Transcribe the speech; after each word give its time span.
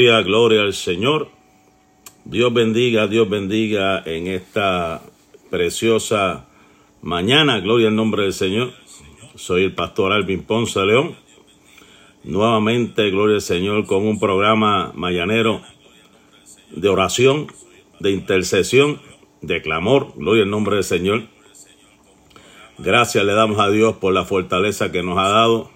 Gloria, 0.00 0.62
al 0.62 0.72
Señor. 0.72 1.28
Dios 2.24 2.54
bendiga, 2.54 3.06
Dios 3.06 3.28
bendiga 3.28 4.02
en 4.06 4.28
esta 4.28 5.02
preciosa 5.50 6.46
mañana. 7.02 7.60
Gloria 7.60 7.88
al 7.88 7.96
nombre 7.96 8.22
del 8.22 8.32
Señor. 8.32 8.72
Soy 9.34 9.64
el 9.64 9.74
pastor 9.74 10.12
Alvin 10.12 10.42
Ponce 10.42 10.80
León. 10.86 11.16
Nuevamente, 12.24 13.10
gloria 13.10 13.36
al 13.36 13.42
Señor, 13.42 13.84
con 13.84 14.06
un 14.06 14.18
programa 14.18 14.90
mañanero 14.94 15.60
de 16.70 16.88
oración, 16.88 17.48
de 17.98 18.12
intercesión, 18.12 19.02
de 19.42 19.60
clamor. 19.60 20.14
Gloria 20.16 20.44
al 20.44 20.50
nombre 20.50 20.76
del 20.76 20.84
Señor. 20.84 21.24
Gracias 22.78 23.22
le 23.22 23.34
damos 23.34 23.58
a 23.58 23.68
Dios 23.68 23.96
por 23.96 24.14
la 24.14 24.24
fortaleza 24.24 24.90
que 24.92 25.02
nos 25.02 25.18
ha 25.18 25.28
dado 25.28 25.70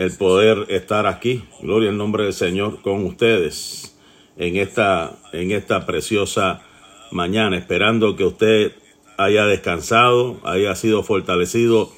el 0.00 0.16
poder 0.16 0.64
estar 0.70 1.06
aquí. 1.06 1.44
Gloria 1.60 1.90
al 1.90 1.98
nombre 1.98 2.24
del 2.24 2.32
Señor 2.32 2.80
con 2.80 3.04
ustedes 3.04 3.94
en 4.38 4.56
esta, 4.56 5.18
en 5.34 5.50
esta 5.50 5.84
preciosa 5.84 6.62
mañana, 7.10 7.58
esperando 7.58 8.16
que 8.16 8.24
usted 8.24 8.72
haya 9.18 9.44
descansado, 9.44 10.40
haya 10.42 10.74
sido 10.74 11.02
fortalecido 11.02 11.92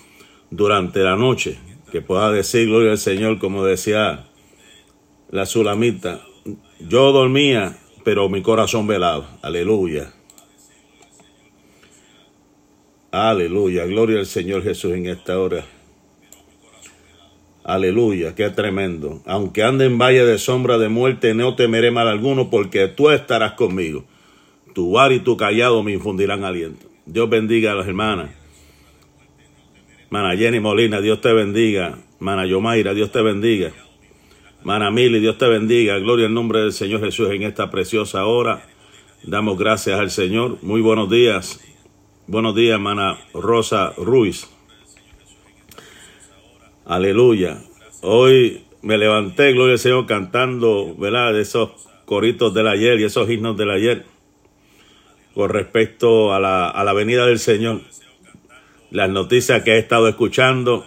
durante 0.50 0.98
la 1.04 1.14
noche, 1.14 1.60
que 1.92 2.02
pueda 2.02 2.32
decir 2.32 2.66
gloria 2.66 2.90
al 2.90 2.98
Señor, 2.98 3.38
como 3.38 3.64
decía 3.64 4.24
la 5.30 5.46
sulamita, 5.46 6.22
yo 6.80 7.12
dormía, 7.12 7.78
pero 8.02 8.28
mi 8.28 8.42
corazón 8.42 8.88
velaba. 8.88 9.38
Aleluya. 9.42 10.12
Aleluya. 13.12 13.86
Gloria 13.86 14.18
al 14.18 14.26
Señor 14.26 14.64
Jesús 14.64 14.92
en 14.94 15.06
esta 15.06 15.38
hora. 15.38 15.64
Aleluya, 17.64 18.34
qué 18.34 18.50
tremendo. 18.50 19.22
Aunque 19.24 19.62
ande 19.62 19.84
en 19.84 19.98
valle 19.98 20.24
de 20.24 20.38
sombra 20.38 20.78
de 20.78 20.88
muerte, 20.88 21.32
no 21.34 21.54
temeré 21.54 21.90
mal 21.90 22.08
alguno, 22.08 22.50
porque 22.50 22.88
tú 22.88 23.10
estarás 23.10 23.52
conmigo. 23.52 24.04
Tu 24.74 24.90
bar 24.90 25.12
y 25.12 25.20
tu 25.20 25.36
callado 25.36 25.82
me 25.82 25.92
infundirán 25.92 26.44
aliento. 26.44 26.86
Dios 27.06 27.28
bendiga 27.30 27.72
a 27.72 27.74
las 27.76 27.86
hermanas. 27.86 28.30
Mana 30.10 30.36
Jenny 30.36 30.60
Molina, 30.60 31.00
Dios 31.00 31.20
te 31.20 31.32
bendiga. 31.32 31.98
Mana 32.18 32.46
Yomaira, 32.46 32.94
Dios 32.94 33.12
te 33.12 33.22
bendiga. 33.22 33.72
Mana 34.64 34.90
Mili, 34.90 35.20
Dios 35.20 35.38
te 35.38 35.46
bendiga. 35.46 35.98
Gloria 35.98 36.26
al 36.26 36.34
nombre 36.34 36.60
del 36.60 36.72
Señor 36.72 37.00
Jesús 37.00 37.30
en 37.30 37.42
esta 37.42 37.70
preciosa 37.70 38.26
hora. 38.26 38.64
Damos 39.24 39.58
gracias 39.58 39.98
al 39.98 40.10
Señor. 40.10 40.58
Muy 40.62 40.80
buenos 40.80 41.08
días. 41.08 41.60
Buenos 42.26 42.54
días, 42.54 42.78
Mana 42.78 43.18
Rosa 43.34 43.92
Ruiz. 43.96 44.48
Aleluya. 46.84 47.58
Hoy 48.00 48.64
me 48.82 48.98
levanté, 48.98 49.52
gloria 49.52 49.74
al 49.74 49.78
Señor, 49.78 50.06
cantando, 50.06 50.96
¿verdad? 50.96 51.32
De 51.32 51.42
esos 51.42 51.70
coritos 52.06 52.52
del 52.54 52.66
ayer 52.66 52.98
y 52.98 53.04
esos 53.04 53.30
himnos 53.30 53.56
del 53.56 53.70
ayer 53.70 54.04
con 55.34 55.48
respecto 55.48 56.34
a 56.34 56.40
la, 56.40 56.68
a 56.68 56.84
la 56.84 56.92
venida 56.92 57.24
del 57.26 57.38
Señor. 57.38 57.82
Las 58.90 59.08
noticias 59.08 59.62
que 59.62 59.72
he 59.72 59.78
estado 59.78 60.08
escuchando, 60.08 60.84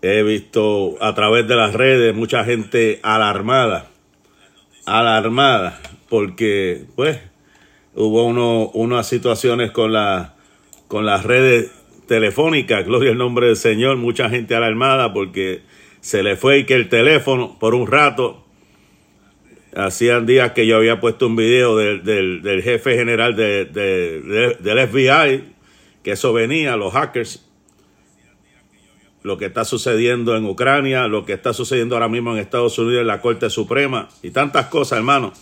he 0.00 0.22
visto 0.22 0.96
a 1.00 1.14
través 1.14 1.46
de 1.46 1.56
las 1.56 1.74
redes 1.74 2.14
mucha 2.14 2.44
gente 2.44 3.00
alarmada, 3.02 3.90
alarmada, 4.86 5.80
porque 6.08 6.86
pues 6.96 7.20
hubo 7.94 8.24
uno, 8.24 8.70
unas 8.70 9.06
situaciones 9.06 9.70
con, 9.70 9.92
la, 9.92 10.34
con 10.88 11.04
las 11.04 11.24
redes 11.24 11.70
telefónica, 12.08 12.82
gloria 12.82 13.12
al 13.12 13.18
nombre 13.18 13.46
del 13.46 13.56
Señor, 13.56 13.96
mucha 13.98 14.28
gente 14.28 14.56
alarmada 14.56 15.12
porque 15.12 15.62
se 16.00 16.24
le 16.24 16.36
fue 16.36 16.60
y 16.60 16.64
que 16.64 16.74
el 16.74 16.88
teléfono 16.88 17.56
por 17.60 17.74
un 17.74 17.86
rato, 17.86 18.44
hacían 19.76 20.26
días 20.26 20.52
que 20.52 20.66
yo 20.66 20.76
había 20.76 21.00
puesto 21.00 21.26
un 21.26 21.36
video 21.36 21.76
del, 21.76 22.02
del, 22.02 22.62
jefe 22.62 22.96
general 22.96 23.36
de, 23.36 23.66
del 23.66 24.88
FBI, 24.88 25.54
que 26.02 26.12
eso 26.12 26.32
venía, 26.32 26.76
los 26.76 26.92
hackers, 26.94 27.44
lo 29.22 29.36
que 29.36 29.46
está 29.46 29.64
sucediendo 29.64 30.36
en 30.36 30.46
Ucrania, 30.46 31.06
lo 31.06 31.26
que 31.26 31.34
está 31.34 31.52
sucediendo 31.52 31.94
ahora 31.94 32.08
mismo 32.08 32.32
en 32.32 32.38
Estados 32.38 32.78
Unidos 32.78 33.02
en 33.02 33.06
la 33.06 33.20
Corte 33.20 33.50
Suprema 33.50 34.08
y 34.22 34.30
tantas 34.30 34.66
cosas, 34.66 34.98
hermano. 34.98 35.32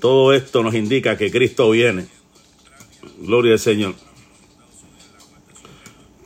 Todo 0.00 0.32
esto 0.32 0.62
nos 0.62 0.74
indica 0.74 1.16
que 1.16 1.30
Cristo 1.30 1.70
viene. 1.70 2.06
Gloria 3.18 3.54
al 3.54 3.58
Señor. 3.58 4.07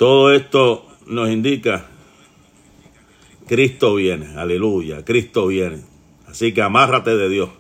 Todo 0.03 0.33
esto 0.33 0.85
nos 1.07 1.31
indica, 1.31 1.87
Cristo 3.47 3.95
viene, 3.95 4.37
aleluya, 4.37 5.05
Cristo 5.05 5.47
viene. 5.47 5.83
Así 6.27 6.53
que 6.53 6.61
amárrate 6.61 7.17
de 7.17 7.29
Dios. 7.29 7.51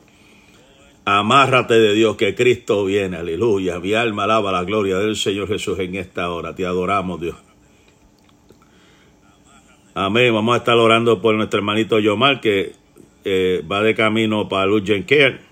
Amárrate 1.04 1.74
de 1.74 1.94
Dios 1.94 2.16
que 2.16 2.34
Cristo 2.34 2.84
viene, 2.84 3.16
aleluya. 3.16 3.78
Mi 3.78 3.94
alma 3.94 4.24
alaba 4.24 4.50
la 4.50 4.64
gloria 4.64 4.98
del 4.98 5.14
Señor 5.14 5.46
Jesús 5.46 5.78
en 5.78 5.94
esta 5.94 6.32
hora. 6.32 6.52
Te 6.52 6.66
adoramos, 6.66 7.20
Dios. 7.20 7.36
Amén. 9.94 10.34
Vamos 10.34 10.54
a 10.54 10.58
estar 10.58 10.76
orando 10.76 11.22
por 11.22 11.36
nuestro 11.36 11.58
hermanito 11.58 12.00
Yomar 12.00 12.40
que 12.40 12.72
eh, 13.24 13.62
va 13.70 13.84
de 13.84 13.94
camino 13.94 14.48
para 14.48 14.66
Lugen 14.66 15.04
Care. 15.04 15.42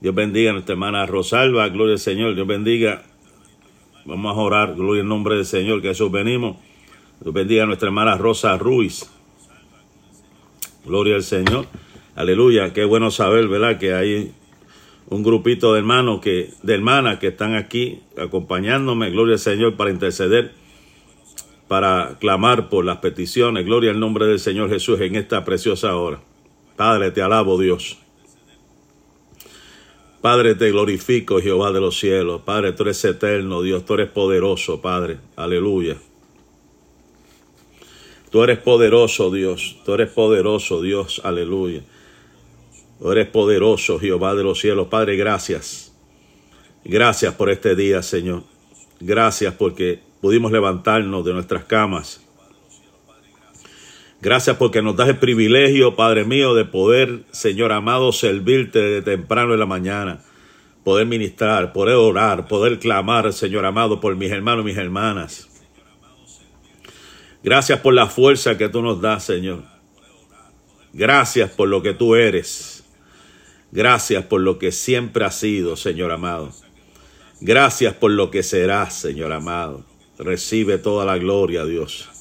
Dios 0.00 0.14
bendiga 0.14 0.50
a 0.50 0.52
nuestra 0.52 0.74
hermana 0.74 1.06
Rosalba. 1.06 1.68
Gloria 1.70 1.94
al 1.94 1.98
Señor. 1.98 2.36
Dios 2.36 2.46
bendiga 2.46 3.02
Vamos 4.08 4.38
a 4.38 4.40
orar, 4.40 4.74
gloria 4.74 5.02
en 5.02 5.08
nombre 5.08 5.34
del 5.34 5.44
Señor, 5.44 5.82
que 5.82 5.90
eso 5.90 6.08
venimos. 6.08 6.56
Bendiga 7.20 7.64
a 7.64 7.66
nuestra 7.66 7.88
hermana 7.88 8.16
Rosa 8.16 8.56
Ruiz. 8.56 9.06
Gloria 10.86 11.16
al 11.16 11.22
Señor. 11.22 11.66
Aleluya. 12.16 12.72
Qué 12.72 12.86
bueno 12.86 13.10
saber, 13.10 13.48
¿verdad? 13.48 13.78
Que 13.78 13.92
hay 13.92 14.32
un 15.10 15.22
grupito 15.22 15.74
de 15.74 15.80
hermanos 15.80 16.22
que, 16.22 16.48
de 16.62 16.74
hermanas 16.74 17.18
que 17.18 17.26
están 17.26 17.54
aquí 17.54 18.00
acompañándome. 18.16 19.10
Gloria 19.10 19.34
al 19.34 19.40
Señor 19.40 19.76
para 19.76 19.90
interceder, 19.90 20.52
para 21.68 22.16
clamar 22.18 22.70
por 22.70 22.86
las 22.86 22.96
peticiones. 22.98 23.66
Gloria 23.66 23.90
al 23.90 24.00
nombre 24.00 24.24
del 24.24 24.40
Señor 24.40 24.70
Jesús 24.70 24.98
en 25.02 25.16
esta 25.16 25.44
preciosa 25.44 25.94
hora. 25.96 26.18
Padre, 26.76 27.10
te 27.10 27.20
alabo, 27.20 27.60
Dios. 27.60 27.98
Padre, 30.20 30.56
te 30.56 30.70
glorifico, 30.70 31.40
Jehová 31.40 31.70
de 31.70 31.80
los 31.80 31.98
cielos. 31.98 32.42
Padre, 32.42 32.72
tú 32.72 32.82
eres 32.82 33.04
eterno, 33.04 33.62
Dios, 33.62 33.84
tú 33.84 33.94
eres 33.94 34.08
poderoso, 34.10 34.80
Padre. 34.80 35.18
Aleluya. 35.36 35.96
Tú 38.30 38.42
eres 38.42 38.58
poderoso, 38.58 39.30
Dios. 39.30 39.76
Tú 39.84 39.94
eres 39.94 40.10
poderoso, 40.10 40.82
Dios. 40.82 41.20
Aleluya. 41.24 41.82
Tú 42.98 43.12
eres 43.12 43.28
poderoso, 43.28 43.98
Jehová 44.00 44.34
de 44.34 44.42
los 44.42 44.58
cielos. 44.58 44.88
Padre, 44.88 45.16
gracias. 45.16 45.92
Gracias 46.84 47.34
por 47.34 47.48
este 47.50 47.76
día, 47.76 48.02
Señor. 48.02 48.42
Gracias 49.00 49.54
porque 49.54 50.00
pudimos 50.20 50.50
levantarnos 50.50 51.24
de 51.24 51.32
nuestras 51.32 51.64
camas 51.64 52.27
Gracias 54.20 54.56
porque 54.56 54.82
nos 54.82 54.96
das 54.96 55.08
el 55.08 55.18
privilegio, 55.18 55.94
Padre 55.94 56.24
mío, 56.24 56.54
de 56.54 56.64
poder, 56.64 57.22
Señor 57.30 57.70
amado, 57.70 58.10
servirte 58.10 58.80
de 58.80 59.00
temprano 59.00 59.52
en 59.52 59.60
la 59.60 59.66
mañana, 59.66 60.20
poder 60.82 61.06
ministrar, 61.06 61.72
poder 61.72 61.94
orar, 61.94 62.48
poder 62.48 62.80
clamar, 62.80 63.32
Señor 63.32 63.64
amado, 63.64 64.00
por 64.00 64.16
mis 64.16 64.32
hermanos 64.32 64.62
y 64.64 64.66
mis 64.66 64.76
hermanas. 64.76 65.48
Gracias 67.44 67.78
por 67.78 67.94
la 67.94 68.08
fuerza 68.08 68.58
que 68.58 68.68
tú 68.68 68.82
nos 68.82 69.00
das, 69.00 69.24
Señor. 69.24 69.62
Gracias 70.92 71.50
por 71.50 71.68
lo 71.68 71.80
que 71.80 71.94
tú 71.94 72.16
eres. 72.16 72.82
Gracias 73.70 74.24
por 74.24 74.40
lo 74.40 74.58
que 74.58 74.72
siempre 74.72 75.24
has 75.26 75.36
sido, 75.36 75.76
Señor 75.76 76.10
amado. 76.10 76.50
Gracias 77.40 77.94
por 77.94 78.10
lo 78.10 78.32
que 78.32 78.42
serás, 78.42 78.94
Señor 78.94 79.32
amado. 79.32 79.84
Recibe 80.18 80.78
toda 80.78 81.04
la 81.04 81.18
gloria, 81.18 81.64
Dios. 81.64 82.17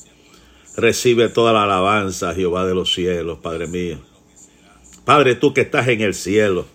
Recibe 0.78 1.28
toda 1.28 1.54
la 1.54 1.64
alabanza, 1.64 2.36
Jehová 2.36 2.64
de 2.68 2.76
los 2.76 2.94
cielos, 2.94 3.40
Padre 3.42 3.66
mío. 3.66 3.98
Padre, 5.06 5.34
tú 5.34 5.52
que 5.52 5.62
estás 5.62 5.88
en 5.88 6.02
el 6.02 6.14
cielo, 6.14 6.68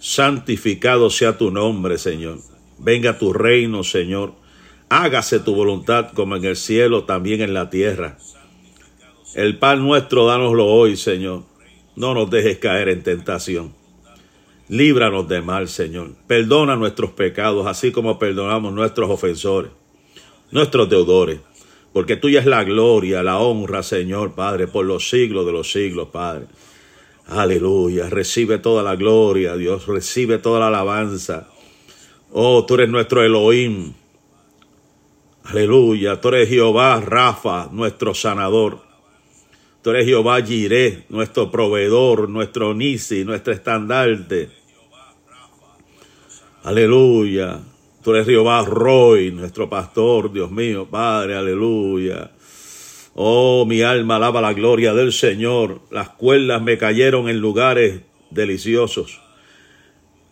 santificado 0.00 1.10
sea 1.10 1.36
tu 1.36 1.50
nombre, 1.50 1.98
Señor. 1.98 2.38
Venga 2.78 3.18
tu 3.18 3.34
reino, 3.34 3.84
Señor. 3.84 4.32
Hágase 4.88 5.38
tu 5.38 5.54
voluntad 5.54 6.12
como 6.14 6.36
en 6.36 6.46
el 6.46 6.56
cielo, 6.56 7.04
también 7.04 7.42
en 7.42 7.52
la 7.52 7.68
tierra. 7.68 8.16
El 9.34 9.58
pan 9.58 9.80
nuestro, 9.80 10.26
dánoslo 10.26 10.64
hoy, 10.64 10.96
Señor. 10.96 11.42
No 11.94 12.14
nos 12.14 12.30
dejes 12.30 12.56
caer 12.56 12.88
en 12.88 13.02
tentación. 13.02 13.74
Líbranos 14.70 15.28
de 15.28 15.42
mal, 15.42 15.68
Señor. 15.68 16.14
Perdona 16.26 16.74
nuestros 16.74 17.10
pecados, 17.10 17.66
así 17.66 17.92
como 17.92 18.18
perdonamos 18.18 18.72
nuestros 18.72 19.10
ofensores, 19.10 19.72
nuestros 20.50 20.88
deudores 20.88 21.40
porque 21.92 22.16
tuya 22.16 22.40
es 22.40 22.46
la 22.46 22.64
gloria, 22.64 23.22
la 23.22 23.38
honra, 23.38 23.82
Señor 23.82 24.34
Padre, 24.34 24.66
por 24.66 24.84
los 24.84 25.08
siglos 25.08 25.46
de 25.46 25.52
los 25.52 25.70
siglos, 25.70 26.08
Padre. 26.08 26.46
Aleluya, 27.26 28.08
recibe 28.08 28.58
toda 28.58 28.82
la 28.82 28.96
gloria, 28.96 29.56
Dios, 29.56 29.86
recibe 29.86 30.38
toda 30.38 30.60
la 30.60 30.68
alabanza. 30.68 31.48
Oh, 32.32 32.64
tú 32.64 32.74
eres 32.74 32.88
nuestro 32.88 33.22
Elohim. 33.22 33.92
Aleluya, 35.44 36.20
tú 36.20 36.28
eres 36.28 36.48
Jehová, 36.48 37.00
Rafa, 37.00 37.68
nuestro 37.72 38.14
sanador. 38.14 38.80
Tú 39.82 39.90
eres 39.90 40.06
Jehová 40.06 40.42
Jireh, 40.42 41.04
nuestro 41.08 41.50
proveedor, 41.50 42.28
nuestro 42.28 42.74
Nisi, 42.74 43.24
nuestro 43.24 43.52
estandarte. 43.52 44.50
Aleluya. 46.64 47.60
Tú 48.02 48.14
eres 48.14 48.26
Jehová 48.26 48.64
Roy, 48.64 49.32
nuestro 49.32 49.68
pastor, 49.68 50.32
Dios 50.32 50.50
mío, 50.50 50.86
Padre, 50.88 51.36
aleluya. 51.36 52.30
Oh, 53.14 53.66
mi 53.66 53.82
alma 53.82 54.16
alaba 54.16 54.40
la 54.40 54.52
gloria 54.52 54.94
del 54.94 55.12
Señor. 55.12 55.80
Las 55.90 56.10
cuerdas 56.10 56.62
me 56.62 56.78
cayeron 56.78 57.28
en 57.28 57.40
lugares 57.40 58.02
deliciosos. 58.30 59.20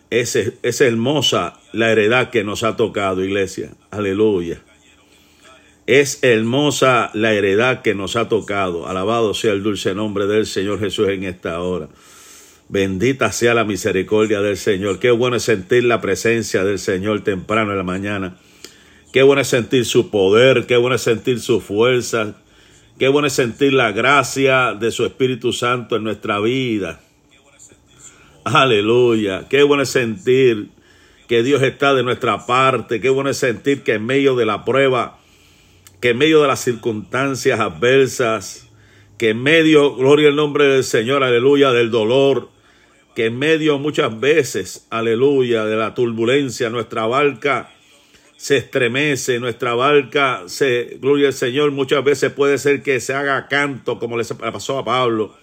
Es, 0.09 0.37
es 0.37 0.81
hermosa 0.81 1.59
la 1.73 1.91
heredad 1.91 2.29
que 2.29 2.45
nos 2.45 2.63
ha 2.63 2.77
tocado, 2.77 3.25
iglesia. 3.25 3.71
Aleluya. 3.91 4.61
Es 5.85 6.23
hermosa 6.23 7.11
la 7.13 7.33
heredad 7.33 7.81
que 7.81 7.93
nos 7.93 8.15
ha 8.15 8.29
tocado. 8.29 8.87
Alabado 8.87 9.33
sea 9.33 9.51
el 9.51 9.63
dulce 9.63 9.93
nombre 9.93 10.25
del 10.25 10.45
Señor 10.45 10.79
Jesús 10.79 11.09
en 11.09 11.23
esta 11.25 11.59
hora. 11.61 11.89
Bendita 12.69 13.31
sea 13.31 13.53
la 13.53 13.63
misericordia 13.63 14.41
del 14.41 14.57
Señor. 14.57 14.99
Qué 14.99 15.11
bueno 15.11 15.37
es 15.37 15.43
sentir 15.43 15.85
la 15.85 16.01
presencia 16.01 16.65
del 16.65 16.79
Señor 16.79 17.23
temprano 17.23 17.71
en 17.71 17.77
la 17.77 17.83
mañana. 17.83 18.37
Qué 19.13 19.23
bueno 19.23 19.41
es 19.41 19.47
sentir 19.47 19.85
su 19.85 20.09
poder, 20.09 20.65
qué 20.67 20.75
bueno 20.75 20.97
es 20.97 21.01
sentir 21.01 21.39
su 21.39 21.61
fuerza, 21.61 22.35
qué 22.99 23.07
bueno 23.07 23.27
es 23.27 23.33
sentir 23.33 23.73
la 23.73 23.93
gracia 23.93 24.73
de 24.73 24.91
su 24.91 25.05
Espíritu 25.05 25.53
Santo 25.53 25.95
en 25.95 26.03
nuestra 26.03 26.39
vida. 26.41 26.99
Aleluya, 28.43 29.47
qué 29.49 29.63
bueno 29.63 29.83
es 29.83 29.89
sentir 29.89 30.67
que 31.27 31.43
Dios 31.43 31.61
está 31.63 31.93
de 31.93 32.03
nuestra 32.03 32.45
parte, 32.45 32.99
qué 32.99 33.09
bueno 33.09 33.29
es 33.29 33.37
sentir 33.37 33.83
que 33.83 33.93
en 33.93 34.05
medio 34.05 34.35
de 34.35 34.45
la 34.45 34.65
prueba, 34.65 35.19
que 36.01 36.09
en 36.09 36.17
medio 36.17 36.41
de 36.41 36.47
las 36.47 36.59
circunstancias 36.61 37.61
adversas, 37.61 38.67
que 39.17 39.29
en 39.29 39.41
medio, 39.41 39.95
gloria 39.95 40.29
al 40.29 40.35
nombre 40.35 40.65
del 40.65 40.83
Señor, 40.83 41.23
aleluya, 41.23 41.71
del 41.71 41.91
dolor, 41.91 42.49
que 43.17 43.25
en 43.25 43.39
medio 43.39 43.79
muchas 43.79 44.19
veces, 44.19 44.85
aleluya, 44.91 45.65
de 45.65 45.75
la 45.75 45.95
turbulencia, 45.95 46.69
nuestra 46.69 47.07
barca 47.07 47.71
se 48.35 48.57
estremece, 48.57 49.39
nuestra 49.39 49.73
barca 49.73 50.43
se, 50.45 50.99
gloria 51.01 51.29
al 51.29 51.33
Señor, 51.33 51.71
muchas 51.71 52.03
veces 52.03 52.31
puede 52.31 52.59
ser 52.59 52.83
que 52.83 52.99
se 52.99 53.15
haga 53.15 53.47
canto 53.47 53.97
como 53.97 54.19
le 54.19 54.23
pasó 54.23 54.77
a 54.77 54.85
Pablo. 54.85 55.33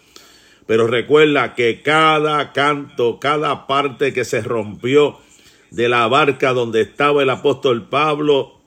Pero 0.68 0.86
recuerda 0.86 1.56
que 1.56 1.82
cada 1.82 2.52
canto, 2.52 3.18
cada 3.18 3.66
parte 3.66 4.12
que 4.12 4.24
se 4.24 4.40
rompió 4.40 5.18
de 5.72 5.88
la 5.88 6.06
barca 6.06 6.52
donde 6.52 6.82
estaba 6.82 7.24
el 7.24 7.30
apóstol 7.30 7.88
Pablo, 7.88 8.60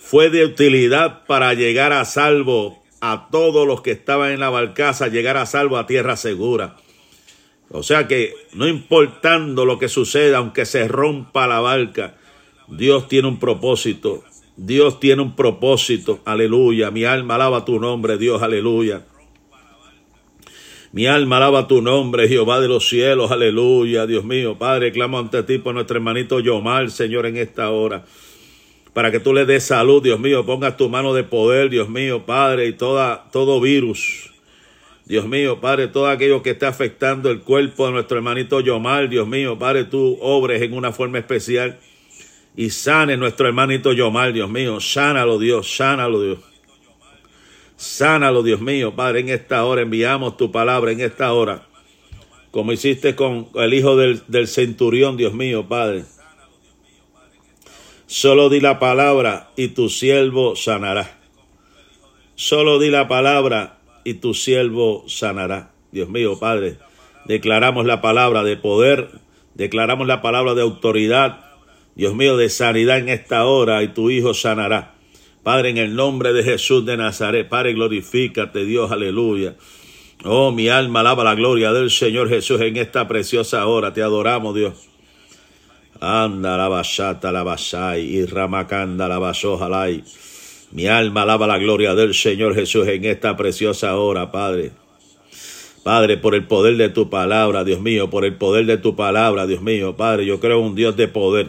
fue 0.00 0.30
de 0.30 0.46
utilidad 0.46 1.24
para 1.26 1.54
llegar 1.54 1.92
a 1.92 2.04
salvo 2.04 2.82
a 3.00 3.28
todos 3.30 3.68
los 3.68 3.82
que 3.82 3.92
estaban 3.92 4.32
en 4.32 4.40
la 4.40 4.50
barcaza, 4.50 5.06
llegar 5.06 5.36
a 5.36 5.46
salvo 5.46 5.78
a 5.78 5.86
tierra 5.86 6.16
segura. 6.16 6.74
O 7.70 7.82
sea 7.82 8.06
que 8.06 8.34
no 8.54 8.68
importando 8.68 9.64
lo 9.64 9.78
que 9.78 9.88
suceda, 9.88 10.38
aunque 10.38 10.64
se 10.66 10.86
rompa 10.86 11.46
la 11.46 11.60
barca, 11.60 12.14
Dios 12.68 13.08
tiene 13.08 13.28
un 13.28 13.38
propósito. 13.38 14.22
Dios 14.56 15.00
tiene 15.00 15.22
un 15.22 15.34
propósito. 15.36 16.20
Aleluya. 16.24 16.90
Mi 16.90 17.04
alma 17.04 17.34
alaba 17.34 17.64
tu 17.64 17.78
nombre, 17.80 18.18
Dios. 18.18 18.42
Aleluya. 18.42 19.04
Mi 20.92 21.06
alma 21.06 21.36
alaba 21.36 21.66
tu 21.66 21.82
nombre, 21.82 22.28
Jehová 22.28 22.60
de 22.60 22.68
los 22.68 22.88
cielos. 22.88 23.30
Aleluya. 23.30 24.06
Dios 24.06 24.24
mío, 24.24 24.56
Padre, 24.56 24.92
clamo 24.92 25.18
ante 25.18 25.42
ti 25.42 25.58
por 25.58 25.74
nuestro 25.74 25.96
hermanito 25.96 26.40
Yomar, 26.40 26.90
Señor, 26.90 27.26
en 27.26 27.36
esta 27.36 27.70
hora. 27.70 28.04
Para 28.94 29.10
que 29.10 29.20
tú 29.20 29.34
le 29.34 29.44
des 29.44 29.64
salud, 29.64 30.02
Dios 30.02 30.18
mío. 30.18 30.46
Pongas 30.46 30.76
tu 30.76 30.88
mano 30.88 31.12
de 31.12 31.24
poder, 31.24 31.68
Dios 31.68 31.90
mío, 31.90 32.24
Padre, 32.24 32.66
y 32.68 32.72
toda, 32.72 33.28
todo 33.30 33.60
virus 33.60 34.30
Dios 35.06 35.26
mío, 35.28 35.60
Padre, 35.60 35.86
todo 35.86 36.08
aquello 36.08 36.42
que 36.42 36.50
está 36.50 36.66
afectando 36.68 37.30
el 37.30 37.40
cuerpo 37.40 37.86
de 37.86 37.92
nuestro 37.92 38.16
hermanito 38.16 38.60
Yomar, 38.60 39.08
Dios 39.08 39.28
mío, 39.28 39.56
Padre, 39.56 39.84
tú 39.84 40.18
obres 40.20 40.60
en 40.60 40.74
una 40.74 40.92
forma 40.92 41.18
especial 41.18 41.78
y 42.56 42.70
sane 42.70 43.16
nuestro 43.16 43.46
hermanito 43.46 43.92
Yomar, 43.92 44.32
Dios 44.32 44.50
mío, 44.50 44.80
sánalo 44.80 45.38
Dios, 45.38 45.76
sánalo 45.76 46.20
Dios. 46.20 46.38
Sánalo, 47.76 48.42
Dios 48.42 48.60
mío, 48.62 48.96
Padre, 48.96 49.20
en 49.20 49.28
esta 49.28 49.64
hora 49.64 49.82
enviamos 49.82 50.38
tu 50.38 50.50
palabra, 50.50 50.92
en 50.92 51.00
esta 51.00 51.32
hora, 51.34 51.66
como 52.50 52.72
hiciste 52.72 53.14
con 53.14 53.48
el 53.54 53.74
hijo 53.74 53.96
del, 53.96 54.22
del 54.28 54.48
centurión, 54.48 55.18
Dios 55.18 55.34
mío, 55.34 55.68
Padre. 55.68 56.04
Solo 58.06 58.48
di 58.48 58.60
la 58.60 58.78
palabra 58.78 59.50
y 59.56 59.68
tu 59.68 59.90
siervo 59.90 60.56
sanará. 60.56 61.18
Solo 62.34 62.78
di 62.78 62.88
la 62.88 63.08
palabra 63.08 63.75
y 64.06 64.14
tu 64.14 64.34
siervo 64.34 65.04
sanará. 65.08 65.72
Dios 65.90 66.08
mío, 66.08 66.38
Padre, 66.38 66.78
declaramos 67.24 67.86
la 67.86 68.00
palabra 68.00 68.44
de 68.44 68.56
poder, 68.56 69.10
declaramos 69.54 70.06
la 70.06 70.22
palabra 70.22 70.54
de 70.54 70.62
autoridad, 70.62 71.40
Dios 71.96 72.14
mío, 72.14 72.36
de 72.36 72.48
sanidad 72.48 72.98
en 72.98 73.08
esta 73.08 73.44
hora 73.46 73.82
y 73.82 73.88
tu 73.88 74.10
Hijo 74.10 74.32
sanará. 74.32 74.94
Padre, 75.42 75.70
en 75.70 75.78
el 75.78 75.96
nombre 75.96 76.32
de 76.32 76.44
Jesús 76.44 76.86
de 76.86 76.96
Nazaret, 76.96 77.48
Padre, 77.48 77.74
glorifícate, 77.74 78.64
Dios, 78.64 78.92
aleluya. 78.92 79.56
Oh, 80.24 80.52
mi 80.52 80.68
alma 80.68 81.00
alaba 81.00 81.24
la 81.24 81.34
gloria 81.34 81.72
del 81.72 81.90
Señor 81.90 82.28
Jesús 82.28 82.60
en 82.60 82.76
esta 82.76 83.08
preciosa 83.08 83.66
hora. 83.66 83.92
Te 83.92 84.02
adoramos, 84.02 84.54
Dios. 84.54 84.88
Anda 86.00 86.56
la 86.56 86.68
basata 86.68 87.32
la 87.32 87.42
basai 87.42 88.02
y 88.02 88.24
ramacanda 88.24 89.08
la. 89.08 89.18
Mi 90.76 90.88
alma 90.88 91.22
alaba 91.22 91.46
la 91.46 91.56
gloria 91.56 91.94
del 91.94 92.12
Señor 92.12 92.54
Jesús 92.54 92.86
en 92.88 93.06
esta 93.06 93.34
preciosa 93.34 93.96
hora, 93.96 94.30
Padre. 94.30 94.72
Padre, 95.82 96.18
por 96.18 96.34
el 96.34 96.46
poder 96.46 96.76
de 96.76 96.90
tu 96.90 97.08
palabra, 97.08 97.64
Dios 97.64 97.80
mío, 97.80 98.10
por 98.10 98.26
el 98.26 98.34
poder 98.34 98.66
de 98.66 98.76
tu 98.76 98.94
palabra, 98.94 99.46
Dios 99.46 99.62
mío, 99.62 99.96
Padre, 99.96 100.26
yo 100.26 100.38
creo 100.38 100.60
un 100.60 100.74
Dios 100.74 100.94
de 100.94 101.08
poder. 101.08 101.46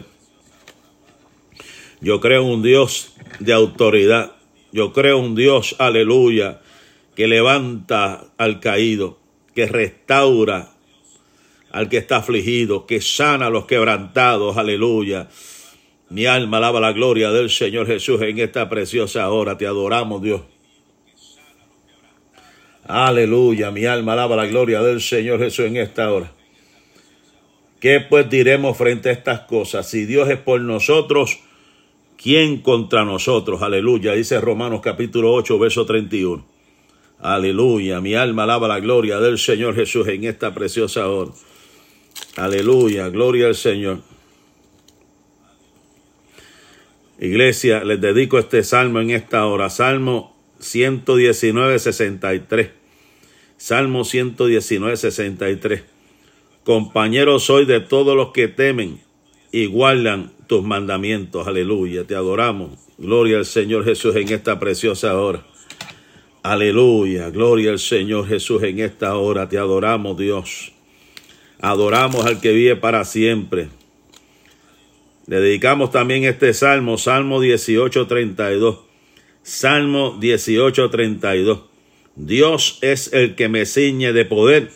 Yo 2.00 2.20
creo 2.20 2.42
un 2.42 2.62
Dios 2.62 3.12
de 3.38 3.52
autoridad. 3.52 4.32
Yo 4.72 4.94
creo 4.94 5.18
un 5.18 5.34
Dios, 5.34 5.76
aleluya, 5.78 6.62
que 7.14 7.26
levanta 7.26 8.24
al 8.38 8.60
caído, 8.60 9.18
que 9.54 9.66
restaura 9.66 10.70
al 11.70 11.90
que 11.90 11.98
está 11.98 12.16
afligido, 12.16 12.86
que 12.86 13.02
sana 13.02 13.48
a 13.48 13.50
los 13.50 13.66
quebrantados, 13.66 14.56
aleluya 14.56 15.28
mi 16.10 16.26
alma 16.26 16.56
alaba 16.56 16.80
la 16.80 16.92
gloria 16.92 17.30
del 17.30 17.50
Señor 17.50 17.86
Jesús 17.86 18.20
en 18.22 18.38
esta 18.38 18.68
preciosa 18.68 19.28
hora. 19.30 19.58
Te 19.58 19.66
adoramos, 19.66 20.22
Dios. 20.22 20.40
Aleluya, 22.84 23.70
mi 23.70 23.84
alma 23.84 24.14
alaba 24.14 24.34
la 24.34 24.46
gloria 24.46 24.80
del 24.80 25.02
Señor 25.02 25.40
Jesús 25.40 25.66
en 25.66 25.76
esta 25.76 26.10
hora. 26.10 26.32
¿Qué 27.80 28.00
pues 28.00 28.30
diremos 28.30 28.78
frente 28.78 29.10
a 29.10 29.12
estas 29.12 29.40
cosas? 29.40 29.88
Si 29.88 30.06
Dios 30.06 30.30
es 30.30 30.38
por 30.38 30.60
nosotros, 30.62 31.38
¿quién 32.16 32.62
contra 32.62 33.04
nosotros? 33.04 33.60
Aleluya, 33.60 34.14
dice 34.14 34.40
Romanos 34.40 34.80
capítulo 34.82 35.34
8, 35.34 35.58
verso 35.58 35.84
31. 35.84 36.44
Aleluya, 37.20 38.00
mi 38.00 38.14
alma 38.14 38.44
alaba 38.44 38.68
la 38.68 38.80
gloria 38.80 39.20
del 39.20 39.38
Señor 39.38 39.74
Jesús 39.74 40.08
en 40.08 40.24
esta 40.24 40.54
preciosa 40.54 41.08
hora. 41.08 41.32
Aleluya, 42.36 43.10
gloria 43.10 43.48
al 43.48 43.54
Señor. 43.54 44.00
Iglesia, 47.20 47.82
les 47.82 48.00
dedico 48.00 48.38
este 48.38 48.62
salmo 48.62 49.00
en 49.00 49.10
esta 49.10 49.46
hora. 49.46 49.70
Salmo 49.70 50.36
119, 50.60 51.78
63. 51.78 52.70
Salmo 53.56 54.04
119, 54.04 54.96
63. 54.96 55.82
Compañero 56.62 57.40
soy 57.40 57.64
de 57.64 57.80
todos 57.80 58.16
los 58.16 58.30
que 58.32 58.46
temen 58.46 59.00
y 59.50 59.66
guardan 59.66 60.30
tus 60.46 60.62
mandamientos. 60.62 61.48
Aleluya, 61.48 62.04
te 62.04 62.14
adoramos. 62.14 62.78
Gloria 62.98 63.38
al 63.38 63.46
Señor 63.46 63.84
Jesús 63.84 64.14
en 64.14 64.32
esta 64.32 64.60
preciosa 64.60 65.18
hora. 65.18 65.44
Aleluya, 66.44 67.30
gloria 67.30 67.72
al 67.72 67.80
Señor 67.80 68.28
Jesús 68.28 68.62
en 68.62 68.78
esta 68.78 69.16
hora. 69.16 69.48
Te 69.48 69.58
adoramos, 69.58 70.16
Dios. 70.16 70.72
Adoramos 71.60 72.26
al 72.26 72.40
que 72.40 72.52
vive 72.52 72.76
para 72.76 73.04
siempre. 73.04 73.70
Le 75.28 75.40
dedicamos 75.40 75.90
también 75.90 76.24
este 76.24 76.54
salmo, 76.54 76.96
Salmo 76.96 77.38
18:32. 77.40 78.78
Salmo 79.42 80.18
18:32. 80.18 81.60
Dios 82.16 82.78
es 82.80 83.12
el 83.12 83.34
que 83.34 83.48
me 83.48 83.66
ciñe 83.66 84.14
de 84.14 84.24
poder, 84.24 84.70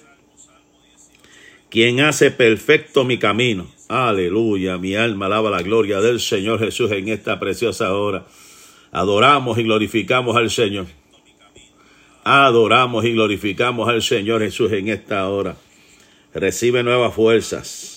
quien 1.71 2.01
hace 2.01 2.31
perfecto 2.31 3.05
mi 3.05 3.19
camino. 3.19 3.67
Aleluya, 3.89 4.77
mi 4.77 4.95
alma 4.95 5.27
alaba 5.27 5.51
la 5.51 5.63
gloria 5.63 6.03
del 6.03 6.21
Señor 6.21 6.59
Jesús 6.59 6.93
en 6.93 7.09
esta 7.09 7.41
preciosa 7.41 7.95
hora. 7.95 8.27
Adoramos 8.93 9.59
y 9.59 9.63
glorificamos 9.63 10.37
al 10.37 10.51
Señor. 10.51 10.87
Adoramos 12.25 13.07
y 13.07 13.13
glorificamos 13.13 13.89
al 13.89 14.03
Señor 14.03 14.43
Jesús 14.43 14.71
en 14.73 14.89
esta 14.89 15.27
hora. 15.31 15.57
Recibe 16.35 16.83
nuevas 16.83 17.15
fuerzas. 17.15 17.92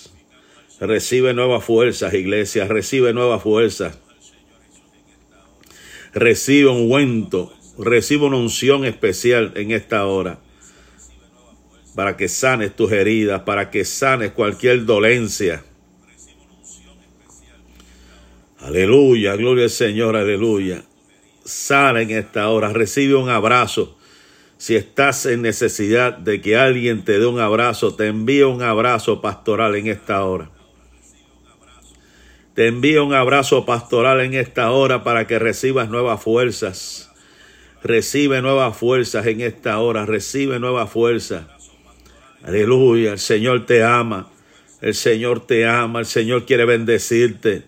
Recibe 0.80 1.32
nuevas 1.34 1.64
fuerzas, 1.64 2.12
iglesia. 2.14 2.66
Recibe 2.66 3.12
nuevas 3.12 3.42
fuerzas. 3.42 3.98
Recibe 6.12 6.68
un 6.68 6.82
ungüento. 6.82 7.52
Recibe 7.78 8.26
una 8.26 8.36
unción 8.36 8.84
especial 8.84 9.52
en 9.56 9.70
esta 9.70 10.06
hora. 10.06 10.40
para 11.94 12.16
que 12.18 12.28
sanes 12.28 12.76
tus 12.76 12.92
heridas, 12.92 13.40
para 13.42 13.70
que 13.70 13.84
sanes 13.86 14.32
cualquier 14.32 14.84
dolencia. 14.84 15.64
Aleluya, 18.58 19.34
gloria 19.36 19.64
al 19.64 19.70
Señor, 19.70 20.14
aleluya. 20.14 20.84
Sana 21.44 22.02
en 22.02 22.10
esta 22.10 22.50
hora, 22.50 22.72
recibe 22.72 23.14
un 23.14 23.30
abrazo. 23.30 23.96
Si 24.58 24.76
estás 24.76 25.24
en 25.24 25.40
necesidad 25.40 26.18
de 26.18 26.42
que 26.42 26.56
alguien 26.58 27.02
te 27.04 27.18
dé 27.18 27.26
un 27.26 27.40
abrazo, 27.40 27.94
te 27.94 28.08
envío 28.08 28.50
un 28.50 28.62
abrazo 28.62 29.22
pastoral 29.22 29.74
en 29.76 29.86
esta 29.86 30.22
hora. 30.24 30.50
Te 32.56 32.68
envío 32.68 33.04
un 33.04 33.12
abrazo 33.12 33.66
pastoral 33.66 34.22
en 34.22 34.32
esta 34.32 34.70
hora 34.70 35.04
para 35.04 35.26
que 35.26 35.38
recibas 35.38 35.90
nuevas 35.90 36.22
fuerzas. 36.22 37.10
Recibe 37.82 38.40
nuevas 38.40 38.74
fuerzas 38.74 39.26
en 39.26 39.42
esta 39.42 39.78
hora, 39.78 40.06
recibe 40.06 40.58
nuevas 40.58 40.90
fuerzas. 40.90 41.44
Aleluya, 42.42 43.12
el 43.12 43.18
Señor 43.18 43.66
te 43.66 43.84
ama, 43.84 44.30
el 44.80 44.94
Señor 44.94 45.46
te 45.46 45.66
ama, 45.66 46.00
el 46.00 46.06
Señor 46.06 46.46
quiere 46.46 46.64
bendecirte. 46.64 47.64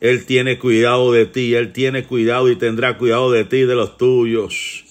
Él 0.00 0.24
tiene 0.24 0.58
cuidado 0.58 1.12
de 1.12 1.26
ti, 1.26 1.54
Él 1.54 1.74
tiene 1.74 2.04
cuidado 2.04 2.50
y 2.50 2.56
tendrá 2.56 2.96
cuidado 2.96 3.30
de 3.30 3.44
ti 3.44 3.58
y 3.58 3.66
de 3.66 3.74
los 3.74 3.98
tuyos. 3.98 4.81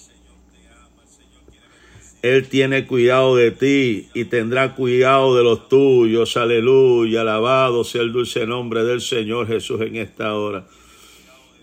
Él 2.22 2.46
tiene 2.46 2.86
cuidado 2.86 3.34
de 3.34 3.50
ti 3.50 4.08
y 4.14 4.26
tendrá 4.26 4.76
cuidado 4.76 5.36
de 5.36 5.42
los 5.42 5.68
tuyos. 5.68 6.36
Aleluya. 6.36 7.22
Alabado 7.22 7.82
sea 7.82 8.02
el 8.02 8.12
dulce 8.12 8.46
nombre 8.46 8.84
del 8.84 9.00
Señor 9.00 9.48
Jesús 9.48 9.80
en 9.80 9.96
esta 9.96 10.34
hora. 10.34 10.64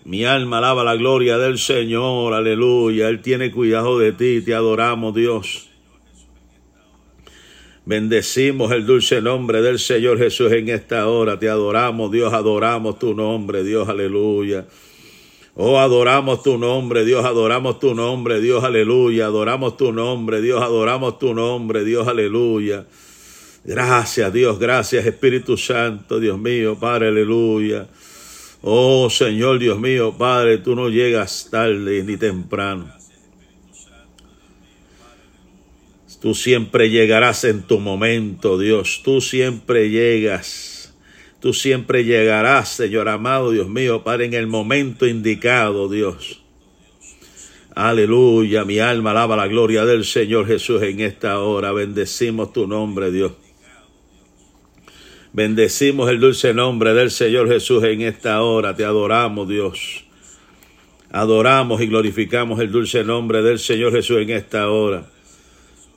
Mi 0.04 0.26
alma 0.26 0.58
alaba 0.58 0.84
la 0.84 0.96
gloria 0.96 1.38
del 1.38 1.58
Señor. 1.58 2.34
Aleluya. 2.34 3.08
Él 3.08 3.22
tiene 3.22 3.50
cuidado 3.50 3.98
de 3.98 4.12
ti. 4.12 4.42
Te 4.42 4.54
adoramos, 4.54 5.14
Dios. 5.14 5.70
Bendecimos 7.86 8.70
el 8.72 8.84
dulce 8.84 9.22
nombre 9.22 9.62
del 9.62 9.78
Señor 9.78 10.18
Jesús 10.18 10.52
en 10.52 10.68
esta 10.68 11.08
hora. 11.08 11.38
Te 11.38 11.48
adoramos, 11.48 12.12
Dios. 12.12 12.34
Adoramos 12.34 12.98
tu 12.98 13.14
nombre, 13.14 13.64
Dios. 13.64 13.88
Aleluya. 13.88 14.66
Oh, 15.54 15.78
adoramos 15.78 16.42
tu 16.42 16.58
nombre, 16.58 17.04
Dios, 17.04 17.24
adoramos 17.24 17.78
tu 17.80 17.94
nombre, 17.94 18.40
Dios, 18.40 18.62
aleluya. 18.64 19.26
Adoramos 19.26 19.76
tu 19.76 19.92
nombre, 19.92 20.40
Dios, 20.40 20.62
adoramos 20.62 21.18
tu 21.18 21.34
nombre, 21.34 21.84
Dios, 21.84 22.06
aleluya. 22.06 22.86
Gracias, 23.64 24.32
Dios, 24.32 24.58
gracias, 24.58 25.04
Espíritu 25.04 25.56
Santo, 25.56 26.18
Dios 26.18 26.38
mío, 26.38 26.78
Padre, 26.78 27.08
aleluya. 27.08 27.88
Oh, 28.62 29.10
Señor, 29.10 29.58
Dios 29.58 29.78
mío, 29.78 30.14
Padre, 30.16 30.58
tú 30.58 30.74
no 30.74 30.88
llegas 30.88 31.48
tarde 31.50 32.02
ni 32.02 32.16
temprano. 32.16 33.00
Tú 36.20 36.34
siempre 36.34 36.90
llegarás 36.90 37.44
en 37.44 37.62
tu 37.62 37.80
momento, 37.80 38.58
Dios. 38.58 39.00
Tú 39.02 39.22
siempre 39.22 39.88
llegas. 39.88 40.79
Tú 41.40 41.54
siempre 41.54 42.04
llegarás, 42.04 42.68
Señor 42.68 43.08
amado, 43.08 43.50
Dios 43.50 43.68
mío, 43.68 44.04
para 44.04 44.24
en 44.24 44.34
el 44.34 44.46
momento 44.46 45.06
indicado, 45.06 45.88
Dios. 45.88 46.42
Aleluya, 47.74 48.66
mi 48.66 48.78
alma 48.78 49.12
alaba 49.12 49.36
la 49.36 49.46
gloria 49.46 49.86
del 49.86 50.04
Señor 50.04 50.46
Jesús 50.46 50.82
en 50.82 51.00
esta 51.00 51.38
hora. 51.40 51.72
Bendecimos 51.72 52.52
tu 52.52 52.66
nombre, 52.66 53.10
Dios. 53.10 53.32
Bendecimos 55.32 56.10
el 56.10 56.20
dulce 56.20 56.52
nombre 56.52 56.92
del 56.92 57.10
Señor 57.10 57.48
Jesús 57.48 57.84
en 57.84 58.02
esta 58.02 58.42
hora. 58.42 58.76
Te 58.76 58.84
adoramos, 58.84 59.48
Dios. 59.48 60.04
Adoramos 61.10 61.80
y 61.80 61.86
glorificamos 61.86 62.60
el 62.60 62.70
dulce 62.70 63.02
nombre 63.02 63.40
del 63.40 63.58
Señor 63.58 63.92
Jesús 63.92 64.18
en 64.18 64.30
esta 64.30 64.68
hora. 64.68 65.06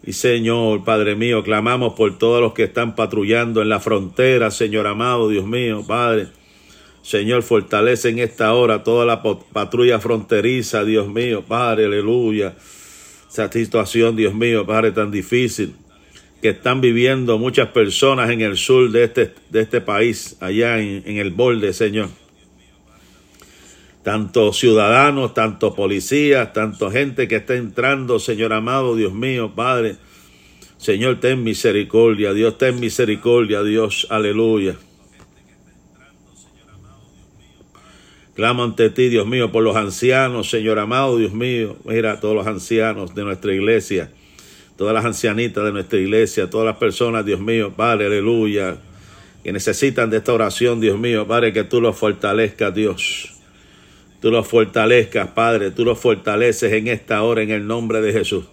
Y 0.06 0.14
Señor, 0.14 0.84
Padre 0.84 1.16
mío, 1.16 1.44
clamamos 1.44 1.94
por 1.94 2.18
todos 2.18 2.42
los 2.42 2.54
que 2.54 2.64
están 2.64 2.94
patrullando 2.94 3.62
en 3.62 3.70
la 3.70 3.80
frontera, 3.80 4.52
Señor 4.52 4.86
amado, 4.86 5.30
Dios 5.30 5.46
mío, 5.46 5.84
Padre. 5.88 6.28
Señor, 7.02 7.42
fortalece 7.44 8.10
en 8.10 8.20
esta 8.20 8.54
hora 8.54 8.84
toda 8.84 9.06
la 9.06 9.24
patrulla 9.24 10.00
fronteriza, 10.00 10.84
Dios 10.84 11.08
mío, 11.08 11.44
Padre, 11.48 11.86
aleluya. 11.86 12.56
Esa 13.30 13.50
situación, 13.52 14.16
Dios 14.18 14.34
mío, 14.34 14.66
Padre, 14.66 14.92
tan 14.92 15.10
difícil 15.10 15.74
que 16.42 16.50
están 16.50 16.82
viviendo 16.82 17.38
muchas 17.38 17.70
personas 17.70 18.30
en 18.30 18.42
el 18.42 18.58
sur 18.58 18.92
de 18.92 19.06
este, 19.06 19.34
de 19.50 19.62
este 19.62 19.80
país, 19.80 20.36
allá 20.42 20.80
en, 20.80 21.04
en 21.06 21.18
el 21.18 21.32
borde, 21.32 21.72
Señor 21.72 22.23
tanto 24.04 24.52
ciudadanos, 24.52 25.34
tanto 25.34 25.74
policías, 25.74 26.52
tanto 26.52 26.92
gente 26.92 27.28
que 27.30 27.38
está 27.38 27.56
entrando, 27.56 28.20
Señor 28.20 28.52
amado, 28.52 28.96
Dios 28.96 29.14
mío, 29.14 29.54
Padre. 29.56 29.96
Señor, 30.78 31.22
ten 31.22 31.42
misericordia, 31.44 32.34
Dios, 32.34 32.58
ten 32.58 32.80
misericordia, 32.82 33.64
Dios, 33.64 34.06
aleluya. 34.10 34.76
Clamo 38.36 38.64
ante 38.66 38.90
ti, 38.90 39.08
Dios 39.08 39.26
mío, 39.26 39.52
por 39.52 39.64
los 39.64 39.78
ancianos, 39.78 40.50
Señor 40.50 40.80
amado, 40.80 41.18
Dios 41.18 41.32
mío. 41.32 41.78
Mira, 41.86 42.20
todos 42.20 42.36
los 42.36 42.48
ancianos 42.48 43.16
de 43.16 43.24
nuestra 43.24 43.54
iglesia, 43.54 44.12
todas 44.76 44.94
las 44.94 45.06
ancianitas 45.06 45.64
de 45.64 45.72
nuestra 45.72 46.00
iglesia, 46.00 46.50
todas 46.50 46.66
las 46.66 46.78
personas, 46.78 47.26
Dios 47.26 47.40
mío, 47.40 47.72
Padre, 47.74 48.08
aleluya, 48.08 48.76
que 49.44 49.54
necesitan 49.54 50.10
de 50.10 50.18
esta 50.18 50.34
oración, 50.34 50.82
Dios 50.82 51.00
mío, 51.00 51.26
Padre, 51.26 51.54
que 51.54 51.64
tú 51.64 51.80
los 51.80 51.96
fortalezcas, 51.96 52.74
Dios 52.74 53.34
tú 54.24 54.32
los 54.32 54.48
fortalezcas, 54.48 55.28
Padre, 55.32 55.72
tú 55.72 55.84
los 55.84 56.00
fortaleces 56.00 56.72
en 56.72 56.88
esta 56.88 57.24
hora 57.24 57.42
en 57.42 57.52
el 57.52 57.68
nombre 57.68 58.00
de 58.00 58.14
Jesús. 58.14 58.46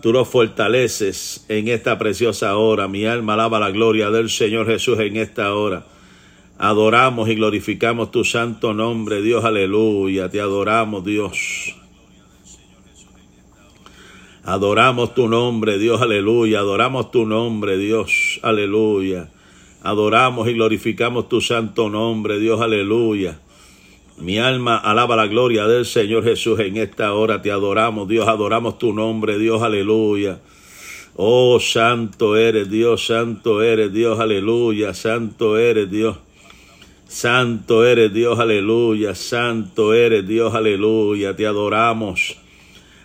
Tú 0.00 0.14
los 0.14 0.26
fortaleces 0.26 1.44
en 1.50 1.68
esta 1.68 1.98
preciosa 1.98 2.56
hora. 2.56 2.88
Mi 2.88 3.04
alma 3.04 3.34
alaba 3.34 3.60
la 3.60 3.70
gloria 3.70 4.08
del 4.08 4.30
Señor 4.30 4.66
Jesús 4.66 4.98
en 5.00 5.18
esta 5.18 5.54
hora. 5.54 5.84
Adoramos 6.56 7.28
y 7.28 7.34
glorificamos 7.34 8.10
tu 8.12 8.24
santo 8.24 8.72
nombre, 8.72 9.20
Dios, 9.20 9.44
aleluya. 9.44 10.30
Te 10.30 10.40
adoramos, 10.40 11.04
Dios. 11.04 11.76
Adoramos 14.44 15.14
tu 15.14 15.28
nombre, 15.28 15.76
Dios, 15.76 16.00
aleluya. 16.00 16.60
Adoramos 16.60 17.10
tu 17.10 17.26
nombre, 17.26 17.76
Dios, 17.76 18.40
aleluya. 18.42 19.28
Adoramos 19.82 20.48
y 20.48 20.54
glorificamos 20.54 21.28
tu 21.28 21.42
santo 21.42 21.90
nombre, 21.90 22.38
Dios, 22.38 22.62
aleluya. 22.62 23.41
Mi 24.22 24.38
alma 24.38 24.76
alaba 24.76 25.16
la 25.16 25.26
gloria 25.26 25.66
del 25.66 25.84
Señor 25.84 26.22
Jesús 26.22 26.60
en 26.60 26.76
esta 26.76 27.12
hora. 27.12 27.42
Te 27.42 27.50
adoramos, 27.50 28.06
Dios, 28.06 28.28
adoramos 28.28 28.78
tu 28.78 28.92
nombre, 28.92 29.36
Dios, 29.36 29.60
aleluya. 29.62 30.38
Oh, 31.16 31.58
santo 31.58 32.36
eres 32.36 32.70
Dios, 32.70 33.04
santo 33.04 33.62
eres 33.62 33.92
Dios, 33.92 34.20
aleluya, 34.20 34.94
santo 34.94 35.58
eres 35.58 35.90
Dios. 35.90 36.18
Santo 37.08 37.84
eres 37.84 38.14
Dios, 38.14 38.38
aleluya, 38.38 39.16
santo 39.16 39.92
eres 39.92 40.24
Dios, 40.24 40.54
aleluya. 40.54 41.34
Te 41.34 41.44
adoramos. 41.44 42.36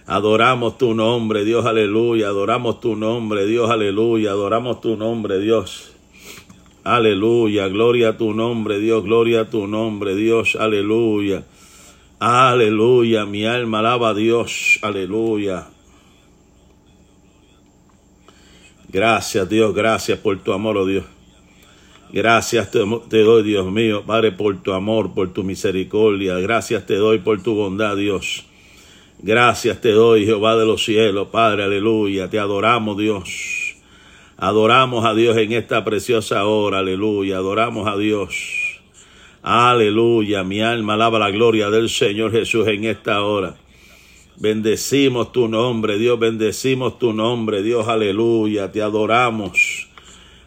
Adoramos 0.05 0.77
tu 0.77 0.93
nombre, 0.93 1.43
Dios, 1.45 1.65
aleluya. 1.65 2.27
Adoramos 2.27 2.79
tu 2.79 2.95
nombre, 2.95 3.47
Dios, 3.47 3.71
aleluya. 3.71 4.29
Adoramos 4.33 4.81
tu 4.81 4.95
nombre, 4.95 5.39
Dios. 5.39 5.96
Aleluya, 6.87 7.67
gloria 7.67 8.09
a 8.09 8.17
tu 8.17 8.33
nombre, 8.33 8.79
Dios, 8.79 9.03
gloria 9.03 9.41
a 9.41 9.49
tu 9.49 9.67
nombre, 9.67 10.15
Dios, 10.15 10.55
aleluya. 10.55 11.43
Aleluya, 12.17 13.25
mi 13.25 13.45
alma 13.45 13.79
alaba 13.79 14.11
a 14.11 14.13
Dios, 14.13 14.79
aleluya. 14.81 15.67
Gracias, 18.87 19.49
Dios, 19.49 19.75
gracias 19.75 20.17
por 20.19 20.39
tu 20.39 20.53
amor, 20.53 20.77
oh 20.77 20.85
Dios. 20.85 21.03
Gracias 22.13 22.71
te, 22.71 22.79
doy, 22.79 23.43
Dios 23.43 23.69
mío, 23.69 24.05
Padre, 24.05 24.31
por 24.31 24.63
tu 24.63 24.71
amor, 24.71 25.13
por 25.13 25.33
tu 25.33 25.43
misericordia. 25.43 26.35
Gracias 26.35 26.85
te 26.85 26.95
doy 26.95 27.19
por 27.19 27.43
tu 27.43 27.53
bondad, 27.53 27.97
Dios. 27.97 28.45
Gracias 29.19 29.81
te 29.81 29.91
doy, 29.91 30.25
Jehová 30.25 30.55
de 30.55 30.65
los 30.65 30.85
cielos, 30.85 31.27
Padre, 31.33 31.65
aleluya. 31.65 32.29
Te 32.29 32.39
adoramos, 32.39 32.97
Dios. 32.97 33.66
Adoramos 34.39 35.03
a 35.03 35.15
Dios 35.15 35.35
en 35.37 35.51
esta 35.51 35.83
preciosa 35.83 36.45
hora, 36.45 36.79
aleluya. 36.79 37.37
Adoramos 37.37 37.87
a 37.87 37.97
Dios. 37.97 38.79
Aleluya, 39.41 40.43
mi 40.43 40.61
alma 40.61 40.93
alaba 40.93 41.17
la 41.17 41.31
gloria 41.31 41.71
del 41.71 41.89
Señor 41.89 42.31
Jesús 42.31 42.67
en 42.67 42.83
esta 42.83 43.23
hora. 43.23 43.55
Bendecimos 44.35 45.31
tu 45.31 45.47
nombre, 45.47 45.97
Dios, 45.97 46.19
bendecimos 46.19 46.99
tu 46.99 47.13
nombre, 47.13 47.63
Dios, 47.63 47.87
aleluya. 47.87 48.71
Te 48.71 48.83
adoramos. 48.83 49.87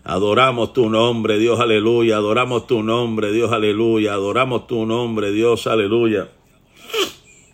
Adoramos 0.04 0.72
tu 0.72 0.88
nombre, 0.88 1.38
Dios, 1.38 1.58
aleluya. 1.58 2.18
Adoramos 2.18 2.68
tu 2.68 2.84
nombre, 2.84 3.32
Dios, 3.32 3.50
aleluya. 3.50 4.12
Adoramos 4.12 4.68
tu 4.68 4.86
nombre, 4.86 5.32
Dios, 5.32 5.66
aleluya. 5.66 6.28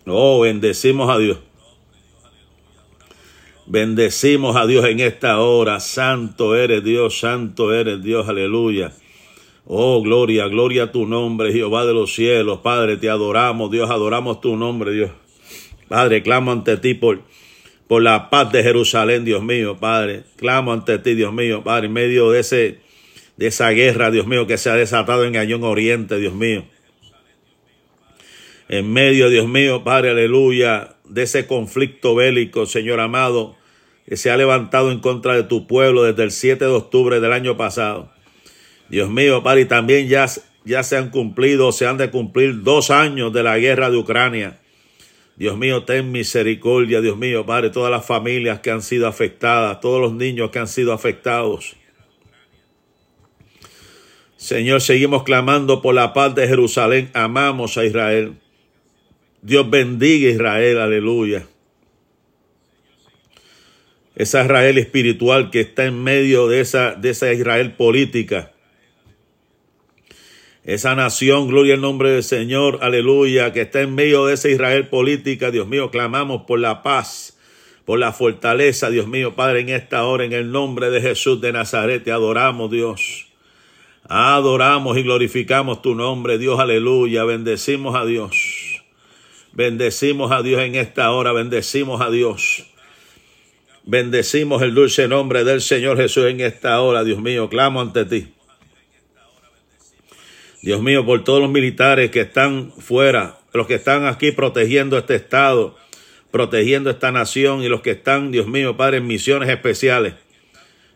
Oh, 0.05 0.41
bendecimos 0.41 1.09
a 1.09 1.17
Dios. 1.17 1.39
Bendecimos 3.69 4.55
a 4.55 4.65
Dios 4.65 4.85
en 4.85 5.01
esta 5.01 5.41
hora. 5.41 5.81
Santo 5.81 6.55
eres 6.55 6.85
Dios, 6.85 7.19
santo 7.19 7.73
eres 7.73 8.01
Dios, 8.01 8.29
aleluya. 8.29 8.93
Oh, 9.65 10.01
gloria, 10.01 10.47
gloria 10.47 10.83
a 10.83 10.91
tu 10.93 11.05
nombre, 11.05 11.51
Jehová 11.51 11.85
de 11.85 11.93
los 11.93 12.15
cielos. 12.15 12.59
Padre, 12.59 12.95
te 12.95 13.09
adoramos, 13.09 13.69
Dios, 13.69 13.89
adoramos 13.89 14.39
tu 14.39 14.55
nombre, 14.55 14.91
Dios. 14.93 15.11
Padre, 15.89 16.23
clamo 16.23 16.53
ante 16.53 16.77
ti 16.77 16.93
por, 16.93 17.19
por 17.89 18.01
la 18.01 18.29
paz 18.29 18.53
de 18.53 18.63
Jerusalén, 18.63 19.25
Dios 19.25 19.43
mío, 19.43 19.75
Padre. 19.77 20.23
Clamo 20.37 20.71
ante 20.71 20.97
ti, 20.99 21.13
Dios 21.13 21.33
mío, 21.33 21.61
Padre, 21.61 21.87
en 21.87 21.93
medio 21.93 22.31
de, 22.31 22.39
ese, 22.39 22.79
de 23.35 23.47
esa 23.47 23.69
guerra, 23.71 24.11
Dios 24.11 24.27
mío, 24.27 24.47
que 24.47 24.57
se 24.57 24.69
ha 24.69 24.75
desatado 24.75 25.25
en 25.25 25.35
Ayón 25.35 25.65
Oriente, 25.65 26.17
Dios 26.19 26.33
mío. 26.33 26.63
En 28.69 28.93
medio, 28.93 29.29
Dios 29.29 29.49
mío, 29.49 29.83
Padre, 29.83 30.11
aleluya, 30.11 30.96
de 31.09 31.23
ese 31.23 31.47
conflicto 31.47 32.15
bélico, 32.15 32.65
Señor 32.65 32.99
amado, 32.99 33.55
que 34.07 34.17
se 34.17 34.31
ha 34.31 34.37
levantado 34.37 34.91
en 34.91 34.99
contra 34.99 35.35
de 35.35 35.43
tu 35.43 35.67
pueblo 35.67 36.03
desde 36.03 36.23
el 36.23 36.31
7 36.31 36.63
de 36.63 36.71
octubre 36.71 37.19
del 37.19 37.33
año 37.33 37.57
pasado. 37.57 38.11
Dios 38.89 39.09
mío, 39.09 39.43
Padre, 39.43 39.61
y 39.61 39.65
también 39.65 40.07
ya, 40.07 40.27
ya 40.63 40.83
se 40.83 40.97
han 40.97 41.09
cumplido, 41.09 41.71
se 41.71 41.85
han 41.85 41.97
de 41.97 42.09
cumplir 42.09 42.63
dos 42.63 42.89
años 42.89 43.33
de 43.33 43.43
la 43.43 43.57
guerra 43.57 43.89
de 43.89 43.97
Ucrania. 43.97 44.59
Dios 45.35 45.57
mío, 45.57 45.83
ten 45.83 46.11
misericordia, 46.11 47.01
Dios 47.01 47.17
mío, 47.17 47.45
Padre, 47.45 47.69
todas 47.69 47.91
las 47.91 48.05
familias 48.05 48.59
que 48.61 48.71
han 48.71 48.81
sido 48.81 49.07
afectadas, 49.07 49.81
todos 49.81 50.01
los 50.01 50.13
niños 50.13 50.49
que 50.49 50.59
han 50.59 50.67
sido 50.67 50.93
afectados. 50.93 51.75
Señor, 54.37 54.81
seguimos 54.81 55.23
clamando 55.23 55.81
por 55.81 55.95
la 55.95 56.13
paz 56.13 56.33
de 56.33 56.47
Jerusalén. 56.47 57.09
Amamos 57.13 57.77
a 57.77 57.85
Israel. 57.85 58.35
Dios 59.41 59.69
bendiga 59.69 60.29
a 60.29 60.31
Israel, 60.31 60.79
aleluya. 60.79 61.47
Esa 64.15 64.43
Israel 64.43 64.77
espiritual 64.77 65.51
que 65.51 65.61
está 65.61 65.85
en 65.85 66.03
medio 66.03 66.47
de 66.47 66.61
esa, 66.61 66.95
de 66.95 67.11
esa 67.11 67.31
Israel 67.31 67.73
política 67.73 68.51
esa 70.67 70.95
nación, 70.95 71.47
gloria 71.47 71.75
al 71.75 71.81
nombre 71.81 72.11
del 72.11 72.23
Señor, 72.23 72.79
aleluya, 72.81 73.53
que 73.53 73.61
está 73.61 73.79
en 73.79 73.95
medio 73.95 74.25
de 74.25 74.33
esa 74.33 74.49
Israel 74.49 74.89
política, 74.89 75.49
Dios 75.49 75.65
mío, 75.65 75.91
clamamos 75.91 76.41
por 76.41 76.59
la 76.59 76.83
paz, 76.83 77.39
por 77.85 77.99
la 77.99 78.11
fortaleza, 78.11 78.89
Dios 78.89 79.07
mío, 79.07 79.33
Padre, 79.33 79.61
en 79.61 79.69
esta 79.69 80.03
hora, 80.03 80.25
en 80.25 80.33
el 80.33 80.51
nombre 80.51 80.89
de 80.89 80.99
Jesús 80.99 81.39
de 81.39 81.53
Nazaret, 81.53 82.03
te 82.03 82.11
adoramos, 82.11 82.69
Dios. 82.69 83.27
Adoramos 84.09 84.97
y 84.97 85.03
glorificamos 85.03 85.81
tu 85.81 85.95
nombre, 85.95 86.37
Dios, 86.37 86.59
aleluya, 86.59 87.23
bendecimos 87.23 87.95
a 87.95 88.05
Dios. 88.05 88.76
Bendecimos 89.57 90.31
a 90.31 90.43
Dios 90.43 90.61
en 90.61 90.75
esta 90.75 91.09
hora, 91.09 91.31
bendecimos 91.31 91.99
a 91.99 92.11
Dios. 92.11 92.67
Bendecimos 93.85 94.61
el 94.61 94.75
dulce 94.75 95.07
nombre 95.07 95.43
del 95.43 95.61
Señor 95.61 95.97
Jesús 95.97 96.25
en 96.25 96.41
esta 96.41 96.79
hora, 96.79 97.03
Dios 97.03 97.19
mío, 97.19 97.49
clamo 97.49 97.81
ante 97.81 98.05
ti. 98.05 98.27
Dios 100.61 100.79
mío, 100.83 101.03
por 101.07 101.23
todos 101.23 101.41
los 101.41 101.49
militares 101.49 102.11
que 102.11 102.21
están 102.21 102.71
fuera, 102.71 103.39
los 103.51 103.65
que 103.65 103.73
están 103.73 104.05
aquí 104.05 104.31
protegiendo 104.31 104.95
este 104.95 105.15
Estado, 105.15 105.75
protegiendo 106.29 106.91
esta 106.91 107.11
nación 107.11 107.63
y 107.63 107.67
los 107.67 107.81
que 107.81 107.89
están, 107.89 108.29
Dios 108.31 108.45
mío, 108.45 108.77
Padre, 108.77 108.97
en 108.97 109.07
misiones 109.07 109.49
especiales. 109.49 110.13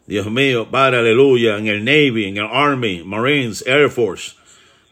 Dios 0.05 0.29
mío, 0.29 0.67
Padre, 0.69 0.99
aleluya, 0.99 1.57
en 1.57 1.65
el 1.65 1.83
Navy, 1.83 2.25
en 2.25 2.37
el 2.37 2.45
Army, 2.45 3.01
Marines, 3.03 3.65
Air 3.65 3.89
Force. 3.89 4.35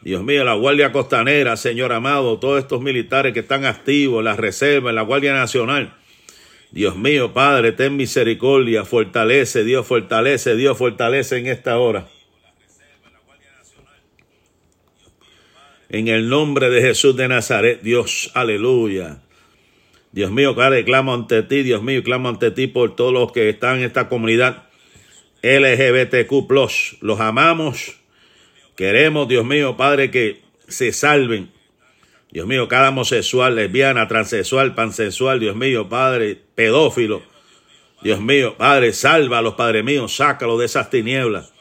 Dios 0.01 0.23
mío, 0.23 0.45
la 0.45 0.53
Guardia 0.53 0.91
Costanera, 0.91 1.57
Señor 1.57 1.91
amado, 1.91 2.39
todos 2.39 2.59
estos 2.59 2.81
militares 2.81 3.33
que 3.33 3.41
están 3.41 3.65
activos, 3.65 4.23
la 4.23 4.35
Reserva, 4.35 4.93
la 4.93 5.01
Guardia 5.01 5.33
Nacional. 5.33 5.93
Dios 6.71 6.95
mío, 6.95 7.33
Padre, 7.33 7.71
ten 7.73 7.97
misericordia, 7.97 8.85
fortalece, 8.85 9.63
Dios, 9.63 9.85
fortalece, 9.85 10.55
Dios, 10.55 10.77
fortalece 10.77 11.37
en 11.37 11.47
esta 11.47 11.77
hora. 11.79 12.07
En 15.89 16.07
el 16.07 16.29
nombre 16.29 16.69
de 16.69 16.81
Jesús 16.81 17.15
de 17.17 17.27
Nazaret, 17.27 17.81
Dios, 17.81 18.31
aleluya. 18.35 19.21
Dios 20.11 20.31
mío, 20.31 20.55
Padre, 20.55 20.85
clamo 20.85 21.13
ante 21.13 21.43
ti, 21.43 21.63
Dios 21.63 21.81
mío, 21.81 22.03
clamo 22.03 22.29
ante 22.29 22.51
ti 22.51 22.67
por 22.67 22.95
todos 22.95 23.11
los 23.11 23.31
que 23.31 23.49
están 23.49 23.79
en 23.79 23.85
esta 23.85 24.07
comunidad 24.07 24.69
LGBTQ. 25.41 27.01
Los 27.01 27.19
amamos. 27.19 27.98
Queremos, 28.79 29.27
Dios 29.27 29.45
mío, 29.45 29.75
Padre, 29.75 30.09
que 30.09 30.39
se 30.69 30.93
salven. 30.93 31.51
Dios 32.31 32.47
mío, 32.47 32.69
cada 32.69 32.87
homosexual, 32.87 33.53
lesbiana, 33.53 34.07
transexual, 34.07 34.73
pansexual, 34.73 35.41
Dios 35.41 35.53
mío, 35.57 35.89
Padre, 35.89 36.37
pedófilo. 36.55 37.21
Dios 38.01 38.21
mío, 38.21 38.55
Padre, 38.57 38.93
sálvalos, 38.93 39.55
Padre 39.55 39.83
mío, 39.83 40.07
sácalo 40.07 40.57
de 40.57 40.65
esas 40.65 40.89
tinieblas. 40.89 41.51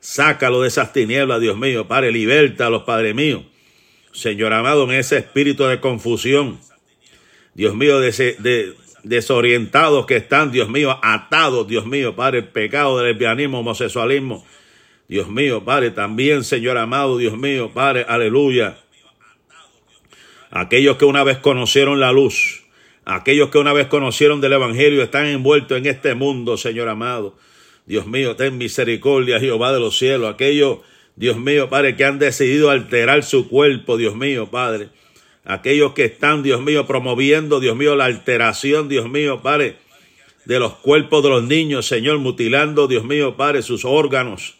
Sácalo 0.00 0.62
de 0.62 0.68
esas 0.68 0.94
tinieblas, 0.94 1.42
Dios 1.42 1.58
mío, 1.58 1.88
Padre, 1.88 2.10
los 2.10 2.84
Padre 2.84 3.12
mío. 3.12 3.44
Señor 4.12 4.54
amado, 4.54 4.84
en 4.84 4.92
ese 4.92 5.18
espíritu 5.18 5.66
de 5.66 5.78
confusión, 5.78 6.58
Dios 7.52 7.74
mío, 7.74 8.00
de, 8.00 8.74
desorientados 9.02 10.06
que 10.06 10.16
están, 10.16 10.52
Dios 10.52 10.70
mío, 10.70 10.98
atados, 11.02 11.68
Dios 11.68 11.84
mío, 11.84 12.16
Padre, 12.16 12.38
el 12.38 12.48
pecado 12.48 12.96
del 12.96 13.08
lesbianismo, 13.08 13.58
homosexualismo, 13.58 14.46
Dios 15.08 15.28
mío, 15.28 15.64
Padre, 15.64 15.90
también, 15.90 16.44
Señor 16.44 16.78
amado, 16.78 17.18
Dios 17.18 17.36
mío, 17.36 17.70
Padre, 17.72 18.04
aleluya. 18.08 18.78
Aquellos 20.50 20.96
que 20.96 21.04
una 21.04 21.22
vez 21.22 21.38
conocieron 21.38 22.00
la 22.00 22.12
luz, 22.12 22.64
aquellos 23.04 23.50
que 23.50 23.58
una 23.58 23.72
vez 23.72 23.86
conocieron 23.86 24.40
del 24.40 24.54
Evangelio, 24.54 25.02
están 25.02 25.26
envueltos 25.26 25.78
en 25.78 25.86
este 25.86 26.14
mundo, 26.14 26.56
Señor 26.56 26.88
amado. 26.88 27.36
Dios 27.86 28.06
mío, 28.06 28.34
ten 28.34 28.58
misericordia, 28.58 29.38
Jehová 29.38 29.72
de 29.72 29.80
los 29.80 29.96
cielos. 29.96 30.32
Aquellos 30.32 30.78
Dios 31.16 31.38
mío, 31.38 31.70
Padre, 31.70 31.96
que 31.96 32.04
han 32.04 32.18
decidido 32.18 32.70
alterar 32.70 33.22
su 33.22 33.48
cuerpo, 33.48 33.96
Dios 33.96 34.14
mío, 34.14 34.50
Padre. 34.50 34.90
Aquellos 35.44 35.92
que 35.92 36.04
están, 36.04 36.42
Dios 36.42 36.60
mío, 36.60 36.86
promoviendo, 36.86 37.58
Dios 37.58 37.74
mío, 37.74 37.96
la 37.96 38.04
alteración, 38.04 38.88
Dios 38.88 39.08
mío, 39.08 39.40
Padre, 39.42 39.76
de 40.44 40.58
los 40.58 40.74
cuerpos 40.74 41.22
de 41.22 41.30
los 41.30 41.44
niños, 41.44 41.86
Señor, 41.86 42.18
mutilando, 42.18 42.86
Dios 42.86 43.04
mío, 43.04 43.36
Padre, 43.36 43.62
sus 43.62 43.84
órganos, 43.84 44.56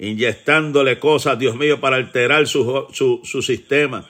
inyectándole 0.00 0.98
cosas, 0.98 1.38
Dios 1.38 1.54
mío, 1.54 1.80
para 1.80 1.96
alterar 1.96 2.48
su, 2.48 2.86
su, 2.92 3.20
su 3.22 3.42
sistema. 3.42 4.08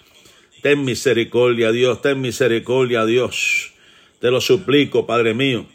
Ten 0.63 0.85
misericordia, 0.85 1.73
Dios, 1.73 2.01
ten 2.01 2.23
misericordia, 2.23 3.05
Dios. 3.05 3.73
Te 4.21 4.31
lo 4.31 4.41
suplico, 4.41 5.07
Padre 5.07 5.35
mío. 5.35 5.67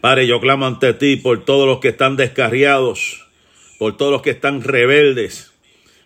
Padre, 0.00 0.28
yo 0.28 0.40
clamo 0.40 0.66
ante 0.66 0.94
ti 0.94 1.16
por 1.16 1.44
todos 1.44 1.66
los 1.66 1.80
que 1.80 1.88
están 1.88 2.14
descarriados 2.14 3.26
por 3.78 3.96
todos 3.96 4.12
los 4.12 4.22
que 4.22 4.30
están 4.30 4.62
rebeldes, 4.62 5.52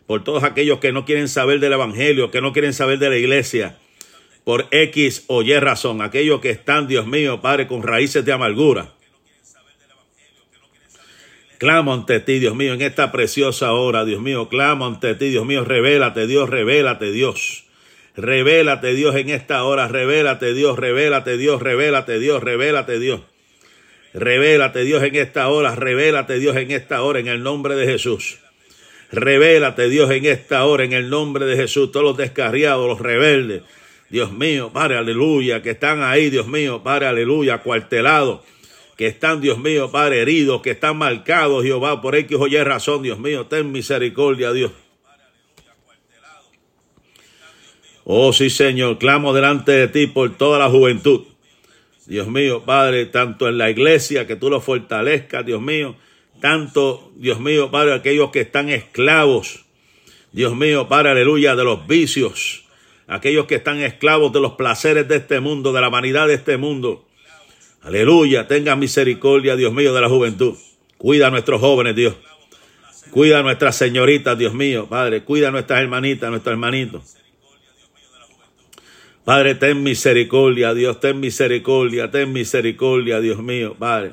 por 0.06 0.24
todos 0.24 0.42
aquellos 0.42 0.80
que 0.80 0.92
no 0.92 1.04
quieren 1.04 1.28
saber 1.28 1.60
del 1.60 1.72
Evangelio, 1.72 2.30
que 2.30 2.40
no 2.40 2.52
quieren 2.52 2.74
saber 2.74 2.98
de 2.98 3.10
la 3.10 3.16
iglesia, 3.16 3.78
por 4.44 4.66
X 4.70 5.24
o 5.28 5.42
Y 5.42 5.58
razón, 5.58 6.02
aquellos 6.02 6.40
que 6.40 6.50
están, 6.50 6.88
Dios 6.88 7.06
mío, 7.06 7.40
Padre, 7.40 7.66
con 7.66 7.82
raíces 7.82 8.24
de 8.24 8.32
amargura. 8.32 8.92
Clamo 11.60 11.92
ante 11.92 12.20
ti, 12.20 12.38
Dios 12.38 12.54
mío, 12.54 12.72
en 12.72 12.80
esta 12.80 13.12
preciosa 13.12 13.72
hora, 13.72 14.06
Dios 14.06 14.22
mío, 14.22 14.48
clamo 14.48 14.86
ante 14.86 15.14
ti, 15.14 15.28
Dios 15.28 15.44
mío, 15.44 15.62
revélate, 15.62 16.26
Dios, 16.26 16.48
revélate, 16.48 17.12
Dios. 17.12 17.64
Revélate, 18.16 18.94
Dios, 18.94 19.14
en 19.14 19.28
esta 19.28 19.62
hora, 19.64 19.86
revélate, 19.86 20.54
Dios, 20.54 20.78
revélate, 20.78 21.36
Dios, 21.36 21.60
revélate, 21.60 22.18
Dios, 22.18 22.42
revélate, 22.42 22.98
Dios. 22.98 23.20
Revélate 24.14 24.84
Dios 24.84 25.02
en 25.02 25.16
esta 25.16 25.48
hora, 25.48 25.74
revélate 25.76 26.38
Dios 26.38 26.56
en 26.56 26.70
esta 26.70 27.02
hora 27.02 27.20
en 27.20 27.28
el 27.28 27.42
nombre 27.42 27.74
de 27.74 27.84
Jesús. 27.84 28.38
Revélate 29.12 29.90
Dios 29.90 30.10
en 30.12 30.24
esta 30.24 30.64
hora 30.64 30.84
en 30.84 30.94
el 30.94 31.10
nombre 31.10 31.44
de 31.44 31.56
Jesús. 31.56 31.92
Todos 31.92 32.04
los 32.04 32.16
descarriados, 32.16 32.88
los 32.88 33.00
rebeldes. 33.00 33.64
Dios 34.08 34.32
mío, 34.32 34.70
Padre, 34.72 34.96
aleluya, 34.96 35.60
que 35.60 35.72
están 35.72 36.02
ahí, 36.02 36.30
Dios 36.30 36.46
mío, 36.46 36.82
Padre, 36.82 37.08
aleluya, 37.08 37.58
cuartelados. 37.58 38.40
Que 39.00 39.06
están, 39.06 39.40
Dios 39.40 39.58
mío, 39.58 39.90
Padre, 39.90 40.20
heridos, 40.20 40.60
que 40.60 40.72
están 40.72 40.98
marcados, 40.98 41.64
Jehová, 41.64 42.02
por 42.02 42.14
X 42.14 42.36
o 42.38 42.46
Y 42.46 42.62
razón, 42.62 43.00
Dios 43.02 43.18
mío, 43.18 43.46
ten 43.46 43.72
misericordia, 43.72 44.52
Dios. 44.52 44.72
Oh, 48.04 48.34
sí, 48.34 48.50
Señor, 48.50 48.98
clamo 48.98 49.32
delante 49.32 49.72
de 49.72 49.88
ti 49.88 50.06
por 50.06 50.36
toda 50.36 50.58
la 50.58 50.68
juventud 50.68 51.24
Dios 52.04 52.28
mío, 52.28 52.64
Padre, 52.66 53.06
tanto 53.06 53.48
en 53.48 53.56
la 53.56 53.70
iglesia, 53.70 54.26
que 54.26 54.36
tú 54.36 54.50
lo 54.50 54.60
fortalezcas, 54.60 55.46
Dios 55.46 55.62
mío, 55.62 55.96
tanto, 56.42 57.10
Dios 57.16 57.40
mío, 57.40 57.70
Padre, 57.70 57.94
aquellos 57.94 58.30
que 58.30 58.40
están 58.40 58.68
esclavos, 58.68 59.64
Dios 60.32 60.54
mío, 60.54 60.88
Padre, 60.88 61.12
aleluya, 61.12 61.56
de 61.56 61.64
los 61.64 61.86
vicios, 61.86 62.66
aquellos 63.06 63.46
que 63.46 63.54
están 63.54 63.80
esclavos 63.80 64.30
de 64.34 64.40
los 64.40 64.56
placeres 64.56 65.08
de 65.08 65.16
este 65.16 65.40
mundo, 65.40 65.72
de 65.72 65.80
la 65.80 65.88
vanidad 65.88 66.26
de 66.26 66.34
este 66.34 66.58
mundo. 66.58 67.06
Aleluya, 67.82 68.46
tenga 68.46 68.76
misericordia, 68.76 69.56
Dios 69.56 69.72
mío, 69.72 69.94
de 69.94 70.00
la 70.00 70.08
juventud. 70.08 70.54
Cuida 70.98 71.28
a 71.28 71.30
nuestros 71.30 71.60
jóvenes, 71.60 71.96
Dios. 71.96 72.14
Cuida 73.10 73.40
a 73.40 73.42
nuestras 73.42 73.74
señoritas, 73.76 74.38
Dios 74.38 74.52
mío, 74.52 74.86
Padre. 74.88 75.24
Cuida 75.24 75.48
a 75.48 75.50
nuestras 75.50 75.80
hermanitas, 75.80 76.30
nuestros 76.30 76.52
hermanitos. 76.52 77.16
Padre, 79.24 79.54
ten 79.54 79.82
misericordia, 79.82 80.74
Dios, 80.74 81.00
ten 81.00 81.20
misericordia, 81.20 82.10
ten 82.10 82.32
misericordia, 82.32 83.20
Dios 83.20 83.42
mío, 83.42 83.76
Padre. 83.78 84.12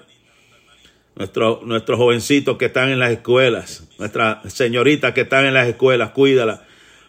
Nuestro, 1.15 1.61
nuestros 1.65 1.97
jovencitos 1.97 2.57
que 2.57 2.65
están 2.65 2.89
en 2.89 2.99
las 2.99 3.11
escuelas, 3.11 3.87
nuestras 3.97 4.53
señoritas 4.53 5.13
que 5.13 5.21
están 5.21 5.45
en 5.45 5.53
las 5.53 5.67
escuelas, 5.67 6.11
cuídalas, 6.11 6.61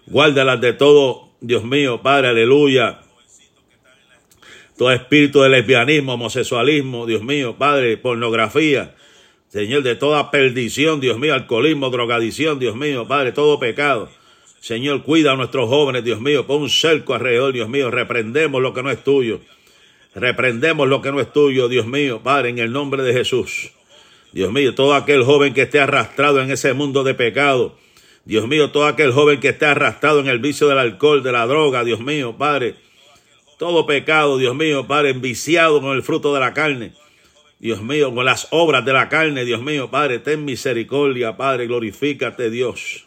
guárdalas 0.06 0.60
de 0.60 0.72
todo, 0.72 1.28
Dios 1.40 1.64
mío, 1.64 2.02
Padre, 2.02 2.28
aleluya. 2.28 3.00
Todo 4.78 4.92
espíritu 4.92 5.42
de 5.42 5.48
lesbianismo, 5.48 6.14
homosexualismo, 6.14 7.04
Dios 7.04 7.22
mío, 7.22 7.56
Padre, 7.58 7.96
pornografía, 7.96 8.94
Señor, 9.48 9.82
de 9.82 9.96
toda 9.96 10.30
perdición, 10.30 11.00
Dios 11.00 11.18
mío, 11.18 11.34
alcoholismo, 11.34 11.90
drogadicción, 11.90 12.60
Dios 12.60 12.76
mío, 12.76 13.08
Padre, 13.08 13.32
todo 13.32 13.58
pecado. 13.58 14.08
Señor, 14.60 15.02
cuida 15.02 15.32
a 15.32 15.36
nuestros 15.36 15.68
jóvenes, 15.68 16.04
Dios 16.04 16.20
mío, 16.20 16.46
pon 16.46 16.62
un 16.62 16.70
cerco 16.70 17.14
alrededor, 17.14 17.52
Dios 17.52 17.68
mío, 17.68 17.90
reprendemos 17.90 18.62
lo 18.62 18.72
que 18.72 18.84
no 18.84 18.90
es 18.90 19.02
tuyo. 19.02 19.40
Reprendemos 20.14 20.88
lo 20.88 21.02
que 21.02 21.10
no 21.10 21.20
es 21.20 21.32
tuyo, 21.32 21.68
Dios 21.68 21.86
mío, 21.86 22.20
Padre, 22.22 22.50
en 22.50 22.60
el 22.60 22.70
nombre 22.70 23.02
de 23.02 23.12
Jesús. 23.12 23.72
Dios 24.32 24.52
mío, 24.52 24.76
todo 24.76 24.94
aquel 24.94 25.24
joven 25.24 25.54
que 25.54 25.62
esté 25.62 25.80
arrastrado 25.80 26.40
en 26.40 26.52
ese 26.52 26.72
mundo 26.72 27.02
de 27.02 27.14
pecado. 27.14 27.76
Dios 28.24 28.46
mío, 28.46 28.70
todo 28.70 28.86
aquel 28.86 29.10
joven 29.10 29.40
que 29.40 29.48
esté 29.48 29.66
arrastrado 29.66 30.20
en 30.20 30.28
el 30.28 30.38
vicio 30.38 30.68
del 30.68 30.78
alcohol, 30.78 31.24
de 31.24 31.32
la 31.32 31.46
droga, 31.48 31.82
Dios 31.82 31.98
mío, 31.98 32.36
Padre. 32.38 32.76
Todo 33.58 33.86
pecado, 33.86 34.38
Dios 34.38 34.54
mío, 34.54 34.86
Padre, 34.86 35.10
enviciado 35.10 35.80
con 35.80 35.96
el 35.96 36.02
fruto 36.02 36.32
de 36.32 36.40
la 36.40 36.54
carne. 36.54 36.92
Dios 37.58 37.82
mío, 37.82 38.14
con 38.14 38.24
las 38.24 38.46
obras 38.50 38.84
de 38.84 38.92
la 38.92 39.08
carne, 39.08 39.44
Dios 39.44 39.60
mío, 39.60 39.90
Padre, 39.90 40.20
ten 40.20 40.44
misericordia, 40.44 41.36
Padre, 41.36 41.66
glorifícate, 41.66 42.50
Dios. 42.50 43.04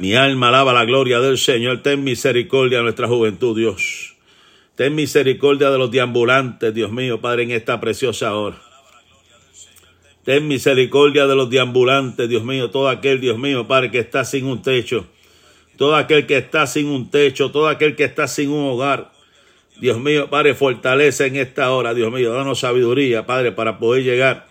Mi 0.00 0.14
alma 0.14 0.48
alaba 0.48 0.72
la 0.72 0.84
gloria 0.84 1.20
del 1.20 1.38
Señor. 1.38 1.82
Ten 1.82 2.04
misericordia 2.04 2.78
de 2.78 2.84
nuestra 2.84 3.08
juventud, 3.08 3.56
Dios. 3.56 4.16
Ten 4.76 4.94
misericordia 4.94 5.70
de 5.70 5.78
los 5.78 5.90
deambulantes, 5.90 6.72
Dios 6.72 6.92
mío, 6.92 7.20
Padre, 7.20 7.44
en 7.44 7.50
esta 7.52 7.80
preciosa 7.80 8.34
hora. 8.34 8.60
Ten 10.24 10.46
misericordia 10.46 11.26
de 11.26 11.34
los 11.34 11.48
deambulantes, 11.48 12.28
Dios 12.28 12.44
mío, 12.44 12.70
todo 12.70 12.88
aquel, 12.88 13.20
Dios 13.20 13.38
mío, 13.38 13.66
Padre, 13.66 13.90
que 13.90 13.98
está 13.98 14.24
sin 14.24 14.46
un 14.46 14.62
techo. 14.62 15.06
Todo 15.78 15.96
aquel 15.96 16.26
que 16.26 16.36
está 16.36 16.66
sin 16.66 16.88
un 16.88 17.10
techo, 17.10 17.50
todo 17.50 17.68
aquel 17.68 17.96
que 17.96 18.04
está 18.04 18.28
sin 18.28 18.50
un 18.50 18.68
hogar. 18.68 19.12
Dios 19.80 19.98
mío, 19.98 20.28
Padre, 20.28 20.54
fortalece 20.54 21.24
en 21.24 21.36
esta 21.36 21.70
hora, 21.70 21.94
Dios 21.94 22.12
mío, 22.12 22.34
danos 22.34 22.60
sabiduría, 22.60 23.24
Padre, 23.24 23.52
para 23.52 23.78
poder 23.78 24.04
llegar. 24.04 24.46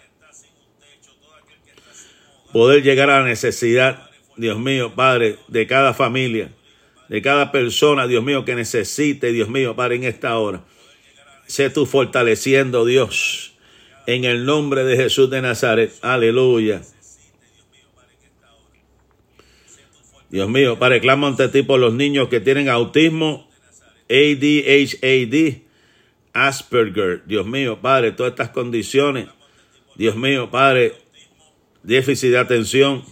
Poder 2.52 2.82
llegar 2.82 3.12
a 3.12 3.20
la 3.20 3.28
necesidad 3.28 4.08
Dios 4.38 4.60
mío, 4.60 4.94
Padre, 4.96 5.38
de 5.48 5.66
cada 5.66 5.96
familia, 5.96 6.52
de 7.10 7.22
cada 7.24 7.52
persona, 7.52 8.06
Dios 8.06 8.24
mío, 8.24 8.46
que 8.46 8.54
necesite, 8.56 9.32
Dios 9.32 9.50
mío, 9.50 9.76
Padre, 9.76 9.96
en 9.96 10.04
esta 10.04 10.38
hora. 10.38 10.64
Sé 11.48 11.72
tú 11.72 11.88
fortaleciendo, 11.88 12.86
Dios, 12.86 13.54
en 14.06 14.26
el 14.26 14.46
nombre 14.46 14.84
de 14.84 14.96
Jesús 14.96 15.30
de 15.32 15.42
Nazaret. 15.42 15.92
Aleluya. 16.04 16.82
Dios 20.30 20.50
mío, 20.50 20.78
Padre, 20.78 21.00
clamo 21.00 21.28
ante 21.28 21.48
ti 21.48 21.64
por 21.64 21.80
los 21.80 21.94
niños 21.94 22.28
que 22.28 22.40
tienen 22.40 22.70
autismo, 22.70 23.50
ADHD, 24.10 25.62
Asperger. 26.34 27.24
Dios 27.26 27.46
mío, 27.46 27.80
Padre, 27.82 28.12
todas 28.12 28.32
estas 28.32 28.50
condiciones. 28.50 29.28
Dios 29.96 30.16
mío, 30.16 30.52
Padre, 30.52 30.94
déficit 31.84 32.32
de 32.32 32.38
atención 32.38 33.04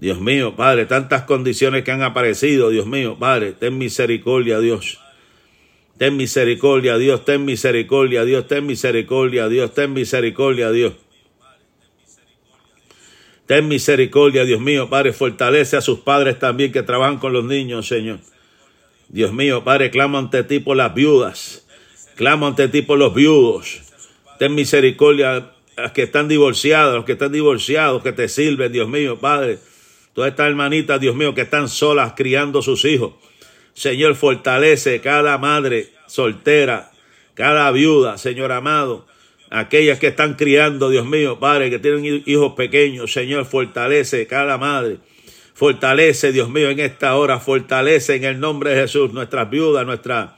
Dios 0.00 0.18
mío, 0.18 0.56
Padre, 0.56 0.86
tantas 0.86 1.24
condiciones 1.24 1.84
que 1.84 1.92
han 1.92 2.02
aparecido, 2.02 2.70
Dios 2.70 2.86
mío, 2.86 3.18
Padre, 3.18 3.52
ten 3.52 3.76
misericordia, 3.76 4.58
Dios. 4.58 4.98
Ten 5.98 6.16
misericordia, 6.16 6.96
Dios, 6.96 7.26
ten 7.26 7.44
misericordia, 7.44 8.24
Dios, 8.24 8.46
ten 8.48 8.64
misericordia, 8.64 9.50
Dios, 9.50 9.74
ten 9.74 9.92
misericordia, 9.92 10.70
Dios. 10.70 10.94
Ten 10.94 11.02
misericordia, 11.02 11.02
Dios 11.02 11.09
mío, 14.60 14.88
Padre, 14.88 15.12
fortalece 15.12 15.76
a 15.76 15.80
sus 15.80 16.00
padres 16.00 16.38
también 16.38 16.70
que 16.70 16.82
trabajan 16.82 17.18
con 17.18 17.32
los 17.32 17.44
niños, 17.44 17.88
Señor. 17.88 18.20
Dios 19.08 19.32
mío, 19.32 19.64
Padre, 19.64 19.90
clamo 19.90 20.18
ante 20.18 20.44
ti 20.44 20.60
por 20.60 20.76
las 20.76 20.94
viudas. 20.94 21.66
Clamo 22.14 22.46
ante 22.46 22.68
ti 22.68 22.82
por 22.82 22.98
los 22.98 23.12
viudos. 23.12 23.80
Ten 24.38 24.54
misericordia 24.54 25.50
a 25.76 25.82
los 25.82 25.90
que 25.92 26.02
están 26.04 26.28
divorciados, 26.28 26.94
los 26.94 27.04
que 27.04 27.12
están 27.12 27.32
divorciados, 27.32 28.02
que 28.02 28.12
te 28.12 28.28
sirven, 28.28 28.70
Dios 28.70 28.88
mío, 28.88 29.18
Padre. 29.18 29.58
Todas 30.12 30.30
estas 30.30 30.48
hermanitas, 30.48 31.00
Dios 31.00 31.16
mío, 31.16 31.34
que 31.34 31.40
están 31.40 31.68
solas 31.68 32.12
criando 32.16 32.62
sus 32.62 32.84
hijos. 32.84 33.14
Señor, 33.74 34.14
fortalece 34.14 35.00
cada 35.00 35.38
madre 35.38 35.88
soltera, 36.06 36.92
cada 37.34 37.70
viuda, 37.72 38.16
Señor 38.16 38.52
amado. 38.52 39.06
Aquellas 39.50 39.98
que 39.98 40.06
están 40.06 40.34
criando, 40.34 40.90
Dios 40.90 41.04
mío, 41.04 41.40
Padre, 41.40 41.70
que 41.70 41.80
tienen 41.80 42.22
hijos 42.24 42.52
pequeños, 42.54 43.12
Señor, 43.12 43.46
fortalece 43.46 44.28
cada 44.28 44.56
madre. 44.58 44.98
Fortalece, 45.54 46.30
Dios 46.30 46.48
mío, 46.48 46.70
en 46.70 46.78
esta 46.78 47.16
hora, 47.16 47.40
fortalece 47.40 48.14
en 48.14 48.24
el 48.24 48.38
nombre 48.38 48.70
de 48.70 48.82
Jesús 48.82 49.12
nuestras 49.12 49.50
viudas, 49.50 49.84
nuestras 49.84 50.30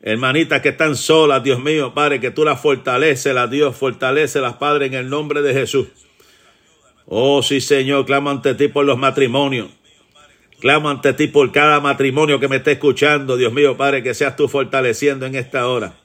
hermanitas 0.00 0.62
que 0.62 0.70
están 0.70 0.96
solas, 0.96 1.44
Dios 1.44 1.60
mío, 1.60 1.92
Padre, 1.92 2.18
que 2.18 2.30
tú 2.30 2.46
las 2.46 2.58
fortaleces, 2.58 3.34
la 3.34 3.46
Dios, 3.46 3.76
fortalece 3.76 4.40
las 4.40 4.54
Padre 4.54 4.86
en 4.86 4.94
el 4.94 5.10
nombre 5.10 5.42
de 5.42 5.52
Jesús. 5.52 5.88
Oh, 7.04 7.42
sí, 7.42 7.60
Señor, 7.60 8.06
clamo 8.06 8.30
ante 8.30 8.54
ti 8.54 8.68
por 8.68 8.86
los 8.86 8.96
matrimonios. 8.96 9.68
Clamo 10.60 10.88
ante 10.88 11.12
ti 11.12 11.26
por 11.26 11.52
cada 11.52 11.78
matrimonio 11.80 12.40
que 12.40 12.48
me 12.48 12.56
esté 12.56 12.72
escuchando, 12.72 13.36
Dios 13.36 13.52
mío, 13.52 13.76
Padre, 13.76 14.02
que 14.02 14.14
seas 14.14 14.34
tú 14.34 14.48
fortaleciendo 14.48 15.26
en 15.26 15.34
esta 15.34 15.68
hora. 15.68 15.99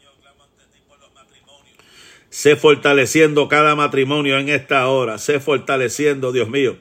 Sé 2.36 2.58
fortaleciendo 2.58 3.48
cada 3.48 3.76
matrimonio 3.76 4.38
en 4.38 4.50
esta 4.50 4.90
hora. 4.90 5.20
Sé 5.20 5.40
fortaleciendo, 5.40 6.34
Dios 6.34 6.50
mío. 6.50 6.76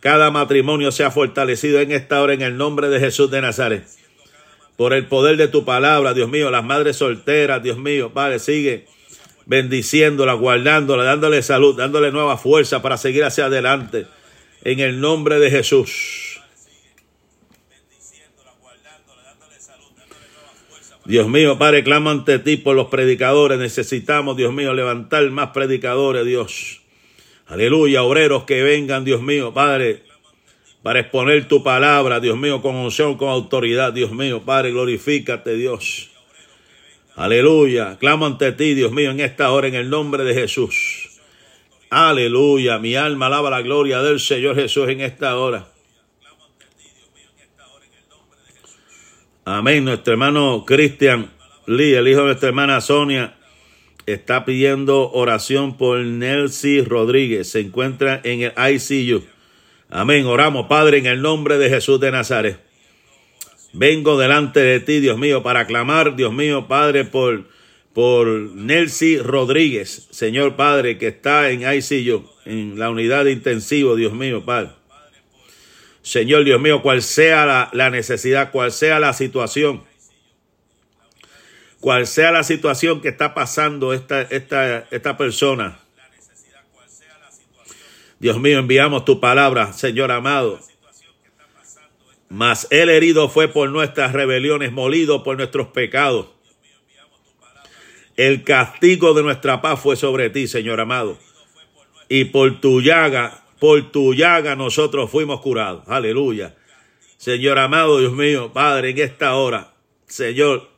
Cada 0.00 0.32
matrimonio 0.32 0.90
sea 0.90 1.12
fortalecido 1.12 1.78
en 1.78 1.92
esta 1.92 2.20
hora 2.20 2.34
en 2.34 2.42
el 2.42 2.56
nombre 2.56 2.88
de 2.88 2.98
Jesús 2.98 3.30
de 3.30 3.40
Nazaret. 3.40 3.84
Por 4.76 4.92
el 4.92 5.06
poder 5.06 5.36
de 5.36 5.46
tu 5.46 5.64
palabra, 5.64 6.14
Dios 6.14 6.28
mío, 6.28 6.50
las 6.50 6.64
madres 6.64 6.96
solteras, 6.96 7.62
Dios 7.62 7.78
mío, 7.78 8.12
Padre, 8.12 8.40
sigue 8.40 8.86
bendiciéndola, 9.46 10.32
guardándola, 10.32 11.04
dándole 11.04 11.44
salud, 11.44 11.76
dándole 11.76 12.10
nueva 12.10 12.36
fuerza 12.36 12.82
para 12.82 12.96
seguir 12.96 13.22
hacia 13.22 13.44
adelante. 13.44 14.06
En 14.64 14.80
el 14.80 15.00
nombre 15.00 15.38
de 15.38 15.48
Jesús. 15.48 16.27
Dios 21.08 21.26
mío, 21.26 21.56
Padre, 21.56 21.82
clamo 21.82 22.10
ante 22.10 22.38
ti 22.38 22.58
por 22.58 22.76
los 22.76 22.88
predicadores. 22.88 23.58
Necesitamos, 23.58 24.36
Dios 24.36 24.52
mío, 24.52 24.74
levantar 24.74 25.30
más 25.30 25.52
predicadores, 25.52 26.26
Dios. 26.26 26.82
Aleluya, 27.46 28.02
obreros 28.02 28.44
que 28.44 28.62
vengan, 28.62 29.06
Dios 29.06 29.22
mío, 29.22 29.54
Padre, 29.54 30.02
para 30.82 31.00
exponer 31.00 31.48
tu 31.48 31.62
palabra, 31.62 32.20
Dios 32.20 32.36
mío, 32.36 32.60
con 32.60 32.76
unción, 32.76 33.16
con 33.16 33.30
autoridad, 33.30 33.94
Dios 33.94 34.12
mío, 34.12 34.42
Padre, 34.44 34.72
glorifícate, 34.72 35.54
Dios. 35.54 36.10
Aleluya. 37.16 37.96
Clamo 37.98 38.26
ante 38.26 38.52
ti, 38.52 38.74
Dios 38.74 38.92
mío, 38.92 39.10
en 39.10 39.20
esta 39.20 39.50
hora, 39.50 39.66
en 39.66 39.76
el 39.76 39.88
nombre 39.88 40.24
de 40.24 40.34
Jesús. 40.34 41.08
Aleluya. 41.88 42.78
Mi 42.78 42.96
alma 42.96 43.28
alaba 43.28 43.48
la 43.48 43.62
gloria 43.62 44.02
del 44.02 44.20
Señor 44.20 44.56
Jesús 44.56 44.90
en 44.90 45.00
esta 45.00 45.38
hora. 45.38 45.68
Amén. 49.50 49.82
Nuestro 49.82 50.12
hermano 50.12 50.64
Cristian 50.66 51.30
Lee, 51.66 51.94
el 51.94 52.06
hijo 52.06 52.20
de 52.20 52.26
nuestra 52.26 52.50
hermana 52.50 52.82
Sonia, 52.82 53.34
está 54.04 54.44
pidiendo 54.44 55.10
oración 55.10 55.78
por 55.78 56.00
Nelcy 56.00 56.82
Rodríguez. 56.82 57.48
Se 57.48 57.60
encuentra 57.60 58.20
en 58.24 58.42
el 58.42 58.52
ICU. 58.52 59.24
Amén. 59.88 60.26
Oramos, 60.26 60.66
Padre, 60.66 60.98
en 60.98 61.06
el 61.06 61.22
nombre 61.22 61.56
de 61.56 61.70
Jesús 61.70 61.98
de 61.98 62.10
Nazaret. 62.10 62.60
Vengo 63.72 64.18
delante 64.18 64.60
de 64.60 64.80
ti, 64.80 65.00
Dios 65.00 65.16
mío, 65.16 65.42
para 65.42 65.66
clamar, 65.66 66.14
Dios 66.14 66.34
mío, 66.34 66.68
Padre, 66.68 67.06
por, 67.06 67.48
por 67.94 68.28
Nelcy 68.28 69.16
Rodríguez, 69.16 70.08
Señor 70.10 70.56
Padre, 70.56 70.98
que 70.98 71.06
está 71.06 71.48
en 71.48 71.62
ICU, 71.62 72.22
en 72.44 72.78
la 72.78 72.90
unidad 72.90 73.24
de 73.24 73.32
intensivo, 73.32 73.96
Dios 73.96 74.12
mío, 74.12 74.44
Padre. 74.44 74.77
Señor 76.08 76.44
Dios 76.44 76.58
mío, 76.58 76.80
cual 76.80 77.02
sea 77.02 77.68
la, 77.70 77.90
necesidad, 77.90 78.50
cual 78.50 78.72
sea 78.72 78.98
la 78.98 79.12
situación, 79.12 79.84
cual 81.80 82.06
sea 82.06 82.32
la 82.32 82.44
situación 82.44 83.02
que 83.02 83.08
está 83.08 83.34
pasando 83.34 83.92
esta, 83.92 84.22
esta, 84.22 84.86
esta 84.90 85.18
persona. 85.18 85.78
Dios 88.18 88.40
mío, 88.40 88.58
enviamos 88.58 89.04
tu 89.04 89.20
palabra, 89.20 89.74
Señor 89.74 90.10
amado. 90.10 90.58
Mas 92.30 92.66
el 92.70 92.88
herido 92.88 93.28
fue 93.28 93.48
por 93.48 93.68
nuestras 93.68 94.14
rebeliones, 94.14 94.72
molido 94.72 95.22
por 95.22 95.36
nuestros 95.36 95.68
pecados. 95.68 96.28
El 98.16 98.44
castigo 98.44 99.12
de 99.12 99.24
nuestra 99.24 99.60
paz 99.60 99.78
fue 99.78 99.94
sobre 99.94 100.30
ti, 100.30 100.48
Señor 100.48 100.80
amado. 100.80 101.18
Y 102.08 102.24
por 102.24 102.62
tu 102.62 102.80
llaga, 102.80 103.44
por 103.58 103.90
tu 103.90 104.14
llaga 104.14 104.56
nosotros 104.56 105.10
fuimos 105.10 105.40
curados. 105.40 105.82
Aleluya. 105.86 106.54
Señor 107.16 107.58
amado, 107.58 107.98
Dios 107.98 108.12
mío, 108.12 108.52
Padre, 108.52 108.90
en 108.90 108.98
esta 108.98 109.34
hora, 109.34 109.72
Señor, 110.06 110.68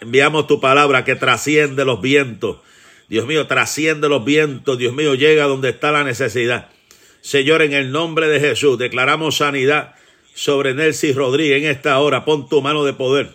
enviamos 0.00 0.46
tu 0.46 0.60
palabra 0.60 1.04
que 1.04 1.16
trasciende 1.16 1.84
los 1.84 2.00
vientos. 2.00 2.58
Dios 3.08 3.26
mío, 3.26 3.46
trasciende 3.46 4.08
los 4.08 4.24
vientos. 4.24 4.78
Dios 4.78 4.94
mío, 4.94 5.14
llega 5.14 5.44
donde 5.44 5.68
está 5.68 5.92
la 5.92 6.02
necesidad. 6.02 6.70
Señor, 7.20 7.60
en 7.62 7.74
el 7.74 7.92
nombre 7.92 8.26
de 8.28 8.40
Jesús, 8.40 8.78
declaramos 8.78 9.36
sanidad 9.36 9.94
sobre 10.34 10.72
Nelson 10.72 11.14
Rodríguez 11.14 11.62
en 11.62 11.70
esta 11.70 11.98
hora. 11.98 12.24
Pon 12.24 12.48
tu 12.48 12.62
mano 12.62 12.84
de 12.84 12.94
poder. 12.94 13.34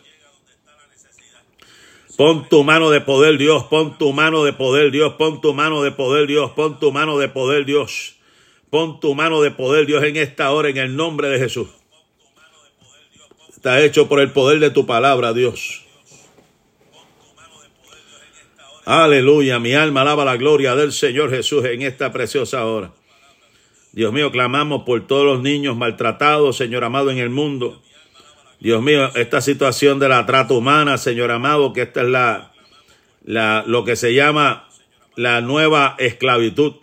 Pon 2.17 2.49
tu 2.49 2.63
mano 2.63 2.89
de 2.89 3.01
poder, 3.01 3.37
Dios. 3.37 3.65
Pon 3.65 3.99
tu 3.99 4.11
mano 4.11 4.43
de 4.43 4.51
poder, 4.51 4.89
Dios. 4.89 5.13
Pon 5.13 5.39
tu 5.39 5.53
mano 5.53 5.83
de 5.83 5.91
poder, 5.91 6.25
Dios. 6.25 6.51
Pon 6.55 6.79
tu 6.79 6.91
mano 6.91 7.19
de 7.19 7.29
poder, 7.29 7.63
Dios. 7.65 8.16
Pon 8.69 8.99
tu 8.99 9.15
mano 9.15 9.41
de 9.41 9.51
poder, 9.51 9.85
Dios, 9.85 10.03
en 10.03 10.17
esta 10.17 10.51
hora, 10.51 10.69
en 10.69 10.77
el 10.77 10.95
nombre 10.95 11.29
de 11.29 11.39
Jesús. 11.39 11.69
Está 13.49 13.81
hecho 13.81 14.07
por 14.07 14.19
el 14.19 14.31
poder 14.31 14.59
de 14.59 14.69
tu 14.69 14.85
palabra, 14.85 15.33
Dios. 15.33 15.83
Aleluya, 18.85 19.59
mi 19.59 19.73
alma 19.73 20.01
alaba 20.01 20.23
la 20.23 20.37
gloria 20.37 20.75
del 20.75 20.93
Señor 20.93 21.29
Jesús 21.29 21.65
en 21.65 21.81
esta 21.81 22.13
preciosa 22.13 22.65
hora. 22.65 22.93
Dios 23.91 24.13
mío, 24.13 24.31
clamamos 24.31 24.83
por 24.83 25.05
todos 25.07 25.25
los 25.25 25.41
niños 25.41 25.75
maltratados, 25.75 26.55
Señor 26.55 26.83
amado, 26.83 27.11
en 27.11 27.17
el 27.17 27.29
mundo. 27.29 27.81
Dios 28.59 28.81
mío, 28.81 29.11
esta 29.15 29.41
situación 29.41 29.99
de 29.99 30.07
la 30.07 30.25
trata 30.25 30.53
humana, 30.53 30.97
Señor 30.97 31.31
amado, 31.31 31.73
que 31.73 31.81
esta 31.81 32.01
es 32.01 32.07
la, 32.07 32.53
la 33.25 33.63
lo 33.67 33.83
que 33.83 33.95
se 33.95 34.13
llama 34.13 34.69
la 35.15 35.41
nueva 35.41 35.95
esclavitud. 35.99 36.75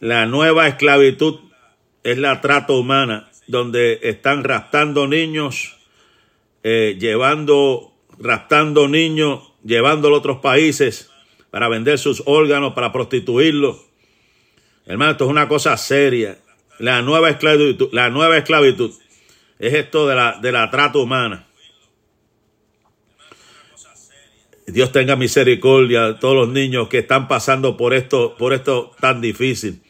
La 0.00 0.26
nueva 0.26 0.68
esclavitud 0.68 1.40
es 2.02 2.18
la 2.18 2.42
trata 2.42 2.74
humana, 2.74 3.30
donde 3.46 3.98
están 4.02 4.44
raptando 4.44 5.08
niños, 5.08 5.74
eh, 6.62 6.98
llevando, 7.00 7.92
raptando 8.18 8.88
niños, 8.88 9.52
llevándolo 9.64 10.16
a 10.16 10.18
otros 10.18 10.38
países 10.38 11.10
para 11.50 11.68
vender 11.68 11.98
sus 11.98 12.22
órganos, 12.26 12.74
para 12.74 12.92
prostituirlos. 12.92 13.86
Hermano, 14.84 15.12
esto 15.12 15.24
es 15.24 15.30
una 15.30 15.48
cosa 15.48 15.76
seria. 15.78 16.38
La 16.78 17.00
nueva 17.00 17.30
esclavitud, 17.30 17.88
la 17.92 18.10
nueva 18.10 18.36
esclavitud 18.36 18.92
es 19.58 19.72
esto 19.72 20.06
de 20.06 20.14
la, 20.14 20.38
de 20.42 20.52
la 20.52 20.70
trata 20.70 20.98
humana. 20.98 21.46
Dios 24.66 24.92
tenga 24.92 25.16
misericordia 25.16 26.08
de 26.08 26.14
todos 26.14 26.34
los 26.34 26.48
niños 26.48 26.88
que 26.88 26.98
están 26.98 27.28
pasando 27.28 27.78
por 27.78 27.94
esto, 27.94 28.36
por 28.36 28.52
esto 28.52 28.92
tan 29.00 29.22
difícil. 29.22 29.80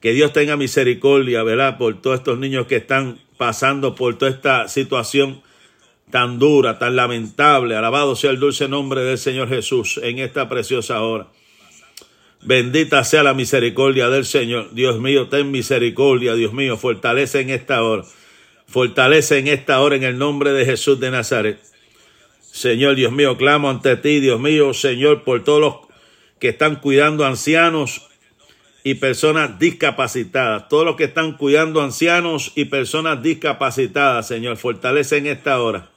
Que 0.00 0.12
Dios 0.12 0.32
tenga 0.32 0.56
misericordia, 0.56 1.42
¿verdad? 1.42 1.78
Por 1.78 2.00
todos 2.00 2.18
estos 2.18 2.38
niños 2.38 2.66
que 2.66 2.76
están 2.76 3.18
pasando 3.36 3.94
por 3.94 4.16
toda 4.18 4.30
esta 4.30 4.68
situación 4.68 5.42
tan 6.10 6.38
dura, 6.38 6.78
tan 6.78 6.96
lamentable. 6.96 7.76
Alabado 7.76 8.16
sea 8.16 8.30
el 8.30 8.40
dulce 8.40 8.68
nombre 8.68 9.02
del 9.02 9.18
Señor 9.18 9.48
Jesús 9.48 10.00
en 10.02 10.18
esta 10.18 10.48
preciosa 10.48 11.02
hora. 11.02 11.26
Bendita 12.42 13.02
sea 13.02 13.22
la 13.22 13.34
misericordia 13.34 14.08
del 14.08 14.24
Señor. 14.24 14.72
Dios 14.72 15.00
mío, 15.00 15.28
ten 15.28 15.50
misericordia, 15.50 16.34
Dios 16.34 16.52
mío, 16.52 16.76
fortalece 16.76 17.40
en 17.40 17.50
esta 17.50 17.82
hora. 17.82 18.04
Fortalece 18.68 19.38
en 19.38 19.48
esta 19.48 19.80
hora 19.80 19.96
en 19.96 20.04
el 20.04 20.18
nombre 20.18 20.52
de 20.52 20.64
Jesús 20.64 21.00
de 21.00 21.10
Nazaret. 21.10 21.58
Señor 22.40 22.94
Dios 22.94 23.12
mío, 23.12 23.36
clamo 23.36 23.68
ante 23.68 23.96
ti, 23.96 24.20
Dios 24.20 24.40
mío, 24.40 24.74
Señor, 24.74 25.24
por 25.24 25.44
todos 25.44 25.60
los 25.60 25.74
que 26.38 26.48
están 26.48 26.76
cuidando 26.76 27.26
ancianos 27.26 28.05
y 28.86 28.94
personas 28.94 29.58
discapacitadas. 29.58 30.68
Todos 30.68 30.84
los 30.84 30.94
que 30.94 31.02
están 31.02 31.32
cuidando 31.32 31.82
ancianos 31.82 32.52
y 32.54 32.66
personas 32.66 33.20
discapacitadas, 33.20 34.28
Señor, 34.28 34.58
fortalece 34.58 35.16
en 35.16 35.26
esta 35.26 35.60
hora. 35.60 35.88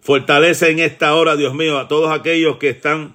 Fortalece 0.00 0.70
en 0.70 0.78
esta 0.78 1.14
hora, 1.14 1.36
Dios 1.36 1.52
mío, 1.52 1.78
a 1.78 1.88
todos 1.88 2.10
aquellos 2.10 2.56
que 2.56 2.70
están 2.70 3.14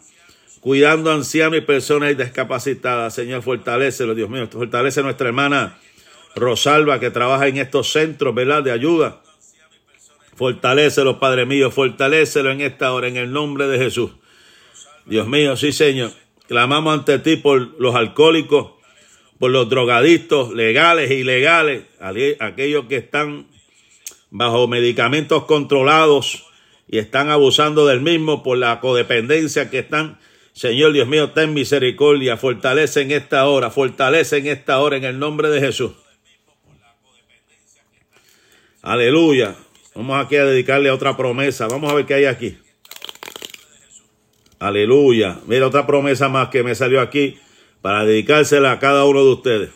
cuidando 0.60 1.12
ancianos 1.12 1.58
y 1.58 1.62
personas 1.62 2.16
discapacitadas. 2.16 3.16
Señor, 3.16 3.42
fortalecelo, 3.42 4.14
Dios 4.14 4.30
mío. 4.30 4.48
Fortalece 4.48 5.02
nuestra 5.02 5.30
hermana 5.30 5.80
Rosalba 6.36 7.00
que 7.00 7.10
trabaja 7.10 7.48
en 7.48 7.58
estos 7.58 7.92
centros, 7.92 8.36
¿verdad? 8.36 8.62
De 8.62 8.72
ayuda. 8.72 9.24
Fortalecelo, 10.36 11.20
Padre 11.20 11.48
mío. 11.48 11.72
Fortalecelo 11.72 12.52
en 12.52 12.62
esta 12.62 12.94
hora, 12.94 13.08
en 13.08 13.18
el 13.18 13.34
nombre 13.34 13.66
de 13.66 13.80
Jesús. 13.80 14.12
Dios 15.08 15.28
mío, 15.28 15.58
sí, 15.58 15.72
Señor. 15.72 16.12
Clamamos 16.48 17.00
ante 17.00 17.20
ti 17.20 17.36
por 17.36 17.80
los 17.80 17.96
alcohólicos, 17.96 18.72
por 19.40 19.52
los 19.52 19.70
drogadictos 19.70 20.54
legales 20.54 21.12
e 21.12 21.16
ilegales, 21.16 21.84
aquellos 22.40 22.86
que 22.86 22.98
están 22.98 23.48
bajo 24.30 24.68
medicamentos 24.68 25.46
controlados 25.46 26.46
y 26.88 27.00
están 27.00 27.30
abusando 27.30 27.86
del 27.86 28.02
mismo 28.02 28.44
por 28.44 28.58
la 28.58 28.80
codependencia 28.80 29.70
que 29.70 29.80
están. 29.80 30.20
Señor 30.54 30.94
Dios 30.94 31.08
mío, 31.08 31.32
ten 31.32 31.54
misericordia, 31.54 32.38
fortalece 32.38 33.02
en 33.02 33.12
esta 33.12 33.48
hora, 33.48 33.70
fortalece 33.70 34.38
en 34.38 34.48
esta 34.48 34.80
hora 34.80 34.98
en 34.98 35.04
el 35.04 35.20
nombre 35.20 35.50
de 35.50 35.60
Jesús. 35.60 35.92
Aleluya. 38.82 39.56
Vamos 39.94 40.26
aquí 40.26 40.38
a 40.38 40.46
dedicarle 40.46 40.90
a 40.90 40.94
otra 40.94 41.18
promesa. 41.18 41.68
Vamos 41.68 41.92
a 41.92 41.96
ver 41.96 42.06
qué 42.06 42.14
hay 42.14 42.26
aquí. 42.26 42.58
Aleluya. 44.60 45.40
Mira 45.46 45.68
otra 45.68 45.86
promesa 45.86 46.30
más 46.30 46.50
que 46.50 46.64
me 46.64 46.76
salió 46.76 47.02
aquí 47.02 47.38
para 47.82 48.06
dedicársela 48.06 48.72
a 48.72 48.80
cada 48.80 49.06
uno 49.06 49.24
de 49.24 49.32
ustedes. 49.32 49.70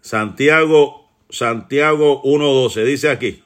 Santiago, 0.00 1.10
Santiago 1.30 2.22
1.12 2.22 2.84
dice 2.84 3.10
aquí. 3.10 3.42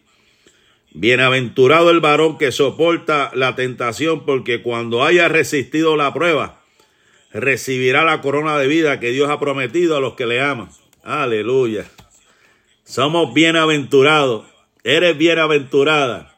Bienaventurado 0.93 1.91
el 1.91 2.01
varón 2.01 2.37
que 2.37 2.51
soporta 2.51 3.31
la 3.35 3.55
tentación, 3.55 4.27
porque 4.27 4.61
cuando 4.61 5.05
haya 5.05 5.29
resistido 5.29 5.97
la 5.97 6.13
prueba, 6.13 6.63
recibirá 7.33 8.05
la 8.05 8.21
corona 8.21 8.59
de 8.59 8.67
vida 8.67 8.99
que 8.99 9.13
Dios 9.13 9.31
ha 9.31 9.39
prometido 9.39 9.97
a 9.97 10.01
los 10.01 10.15
que 10.15 10.27
le 10.27 10.41
aman. 10.41 10.69
Aleluya. 11.05 11.87
Somos 12.83 13.33
bienaventurados. 13.33 14.47
Eres 14.83 15.17
bienaventurada 15.17 16.37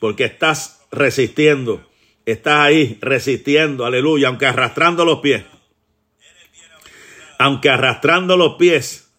porque 0.00 0.24
estás 0.24 0.86
resistiendo 0.92 1.80
Estás 2.26 2.60
ahí 2.60 2.98
resistiendo, 3.02 3.84
aleluya, 3.84 4.28
aunque 4.28 4.46
arrastrando 4.46 5.04
los 5.04 5.20
pies. 5.20 5.44
Aunque 7.38 7.68
arrastrando 7.68 8.36
los 8.36 8.54
pies, 8.54 9.10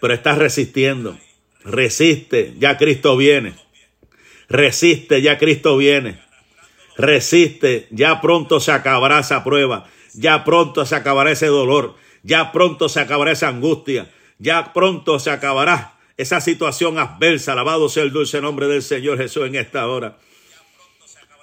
pero 0.00 0.14
estás 0.14 0.38
resistiendo. 0.38 1.18
Resiste, 1.64 2.54
ya 2.58 2.76
Cristo 2.76 3.16
viene. 3.16 3.54
Resiste, 4.48 5.22
ya 5.22 5.38
Cristo 5.38 5.76
viene. 5.76 6.20
Resiste, 6.96 7.88
ya 7.90 8.20
pronto 8.20 8.60
se 8.60 8.70
acabará 8.70 9.20
esa 9.20 9.42
prueba. 9.42 9.88
Ya 10.12 10.44
pronto 10.44 10.86
se 10.86 10.94
acabará 10.94 11.32
ese 11.32 11.46
dolor. 11.46 11.96
Ya 12.22 12.52
pronto 12.52 12.88
se 12.88 13.00
acabará 13.00 13.32
esa 13.32 13.48
angustia. 13.48 14.10
Ya 14.38 14.72
pronto 14.72 15.18
se 15.18 15.30
acabará 15.30 15.94
esa 16.16 16.40
situación 16.40 16.98
adversa. 16.98 17.52
Alabado 17.52 17.88
sea 17.88 18.04
el 18.04 18.12
dulce 18.12 18.40
nombre 18.40 18.68
del 18.68 18.82
Señor 18.82 19.18
Jesús 19.18 19.46
en 19.46 19.56
esta 19.56 19.88
hora. 19.88 20.18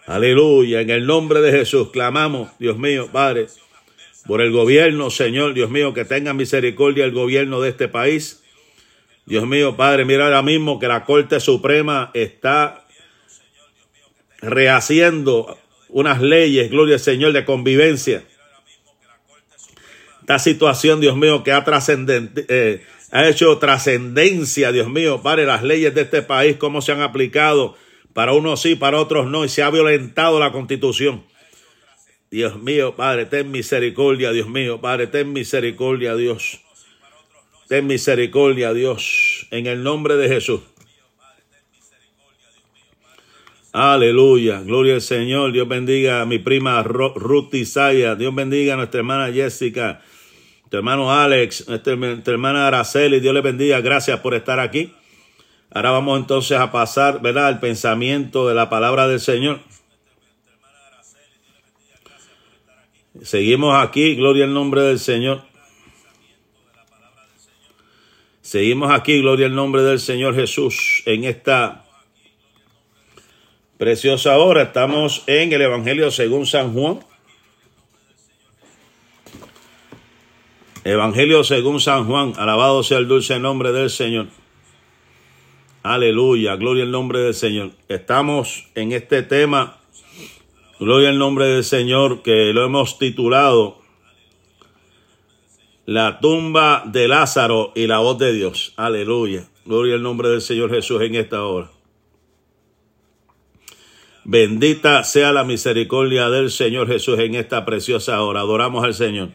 Aleluya. 0.07 0.81
En 0.81 0.89
el 0.89 1.05
nombre 1.05 1.41
de 1.41 1.51
Jesús 1.51 1.91
clamamos, 1.91 2.49
Dios 2.59 2.77
mío, 2.77 3.09
Padre, 3.11 3.47
por 4.25 4.41
el 4.41 4.51
gobierno, 4.51 5.09
Señor, 5.09 5.53
Dios 5.53 5.69
mío, 5.69 5.93
que 5.93 6.05
tenga 6.05 6.33
misericordia 6.33 7.05
el 7.05 7.11
gobierno 7.11 7.61
de 7.61 7.69
este 7.69 7.87
país. 7.87 8.43
Dios 9.25 9.47
mío, 9.47 9.77
Padre, 9.77 10.05
mira 10.05 10.25
ahora 10.25 10.41
mismo 10.41 10.79
que 10.79 10.87
la 10.87 11.05
Corte 11.05 11.39
Suprema 11.39 12.11
está 12.13 12.85
rehaciendo 14.41 15.57
unas 15.89 16.21
leyes, 16.21 16.71
gloria 16.71 16.95
al 16.95 16.99
Señor, 16.99 17.33
de 17.33 17.45
convivencia. 17.45 18.23
Esta 20.21 20.39
situación, 20.39 21.01
Dios 21.01 21.15
mío, 21.15 21.43
que 21.43 21.51
ha, 21.51 21.63
eh, 21.67 22.83
ha 23.11 23.27
hecho 23.27 23.57
trascendencia, 23.59 24.71
Dios 24.71 24.89
mío, 24.89 25.21
Padre, 25.21 25.45
las 25.45 25.63
leyes 25.63 25.93
de 25.93 26.01
este 26.01 26.21
país, 26.21 26.57
cómo 26.57 26.81
se 26.81 26.91
han 26.91 27.01
aplicado 27.01 27.75
para 28.13 28.34
unos 28.34 28.62
sí, 28.62 28.76
para 28.76 29.00
otros 29.00 29.28
no, 29.28 29.45
y 29.45 29.50
se 29.50 29.63
ha 29.63 29.69
violentado 29.69 30.39
la 30.39 30.52
constitución. 30.52 31.24
Dios 32.30 32.62
mío, 32.62 32.95
Padre, 32.95 33.26
ten 33.26 33.52
misericordia, 33.52 34.32
Dios 34.32 34.47
mío, 34.47 34.80
Padre, 34.80 35.08
ten 35.08 35.34
misericordia, 35.34 36.15
Dios. 36.15 36.62
Ten 37.67 37.88
misericordia, 37.88 38.74
Dios, 38.74 39.47
en 39.52 39.67
el 39.67 39.84
nombre 39.84 40.15
de 40.15 40.28
Jesús. 40.28 40.62
Aleluya, 43.74 44.62
gloria 44.62 44.95
al 44.95 45.02
Señor. 45.02 45.54
Dios 45.54 45.67
bendiga 45.67 46.21
a 46.21 46.26
mi 46.26 46.39
prima 46.39 46.84
Ruth 46.84 47.54
Isaya. 47.54 48.15
Dios 48.15 48.36
bendiga 48.36 48.74
a 48.74 48.78
nuestra 48.78 49.00
hermana 49.00 49.32
Jessica, 49.32 50.02
tu 50.69 50.76
hermano 50.76 51.13
Alex, 51.13 51.69
nuestra, 51.69 51.95
nuestra 51.95 52.34
hermana 52.34 52.67
Araceli. 52.67 53.21
Dios 53.21 53.34
le 53.34 53.39
bendiga. 53.39 53.80
Gracias 53.80 54.19
por 54.19 54.34
estar 54.34 54.60
aquí. 54.60 54.93
Ahora 55.73 55.91
vamos 55.91 56.19
entonces 56.19 56.57
a 56.60 56.71
pasar, 56.71 57.21
¿verdad?, 57.21 57.47
al 57.47 57.60
pensamiento 57.62 58.47
de 58.47 58.53
la 58.53 58.69
palabra 58.69 59.07
del 59.07 59.21
Señor. 59.21 59.62
Seguimos 63.21 63.81
aquí, 63.81 64.15
gloria 64.15 64.43
al 64.43 64.53
nombre 64.53 64.81
del 64.81 64.99
Señor. 64.99 65.43
Seguimos 68.41 68.91
aquí, 68.91 69.21
gloria 69.21 69.45
al 69.45 69.55
nombre 69.55 69.81
del 69.84 69.99
Señor 69.99 70.36
Jesús, 70.36 71.03
en 71.05 71.23
esta 71.23 71.86
preciosa 73.77 74.38
hora. 74.38 74.63
Estamos 74.63 75.23
en 75.27 75.53
el 75.53 75.62
Evangelio 75.62 76.12
según 76.12 76.45
San 76.45 76.73
Juan. 76.73 76.99
Evangelio 80.84 81.45
según 81.45 81.79
San 81.79 82.07
Juan, 82.07 82.34
alabado 82.38 82.84
sea 82.84 82.97
el 82.97 83.07
dulce 83.07 83.39
nombre 83.39 83.71
del 83.71 83.89
Señor. 83.89 84.40
Aleluya, 85.83 86.57
gloria 86.57 86.83
al 86.83 86.91
nombre 86.91 87.21
del 87.21 87.33
Señor. 87.33 87.71
Estamos 87.87 88.67
en 88.75 88.91
este 88.91 89.23
tema, 89.23 89.79
gloria 90.79 91.09
al 91.09 91.17
nombre 91.17 91.45
del 91.45 91.63
Señor, 91.63 92.21
que 92.21 92.53
lo 92.53 92.63
hemos 92.63 92.99
titulado 92.99 93.79
La 95.87 96.19
tumba 96.19 96.83
de 96.85 97.07
Lázaro 97.07 97.71
y 97.73 97.87
la 97.87 97.97
voz 97.97 98.19
de 98.19 98.31
Dios. 98.31 98.73
Aleluya, 98.77 99.47
gloria 99.65 99.95
al 99.95 100.03
nombre 100.03 100.29
del 100.29 100.41
Señor 100.41 100.69
Jesús 100.69 101.01
en 101.01 101.15
esta 101.15 101.43
hora. 101.45 101.71
Bendita 104.23 105.03
sea 105.03 105.31
la 105.31 105.43
misericordia 105.43 106.29
del 106.29 106.51
Señor 106.51 106.89
Jesús 106.89 107.17
en 107.17 107.33
esta 107.33 107.65
preciosa 107.65 108.21
hora. 108.21 108.41
Adoramos 108.41 108.83
al 108.83 108.93
Señor. 108.93 109.29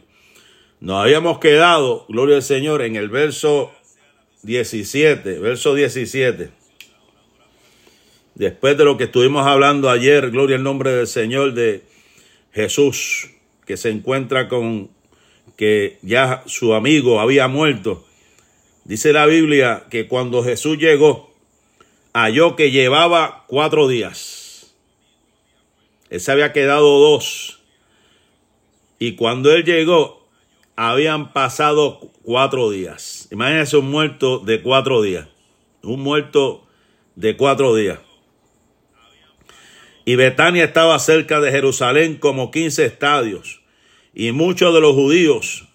Nos 0.78 1.02
habíamos 1.02 1.40
quedado, 1.40 2.06
gloria 2.08 2.36
al 2.36 2.42
Señor, 2.42 2.82
en 2.82 2.94
el 2.94 3.08
verso 3.08 3.72
17, 4.46 5.40
verso 5.40 5.74
17. 5.74 6.50
Después 8.36 8.78
de 8.78 8.84
lo 8.84 8.96
que 8.96 9.04
estuvimos 9.04 9.44
hablando 9.44 9.90
ayer, 9.90 10.30
gloria 10.30 10.56
al 10.56 10.62
nombre 10.62 10.92
del 10.92 11.08
Señor 11.08 11.52
de 11.54 11.82
Jesús, 12.52 13.30
que 13.66 13.76
se 13.76 13.90
encuentra 13.90 14.48
con 14.48 14.88
que 15.56 15.98
ya 16.02 16.44
su 16.46 16.74
amigo 16.74 17.18
había 17.18 17.48
muerto. 17.48 18.06
Dice 18.84 19.12
la 19.12 19.26
Biblia 19.26 19.86
que 19.90 20.06
cuando 20.06 20.44
Jesús 20.44 20.78
llegó, 20.78 21.34
halló 22.12 22.54
que 22.54 22.70
llevaba 22.70 23.44
cuatro 23.48 23.88
días. 23.88 24.72
Él 26.08 26.20
se 26.20 26.30
había 26.30 26.52
quedado 26.52 27.00
dos. 27.00 27.60
Y 29.00 29.16
cuando 29.16 29.52
él 29.52 29.64
llegó, 29.64 30.25
habían 30.76 31.32
pasado 31.32 32.00
cuatro 32.22 32.70
días. 32.70 33.28
Imagínense 33.30 33.78
un 33.78 33.90
muerto 33.90 34.38
de 34.40 34.62
cuatro 34.62 35.02
días. 35.02 35.26
Un 35.82 36.00
muerto 36.00 36.66
de 37.14 37.36
cuatro 37.36 37.74
días. 37.74 37.98
Y 40.04 40.14
Betania 40.14 40.64
estaba 40.64 40.98
cerca 40.98 41.40
de 41.40 41.50
Jerusalén 41.50 42.16
como 42.16 42.50
15 42.50 42.84
estadios. 42.84 43.62
Y 44.14 44.32
muchos 44.32 44.72
de 44.72 44.80
los 44.80 44.94
judíos 44.94 45.66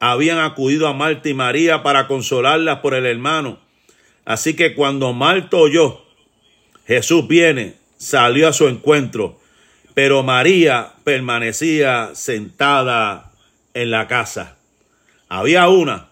habían 0.00 0.38
acudido 0.38 0.88
a 0.88 0.92
Marta 0.92 1.28
y 1.28 1.34
María 1.34 1.82
para 1.82 2.06
consolarlas 2.06 2.80
por 2.80 2.94
el 2.94 3.06
hermano. 3.06 3.58
Así 4.24 4.54
que 4.54 4.74
cuando 4.74 5.12
Marta 5.12 5.56
oyó, 5.56 6.02
Jesús 6.86 7.26
viene, 7.26 7.76
salió 7.96 8.48
a 8.48 8.52
su 8.52 8.68
encuentro, 8.68 9.38
pero 9.94 10.22
María 10.22 10.92
permanecía 11.04 12.10
sentada 12.14 13.33
en 13.74 13.90
la 13.90 14.06
casa. 14.06 14.56
Había 15.28 15.68
una 15.68 16.08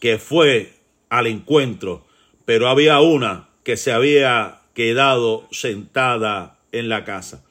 que 0.00 0.18
fue 0.18 0.72
al 1.08 1.26
encuentro, 1.26 2.04
pero 2.44 2.68
había 2.68 3.00
una 3.00 3.48
que 3.62 3.76
se 3.76 3.92
había 3.92 4.60
quedado 4.74 5.46
sentada 5.50 6.58
en 6.72 6.88
la 6.88 7.04
casa. 7.04 7.44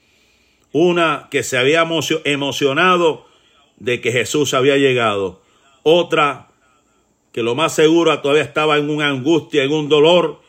Una 0.72 1.28
que 1.32 1.44
se 1.44 1.58
había 1.58 1.88
emocionado 2.26 3.28
de 3.78 4.02
que 4.02 4.12
Jesús 4.12 4.54
había 4.54 4.78
llegado. 4.78 5.42
Otra 5.84 6.50
que 7.32 7.44
lo 7.44 7.56
más 7.56 7.74
seguro 7.74 8.20
todavía 8.22 8.44
estaba 8.44 8.78
en 8.78 8.90
una 8.90 9.10
angustia, 9.10 9.64
en 9.64 9.72
un 9.72 9.90
dolor 9.90 10.42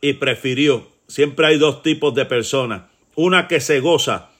y 0.00 0.14
prefirió. 0.14 0.88
Siempre 1.06 1.46
hay 1.46 1.58
dos 1.58 1.82
tipos 1.82 2.14
de 2.14 2.24
personas. 2.26 2.82
Una 3.14 3.46
que 3.46 3.60
se 3.60 3.80
goza 3.80 4.30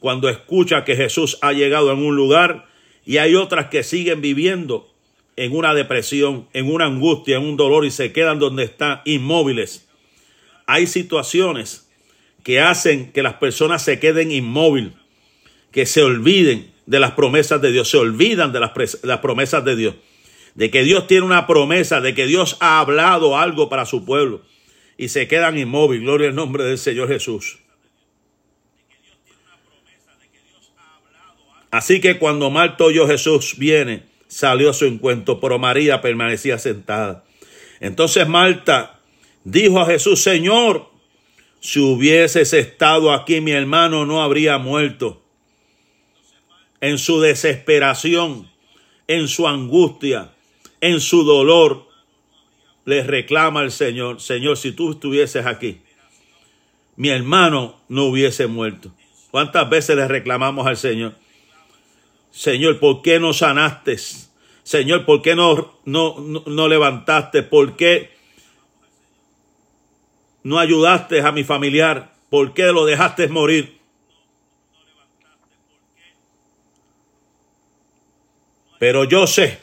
cuando 0.00 0.28
escucha 0.28 0.84
que 0.84 0.96
Jesús 0.96 1.38
ha 1.40 1.52
llegado 1.52 1.92
en 1.92 2.04
un 2.04 2.14
lugar 2.14 2.66
y 3.06 3.18
hay 3.18 3.34
otras 3.34 3.66
que 3.66 3.82
siguen 3.82 4.20
viviendo 4.20 4.90
en 5.36 5.54
una 5.54 5.74
depresión, 5.74 6.48
en 6.52 6.72
una 6.72 6.86
angustia, 6.86 7.36
en 7.36 7.42
un 7.44 7.56
dolor 7.56 7.84
y 7.84 7.90
se 7.90 8.12
quedan 8.12 8.38
donde 8.38 8.64
están 8.64 9.00
inmóviles. 9.04 9.88
Hay 10.66 10.86
situaciones 10.86 11.88
que 12.42 12.60
hacen 12.60 13.12
que 13.12 13.22
las 13.22 13.34
personas 13.34 13.82
se 13.82 13.98
queden 13.98 14.30
inmóviles, 14.30 14.92
que 15.72 15.86
se 15.86 16.02
olviden 16.02 16.72
de 16.86 17.00
las 17.00 17.12
promesas 17.12 17.60
de 17.60 17.72
Dios, 17.72 17.90
se 17.90 17.96
olvidan 17.96 18.52
de 18.52 18.60
las, 18.60 19.18
promesas 19.20 19.64
de 19.64 19.76
Dios, 19.76 19.94
de 20.54 20.70
que 20.70 20.82
Dios 20.82 21.06
tiene 21.06 21.26
una 21.26 21.46
promesa, 21.46 22.00
de 22.00 22.14
que 22.14 22.26
Dios 22.26 22.56
ha 22.60 22.78
hablado 22.80 23.36
algo 23.36 23.68
para 23.68 23.86
su 23.86 24.04
pueblo 24.04 24.42
y 24.96 25.08
se 25.08 25.26
quedan 25.26 25.58
inmóviles. 25.58 26.04
Gloria 26.04 26.28
al 26.28 26.34
nombre 26.34 26.64
del 26.64 26.78
Señor 26.78 27.08
Jesús. 27.08 27.58
Así 31.74 32.00
que 32.00 32.20
cuando 32.20 32.50
Marta 32.50 32.84
oyó 32.84 33.08
Jesús 33.08 33.56
viene, 33.58 34.04
salió 34.28 34.70
a 34.70 34.74
su 34.74 34.84
encuentro, 34.84 35.40
pero 35.40 35.58
María 35.58 36.00
permanecía 36.00 36.56
sentada. 36.56 37.24
Entonces 37.80 38.28
Marta 38.28 39.00
dijo 39.42 39.80
a 39.80 39.86
Jesús, 39.86 40.22
Señor, 40.22 40.88
si 41.58 41.80
hubieses 41.80 42.52
estado 42.52 43.12
aquí, 43.12 43.40
mi 43.40 43.50
hermano 43.50 44.06
no 44.06 44.22
habría 44.22 44.56
muerto. 44.58 45.20
En 46.80 46.96
su 46.96 47.20
desesperación, 47.20 48.48
en 49.08 49.26
su 49.26 49.48
angustia, 49.48 50.30
en 50.80 51.00
su 51.00 51.24
dolor, 51.24 51.88
le 52.84 53.02
reclama 53.02 53.62
al 53.62 53.72
Señor, 53.72 54.20
Señor, 54.20 54.58
si 54.58 54.70
tú 54.70 54.92
estuvieses 54.92 55.44
aquí, 55.44 55.80
mi 56.94 57.08
hermano 57.08 57.80
no 57.88 58.04
hubiese 58.04 58.46
muerto. 58.46 58.92
¿Cuántas 59.32 59.68
veces 59.68 59.96
le 59.96 60.06
reclamamos 60.06 60.68
al 60.68 60.76
Señor? 60.76 61.23
Señor, 62.34 62.80
¿por 62.80 63.00
qué 63.00 63.20
no 63.20 63.32
sanaste? 63.32 63.96
Señor, 64.64 65.06
¿por 65.06 65.22
qué 65.22 65.36
no, 65.36 65.78
no, 65.84 66.18
no, 66.18 66.68
levantaste? 66.68 67.44
¿Por 67.44 67.76
qué 67.76 68.10
no 70.42 70.58
ayudaste 70.58 71.20
a 71.20 71.30
mi 71.30 71.44
familiar? 71.44 72.12
¿Por 72.30 72.52
qué 72.52 72.64
lo 72.72 72.86
dejaste 72.86 73.28
morir? 73.28 73.78
Pero 78.80 79.04
yo 79.04 79.28
sé, 79.28 79.60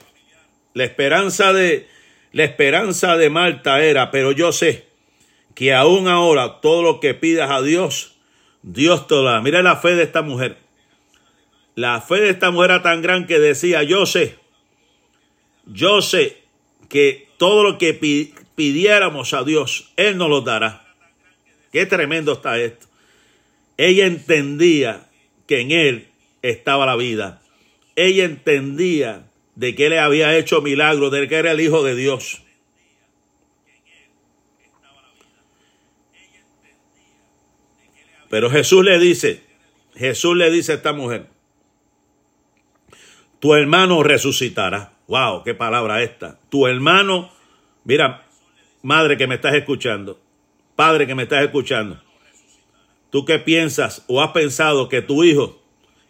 la 0.73 0.86
esperanza 0.86 1.51
de 1.51 1.89
la 2.31 2.45
esperanza 2.45 3.17
de 3.17 3.29
Marta 3.29 3.84
era, 3.84 4.12
pero 4.12 4.31
yo 4.31 4.53
sé 4.53 4.88
que 5.55 5.73
aún 5.73 6.07
ahora 6.07 6.62
todo 6.62 6.84
lo 6.84 7.01
que 7.01 7.15
pidas 7.15 7.51
a 7.51 7.62
Dios, 7.62 8.15
Dios 8.62 9.07
te 9.07 9.15
lo 9.15 9.23
da. 9.23 9.41
Mira 9.41 9.62
la 9.62 9.75
fe 9.75 9.95
de 9.95 10.03
esta 10.03 10.21
mujer. 10.21 10.70
La 11.75 12.01
fe 12.01 12.15
de 12.21 12.29
esta 12.31 12.51
mujer 12.51 12.71
era 12.71 12.81
tan 12.81 13.01
gran 13.01 13.27
que 13.27 13.39
decía, 13.39 13.84
yo 13.84 14.05
sé, 14.05 14.38
yo 15.65 16.01
sé 16.01 16.41
que 16.89 17.27
todo 17.38 17.63
lo 17.63 17.77
que 17.77 17.93
pidiéramos 18.55 19.34
a 19.34 19.43
Dios, 19.43 19.91
Él 19.95 20.17
nos 20.17 20.29
lo 20.29 20.41
dará. 20.41 20.86
Qué 21.71 21.86
tremendo 21.86 22.34
está 22.34 22.60
esto. 22.60 22.88
Ella 23.77 24.05
entendía 24.05 25.10
que 25.47 25.62
en 25.62 25.71
Él 25.71 26.07
estaba 26.41 26.86
la 26.86 26.95
vida. 26.95 27.41
Ella 27.95 28.25
entendía 28.25 29.27
de 29.55 29.73
que 29.73 29.88
Él 29.88 29.97
había 29.97 30.38
hecho 30.38 30.62
milagros, 30.62 31.12
de 31.12 31.27
que 31.27 31.36
era 31.36 31.51
el 31.51 31.62
Hijo 31.62 31.84
de 31.84 31.95
Dios. 31.95 32.41
Pero 38.30 38.49
Jesús 38.49 38.84
le 38.84 38.97
dice, 38.97 39.43
Jesús 39.95 40.38
le 40.38 40.49
dice 40.49 40.72
a 40.72 40.76
esta 40.76 40.93
mujer, 40.93 41.30
tu 43.42 43.56
hermano 43.56 44.04
resucitará. 44.04 44.94
Wow, 45.08 45.44
qué 45.44 45.56
palabra 45.56 46.04
esta. 46.04 46.39
Tu 46.50 46.68
hermano, 46.68 47.32
mira, 47.84 48.24
madre 48.84 49.18
que 49.18 49.28
me 49.28 49.36
estás 49.36 49.56
escuchando, 49.56 50.20
padre 50.76 51.08
que 51.08 51.16
me 51.16 51.24
estás 51.24 51.44
escuchando, 51.44 52.00
tú 53.10 53.26
qué 53.26 53.39
piensas 53.39 54.06
o 54.08 54.22
has 54.22 54.32
pensado 54.32 54.88
que 54.88 55.02
tu 55.02 55.24
hijo 55.24 55.60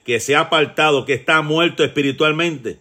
que 0.03 0.19
se 0.19 0.35
ha 0.35 0.41
apartado, 0.41 1.05
que 1.05 1.13
está 1.13 1.41
muerto 1.41 1.83
espiritualmente, 1.85 2.79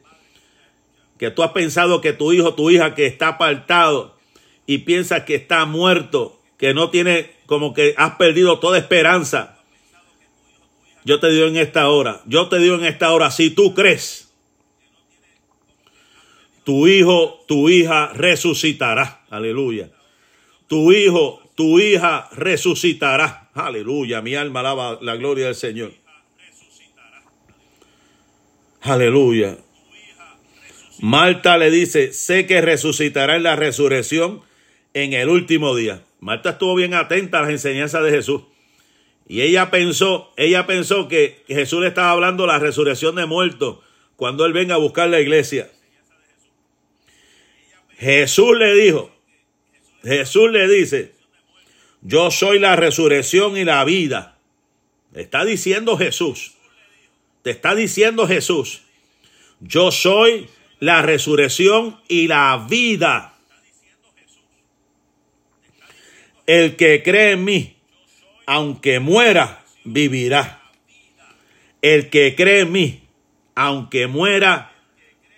que 1.16 1.30
tú 1.30 1.44
has 1.44 1.52
pensado 1.52 2.00
que 2.00 2.12
tu 2.12 2.32
hijo, 2.32 2.54
tu 2.54 2.70
hija 2.70 2.94
que 2.94 3.06
está 3.06 3.28
apartado 3.28 4.18
y 4.66 4.78
piensas 4.78 5.22
que 5.22 5.36
está 5.36 5.64
muerto, 5.64 6.40
que 6.58 6.74
no 6.74 6.90
tiene 6.90 7.36
como 7.46 7.72
que 7.72 7.94
has 7.96 8.16
perdido 8.16 8.58
toda 8.58 8.78
esperanza. 8.78 9.58
Yo 11.04 11.20
te 11.20 11.30
digo 11.30 11.46
en 11.46 11.56
esta 11.56 11.88
hora, 11.88 12.20
yo 12.26 12.48
te 12.48 12.58
digo 12.58 12.74
en 12.74 12.84
esta 12.84 13.12
hora, 13.12 13.30
si 13.30 13.50
tú 13.50 13.74
crees 13.74 14.29
tu 16.70 16.86
hijo, 16.86 17.44
tu 17.48 17.68
hija 17.68 18.12
resucitará. 18.14 19.22
Aleluya. 19.28 19.90
Tu 20.68 20.92
hijo, 20.92 21.42
tu 21.56 21.80
hija 21.80 22.28
resucitará. 22.30 23.50
Aleluya. 23.54 24.22
Mi 24.22 24.36
alma 24.36 24.60
alaba 24.60 24.96
la 25.02 25.16
gloria 25.16 25.46
del 25.46 25.56
Señor. 25.56 25.90
Aleluya. 28.82 29.58
Marta 31.00 31.58
le 31.58 31.72
dice, 31.72 32.12
sé 32.12 32.46
que 32.46 32.60
resucitará 32.60 33.34
en 33.34 33.42
la 33.42 33.56
resurrección 33.56 34.42
en 34.94 35.12
el 35.12 35.28
último 35.28 35.74
día. 35.74 36.04
Marta 36.20 36.50
estuvo 36.50 36.76
bien 36.76 36.94
atenta 36.94 37.40
a 37.40 37.42
las 37.42 37.50
enseñanzas 37.50 38.04
de 38.04 38.12
Jesús. 38.12 38.42
Y 39.26 39.40
ella 39.40 39.72
pensó, 39.72 40.32
ella 40.36 40.68
pensó 40.68 41.08
que 41.08 41.42
Jesús 41.48 41.80
le 41.80 41.88
estaba 41.88 42.12
hablando 42.12 42.44
de 42.44 42.52
la 42.52 42.60
resurrección 42.60 43.16
de 43.16 43.26
muertos 43.26 43.78
cuando 44.14 44.46
él 44.46 44.52
venga 44.52 44.76
a 44.76 44.78
buscar 44.78 45.08
la 45.08 45.18
iglesia. 45.18 45.68
Jesús 48.00 48.56
le 48.58 48.74
dijo, 48.74 49.14
Jesús 50.02 50.50
le 50.50 50.66
dice, 50.66 51.12
yo 52.00 52.30
soy 52.30 52.58
la 52.58 52.74
resurrección 52.74 53.58
y 53.58 53.64
la 53.64 53.84
vida. 53.84 54.38
está 55.14 55.44
diciendo 55.44 55.98
Jesús. 55.98 56.54
Te 57.42 57.50
está 57.50 57.74
diciendo 57.74 58.26
Jesús. 58.26 58.80
Yo 59.60 59.90
soy 59.90 60.48
la 60.78 61.02
resurrección 61.02 62.00
y 62.08 62.26
la 62.26 62.66
vida. 62.70 63.34
El 66.46 66.76
que 66.76 67.02
cree 67.02 67.32
en 67.32 67.44
mí, 67.44 67.76
aunque 68.46 68.98
muera, 68.98 69.62
vivirá. 69.84 70.62
El 71.82 72.08
que 72.08 72.34
cree 72.34 72.60
en 72.60 72.72
mí, 72.72 73.02
aunque 73.54 74.06
muera, 74.06 74.72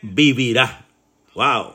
vivirá. 0.00 0.86
Wow. 1.34 1.74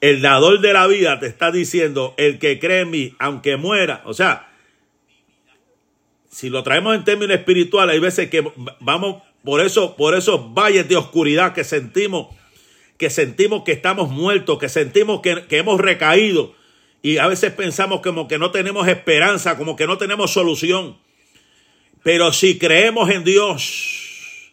El 0.00 0.20
dador 0.20 0.60
de 0.60 0.72
la 0.72 0.86
vida 0.86 1.18
te 1.18 1.26
está 1.26 1.50
diciendo, 1.50 2.14
el 2.16 2.38
que 2.38 2.58
cree 2.58 2.80
en 2.80 2.90
mí, 2.90 3.14
aunque 3.18 3.56
muera. 3.56 4.02
O 4.04 4.14
sea, 4.14 4.52
si 6.28 6.50
lo 6.50 6.62
traemos 6.62 6.94
en 6.94 7.04
términos 7.04 7.36
espirituales, 7.36 7.94
hay 7.94 8.00
veces 8.00 8.28
que 8.28 8.44
vamos 8.80 9.22
por 9.42 9.60
eso, 9.60 9.96
por 9.96 10.14
esos 10.14 10.52
valles 10.52 10.88
de 10.88 10.96
oscuridad 10.96 11.54
que 11.54 11.64
sentimos, 11.64 12.28
que 12.98 13.10
sentimos 13.10 13.62
que 13.62 13.72
estamos 13.72 14.10
muertos, 14.10 14.58
que 14.58 14.68
sentimos 14.68 15.22
que, 15.22 15.46
que 15.46 15.58
hemos 15.58 15.80
recaído. 15.80 16.54
Y 17.00 17.18
a 17.18 17.26
veces 17.26 17.52
pensamos 17.52 18.00
como 18.00 18.28
que 18.28 18.38
no 18.38 18.50
tenemos 18.50 18.88
esperanza, 18.88 19.56
como 19.56 19.76
que 19.76 19.86
no 19.86 19.96
tenemos 19.96 20.32
solución. 20.32 20.98
Pero 22.02 22.32
si 22.32 22.58
creemos 22.58 23.08
en 23.10 23.24
Dios, 23.24 24.52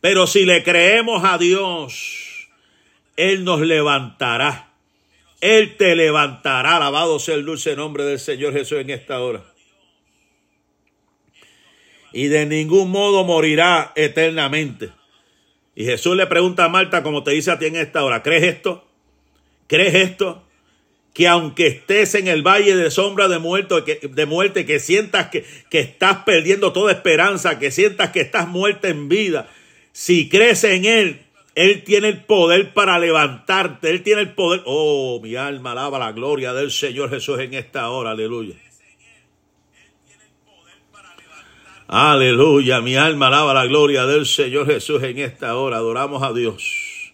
pero 0.00 0.26
si 0.26 0.44
le 0.44 0.62
creemos 0.62 1.24
a 1.24 1.38
Dios, 1.38 2.48
Él 3.16 3.44
nos 3.44 3.60
levantará. 3.60 4.73
Él 5.44 5.76
te 5.76 5.94
levantará. 5.94 6.76
Alabado 6.76 7.18
sea 7.18 7.34
el 7.34 7.44
dulce 7.44 7.76
nombre 7.76 8.02
del 8.04 8.18
Señor 8.18 8.54
Jesús 8.54 8.78
en 8.78 8.88
esta 8.88 9.20
hora. 9.20 9.44
Y 12.14 12.28
de 12.28 12.46
ningún 12.46 12.90
modo 12.90 13.24
morirá 13.24 13.92
eternamente. 13.94 14.92
Y 15.74 15.84
Jesús 15.84 16.16
le 16.16 16.26
pregunta 16.26 16.64
a 16.64 16.70
Marta, 16.70 17.02
como 17.02 17.24
te 17.24 17.32
dice 17.32 17.50
a 17.50 17.58
ti 17.58 17.66
en 17.66 17.76
esta 17.76 18.02
hora, 18.04 18.22
¿crees 18.22 18.44
esto? 18.44 18.88
¿Crees 19.66 19.94
esto? 19.94 20.42
Que 21.12 21.28
aunque 21.28 21.66
estés 21.66 22.14
en 22.14 22.28
el 22.28 22.40
valle 22.40 22.74
de 22.74 22.90
sombra 22.90 23.28
de 23.28 23.38
muerte, 23.38 23.74
que, 23.84 24.08
de 24.08 24.24
muerte, 24.24 24.64
que 24.64 24.80
sientas 24.80 25.28
que, 25.28 25.44
que 25.68 25.80
estás 25.80 26.24
perdiendo 26.24 26.72
toda 26.72 26.90
esperanza, 26.90 27.58
que 27.58 27.70
sientas 27.70 28.12
que 28.12 28.22
estás 28.22 28.48
muerta 28.48 28.88
en 28.88 29.10
vida, 29.10 29.50
si 29.92 30.30
crees 30.30 30.64
en 30.64 30.86
Él, 30.86 31.23
él 31.54 31.84
tiene 31.84 32.08
el 32.08 32.24
poder 32.24 32.74
para 32.74 32.98
levantarte. 32.98 33.90
Él 33.90 34.02
tiene 34.02 34.22
el 34.22 34.34
poder. 34.34 34.62
Oh, 34.66 35.20
mi 35.22 35.36
alma 35.36 35.72
alaba 35.72 35.98
la 35.98 36.12
gloria 36.12 36.52
del 36.52 36.70
Señor 36.70 37.10
Jesús 37.10 37.38
en 37.38 37.54
esta 37.54 37.90
hora. 37.90 38.10
Aleluya. 38.10 38.54
Aleluya, 41.86 42.80
mi 42.80 42.96
alma 42.96 43.26
alaba 43.28 43.52
la 43.52 43.66
gloria 43.66 44.06
del 44.06 44.24
Señor 44.24 44.66
Jesús 44.66 45.02
en 45.02 45.18
esta 45.18 45.54
hora. 45.56 45.76
Adoramos 45.76 46.22
a 46.22 46.32
Dios. 46.32 47.12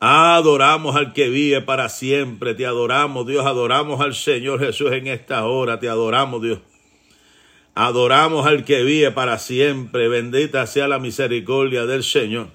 Adoramos 0.00 0.96
al 0.96 1.12
que 1.12 1.28
vive 1.28 1.60
para 1.60 1.88
siempre. 1.88 2.54
Te 2.54 2.66
adoramos, 2.66 3.26
Dios. 3.26 3.46
Adoramos 3.46 4.00
al 4.00 4.14
Señor 4.14 4.60
Jesús 4.60 4.92
en 4.92 5.06
esta 5.06 5.44
hora. 5.44 5.78
Te 5.78 5.88
adoramos, 5.88 6.42
Dios. 6.42 6.60
Adoramos 7.74 8.46
al 8.46 8.64
que 8.64 8.82
vive 8.82 9.10
para 9.12 9.38
siempre. 9.38 10.08
Bendita 10.08 10.66
sea 10.66 10.88
la 10.88 10.98
misericordia 10.98 11.86
del 11.86 12.02
Señor. 12.02 12.48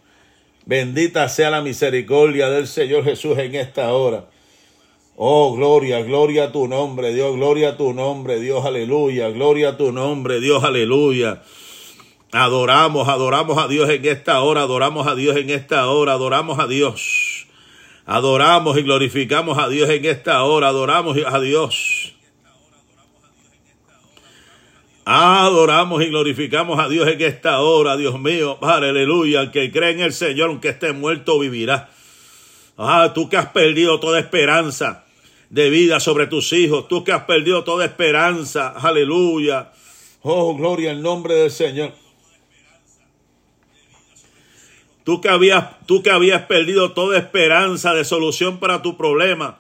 Bendita 0.66 1.28
sea 1.28 1.50
la 1.50 1.62
misericordia 1.62 2.50
del 2.50 2.68
Señor 2.68 3.04
Jesús 3.04 3.38
en 3.38 3.56
esta 3.56 3.94
hora. 3.94 4.26
Oh, 5.16 5.56
gloria, 5.56 6.02
gloria 6.02 6.46
a 6.46 6.52
tu 6.52 6.68
nombre, 6.68 7.14
Dios, 7.14 7.36
gloria 7.36 7.70
a 7.70 7.78
tu 7.78 7.94
nombre, 7.94 8.40
Dios, 8.40 8.66
aleluya, 8.66 9.30
gloria 9.30 9.70
a 9.70 9.78
tu 9.78 9.92
nombre, 9.92 10.40
Dios, 10.40 10.64
aleluya. 10.64 11.42
Adoramos, 12.32 13.10
adoramos 13.10 13.58
a 13.58 13.68
Dios 13.68 13.90
en 13.90 14.06
esta 14.06 14.42
hora, 14.42 14.62
adoramos 14.62 15.06
a 15.06 15.16
Dios 15.16 15.36
en 15.36 15.50
esta 15.50 15.88
hora, 15.90 16.14
adoramos 16.14 16.60
a 16.60 16.68
Dios. 16.68 17.46
Adoramos 18.06 18.78
y 18.78 18.84
glorificamos 18.84 19.58
a 19.58 19.68
Dios 19.68 19.90
en 19.90 20.06
esta 20.06 20.44
hora, 20.44 20.70
adoramos 20.70 21.18
a 21.26 21.40
Dios. 21.40 22.01
Adoramos 25.14 26.02
y 26.02 26.08
glorificamos 26.08 26.80
a 26.80 26.88
Dios 26.88 27.06
en 27.10 27.22
esta 27.22 27.60
hora, 27.60 27.98
Dios 27.98 28.18
mío. 28.18 28.58
Aleluya. 28.62 29.42
El 29.42 29.52
que 29.52 29.70
cree 29.70 29.92
en 29.92 30.00
el 30.00 30.14
Señor, 30.14 30.48
aunque 30.48 30.70
esté 30.70 30.94
muerto, 30.94 31.38
vivirá. 31.38 31.90
Ah, 32.78 33.12
tú 33.14 33.28
que 33.28 33.36
has 33.36 33.48
perdido 33.48 34.00
toda 34.00 34.20
esperanza 34.20 35.04
de 35.50 35.70
vida 35.70 36.00
sobre 36.00 36.28
tus 36.28 36.54
hijos. 36.54 36.88
Tú 36.88 37.04
que 37.04 37.12
has 37.12 37.26
perdido 37.26 37.66
toda 37.66 37.84
esperanza. 37.84 38.70
Aleluya. 38.70 39.74
Oh, 40.22 40.56
gloria 40.56 40.92
al 40.92 41.02
nombre 41.02 41.34
del 41.34 41.52
Señor. 41.52 41.92
Tú 45.04 45.20
que 45.20 45.30
tú 45.88 46.04
que 46.04 46.12
habías 46.12 46.44
perdido 46.44 46.94
toda 46.94 47.18
esperanza 47.18 47.94
de 47.94 48.06
solución 48.06 48.62
para 48.62 48.82
tu 48.82 48.96
problema. 48.96 49.60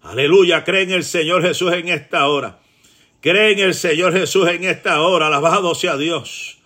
Aleluya. 0.00 0.64
Cree 0.64 0.84
en 0.84 0.92
el 0.92 1.04
Señor 1.04 1.42
Jesús 1.42 1.70
en 1.74 1.90
esta 1.90 2.28
hora. 2.28 2.60
Cree 3.20 3.52
en 3.52 3.58
el 3.58 3.74
Señor 3.74 4.12
Jesús 4.12 4.48
en 4.48 4.64
esta 4.64 5.00
hora. 5.00 5.26
Alabado 5.26 5.74
sea 5.74 5.96
Dios. 5.96 6.58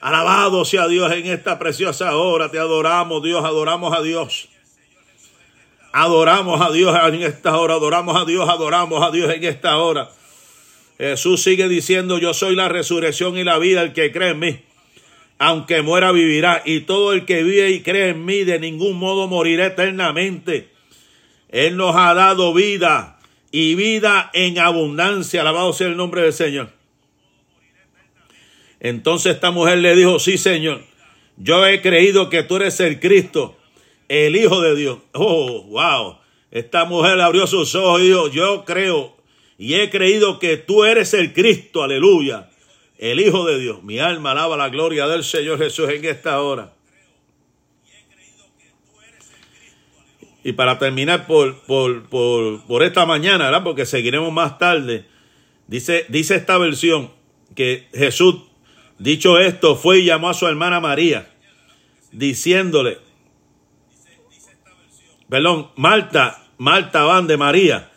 Alabado 0.00 0.64
sea 0.64 0.88
Dios 0.88 1.12
en 1.12 1.26
esta 1.26 1.58
preciosa 1.58 2.16
hora. 2.16 2.50
Te 2.50 2.58
adoramos, 2.58 3.22
Dios. 3.22 3.44
Adoramos 3.44 3.96
a 3.96 4.02
Dios. 4.02 4.48
Adoramos 5.92 6.60
a 6.60 6.72
Dios 6.72 6.96
en 7.08 7.22
esta 7.22 7.56
hora. 7.56 7.74
Adoramos 7.74 8.20
a 8.20 8.24
Dios. 8.24 8.48
Adoramos 8.48 9.02
a 9.02 9.10
Dios 9.10 9.32
en 9.32 9.44
esta 9.44 9.76
hora. 9.76 10.10
Jesús 10.98 11.42
sigue 11.42 11.68
diciendo, 11.68 12.18
yo 12.18 12.34
soy 12.34 12.56
la 12.56 12.68
resurrección 12.68 13.36
y 13.36 13.44
la 13.44 13.58
vida. 13.58 13.82
El 13.82 13.92
que 13.92 14.10
cree 14.12 14.30
en 14.30 14.38
mí, 14.38 14.60
aunque 15.38 15.82
muera, 15.82 16.10
vivirá. 16.12 16.62
Y 16.64 16.80
todo 16.80 17.12
el 17.12 17.24
que 17.24 17.42
vive 17.42 17.70
y 17.70 17.82
cree 17.82 18.10
en 18.10 18.24
mí, 18.24 18.44
de 18.44 18.58
ningún 18.58 18.98
modo 18.98 19.28
morirá 19.28 19.66
eternamente. 19.66 20.70
Él 21.48 21.76
nos 21.76 21.94
ha 21.96 22.14
dado 22.14 22.54
vida 22.54 23.11
y 23.52 23.76
vida 23.76 24.30
en 24.32 24.58
abundancia. 24.58 25.42
Alabado 25.42 25.72
sea 25.72 25.86
el 25.86 25.96
nombre 25.96 26.22
del 26.22 26.32
Señor. 26.32 26.70
Entonces 28.80 29.36
esta 29.36 29.52
mujer 29.52 29.78
le 29.78 29.94
dijo, 29.94 30.18
sí 30.18 30.38
Señor, 30.38 30.82
yo 31.36 31.64
he 31.64 31.80
creído 31.80 32.28
que 32.28 32.42
tú 32.42 32.56
eres 32.56 32.80
el 32.80 32.98
Cristo, 32.98 33.56
el 34.08 34.34
Hijo 34.34 34.60
de 34.60 34.74
Dios. 34.74 34.98
Oh, 35.12 35.62
wow. 35.68 36.18
Esta 36.50 36.84
mujer 36.84 37.20
abrió 37.20 37.46
sus 37.46 37.74
ojos 37.76 38.00
y 38.00 38.08
dijo, 38.08 38.28
yo 38.28 38.64
creo 38.64 39.16
y 39.62 39.74
he 39.74 39.90
creído 39.90 40.40
que 40.40 40.56
tú 40.56 40.82
eres 40.82 41.14
el 41.14 41.32
Cristo, 41.32 41.84
aleluya, 41.84 42.50
el 42.98 43.20
Hijo 43.20 43.46
de 43.46 43.60
Dios. 43.60 43.84
Mi 43.84 44.00
alma 44.00 44.32
alaba 44.32 44.56
la 44.56 44.70
gloria 44.70 45.06
del 45.06 45.22
Señor 45.22 45.58
Jesús 45.58 45.88
en 45.88 46.04
esta 46.04 46.40
hora. 46.40 46.72
Y 50.44 50.52
para 50.52 50.78
terminar 50.78 51.26
por, 51.26 51.60
por, 51.62 52.08
por, 52.08 52.62
por 52.64 52.82
esta 52.82 53.06
mañana, 53.06 53.46
¿verdad? 53.46 53.62
porque 53.62 53.86
seguiremos 53.86 54.32
más 54.32 54.58
tarde, 54.58 55.06
dice, 55.68 56.04
dice 56.08 56.34
esta 56.34 56.58
versión 56.58 57.10
que 57.54 57.88
Jesús, 57.92 58.36
dicho 58.98 59.38
esto, 59.38 59.76
fue 59.76 60.00
y 60.00 60.04
llamó 60.06 60.30
a 60.30 60.34
su 60.34 60.46
hermana 60.48 60.80
María, 60.80 61.30
diciéndole, 62.10 62.98
perdón, 65.28 65.70
Marta, 65.76 66.44
Marta 66.58 67.04
van 67.04 67.26
de 67.26 67.36
María, 67.36 67.92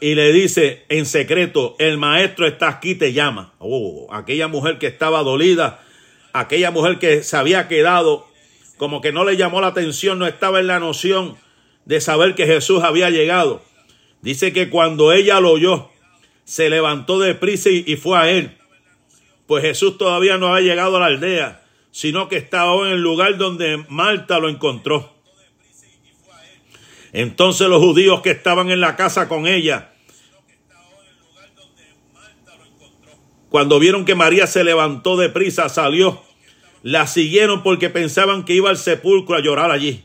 y 0.00 0.14
le 0.14 0.32
dice 0.32 0.84
en 0.88 1.06
secreto, 1.06 1.74
el 1.78 1.98
maestro 1.98 2.46
está 2.46 2.68
aquí, 2.68 2.94
te 2.94 3.12
llama. 3.12 3.52
Oh, 3.58 4.06
aquella 4.12 4.46
mujer 4.46 4.78
que 4.78 4.86
estaba 4.86 5.22
dolida, 5.22 5.80
aquella 6.32 6.70
mujer 6.70 6.98
que 6.98 7.22
se 7.22 7.36
había 7.36 7.66
quedado, 7.68 8.26
como 8.76 9.00
que 9.00 9.12
no 9.12 9.24
le 9.24 9.36
llamó 9.36 9.60
la 9.60 9.68
atención, 9.68 10.18
no 10.18 10.26
estaba 10.26 10.60
en 10.60 10.68
la 10.68 10.78
noción 10.78 11.36
de 11.88 12.02
saber 12.02 12.34
que 12.34 12.46
Jesús 12.46 12.84
había 12.84 13.08
llegado. 13.08 13.62
Dice 14.20 14.52
que 14.52 14.68
cuando 14.68 15.10
ella 15.10 15.40
lo 15.40 15.52
oyó, 15.52 15.88
se 16.44 16.68
levantó 16.68 17.18
de 17.18 17.34
prisa 17.34 17.70
y, 17.70 17.96
fue 17.96 18.18
a 18.18 18.30
él. 18.30 18.58
Pues 19.46 19.64
Jesús 19.64 19.96
todavía 19.96 20.36
no 20.36 20.48
había 20.48 20.68
llegado 20.68 20.98
a 20.98 21.00
la 21.00 21.06
aldea, 21.06 21.64
sino 21.90 22.28
que 22.28 22.36
estaba 22.36 22.74
en 22.86 22.92
el 22.92 23.00
lugar 23.00 23.38
donde 23.38 23.86
Marta 23.88 24.38
lo 24.38 24.50
encontró. 24.50 25.14
Entonces 27.14 27.68
los 27.68 27.80
judíos 27.80 28.20
que 28.20 28.32
estaban 28.32 28.70
en 28.70 28.82
la 28.82 28.94
casa 28.94 29.26
con 29.26 29.46
ella, 29.46 29.94
cuando 33.48 33.78
vieron 33.78 34.04
que 34.04 34.14
María 34.14 34.46
se 34.46 34.62
levantó 34.62 35.16
de 35.16 35.30
prisa, 35.30 35.70
salió, 35.70 36.22
la 36.82 37.06
siguieron 37.06 37.62
porque 37.62 37.88
pensaban 37.88 38.44
que 38.44 38.52
iba 38.52 38.68
al 38.68 38.76
sepulcro 38.76 39.36
a 39.36 39.40
llorar 39.40 39.70
allí. 39.70 40.04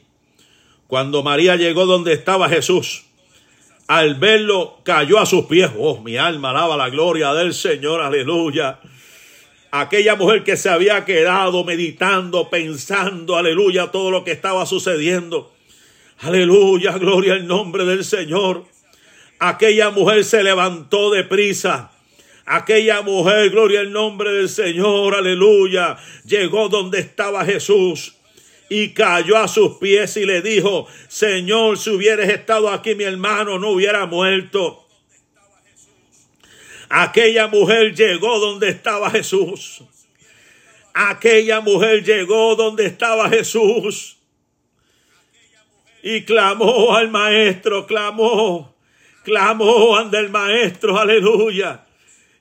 Cuando 0.87 1.23
María 1.23 1.55
llegó 1.55 1.85
donde 1.85 2.13
estaba 2.13 2.49
Jesús, 2.49 3.05
al 3.87 4.15
verlo 4.15 4.79
cayó 4.83 5.19
a 5.19 5.25
sus 5.25 5.45
pies. 5.45 5.71
Oh, 5.77 5.99
mi 5.99 6.17
alma 6.17 6.51
alaba 6.51 6.77
la 6.77 6.89
gloria 6.89 7.33
del 7.33 7.53
Señor, 7.53 8.01
aleluya. 8.01 8.79
Aquella 9.71 10.15
mujer 10.15 10.43
que 10.43 10.55
se 10.55 10.69
había 10.69 11.03
quedado 11.03 11.63
meditando, 11.63 12.49
pensando, 12.49 13.37
aleluya, 13.37 13.91
todo 13.91 14.11
lo 14.11 14.23
que 14.23 14.31
estaba 14.31 14.65
sucediendo. 14.65 15.51
Aleluya, 16.19 16.97
gloria 16.97 17.33
al 17.33 17.47
nombre 17.47 17.85
del 17.85 18.05
Señor. 18.05 18.65
aquella 19.39 19.89
mujer 19.89 20.23
se 20.23 20.43
levantó 20.43 21.11
de 21.11 21.23
prisa. 21.23 21.91
Aquella 22.45 23.01
mujer, 23.01 23.49
gloria 23.49 23.79
al 23.79 23.91
nombre 23.91 24.31
del 24.31 24.49
Señor, 24.49 25.15
aleluya, 25.15 25.97
llegó 26.25 26.69
donde 26.69 26.99
estaba 26.99 27.43
Jesús 27.45 28.15
y 28.69 28.93
cayó 28.93 29.37
a 29.37 29.47
sus 29.47 29.77
pies 29.77 30.17
y 30.17 30.25
le 30.25 30.41
dijo, 30.41 30.87
Señor, 31.07 31.77
si 31.77 31.89
hubieras 31.89 32.29
estado 32.29 32.69
aquí 32.69 32.95
mi 32.95 33.03
hermano 33.03 33.59
no 33.59 33.71
hubiera 33.71 34.05
muerto. 34.05 34.87
Aquella 36.89 37.47
mujer 37.47 37.95
llegó 37.95 38.39
donde 38.39 38.69
estaba 38.69 39.09
Jesús. 39.09 39.83
Aquella 40.93 41.59
mujer 41.59 42.03
llegó 42.03 42.55
donde 42.55 42.85
estaba 42.85 43.29
Jesús. 43.29 44.17
Y 46.03 46.23
clamó 46.23 46.95
al 46.95 47.09
maestro, 47.09 47.87
clamó, 47.87 48.75
clamó 49.23 49.97
ante 49.97 50.19
el 50.19 50.29
maestro, 50.29 50.97
aleluya. 50.99 51.85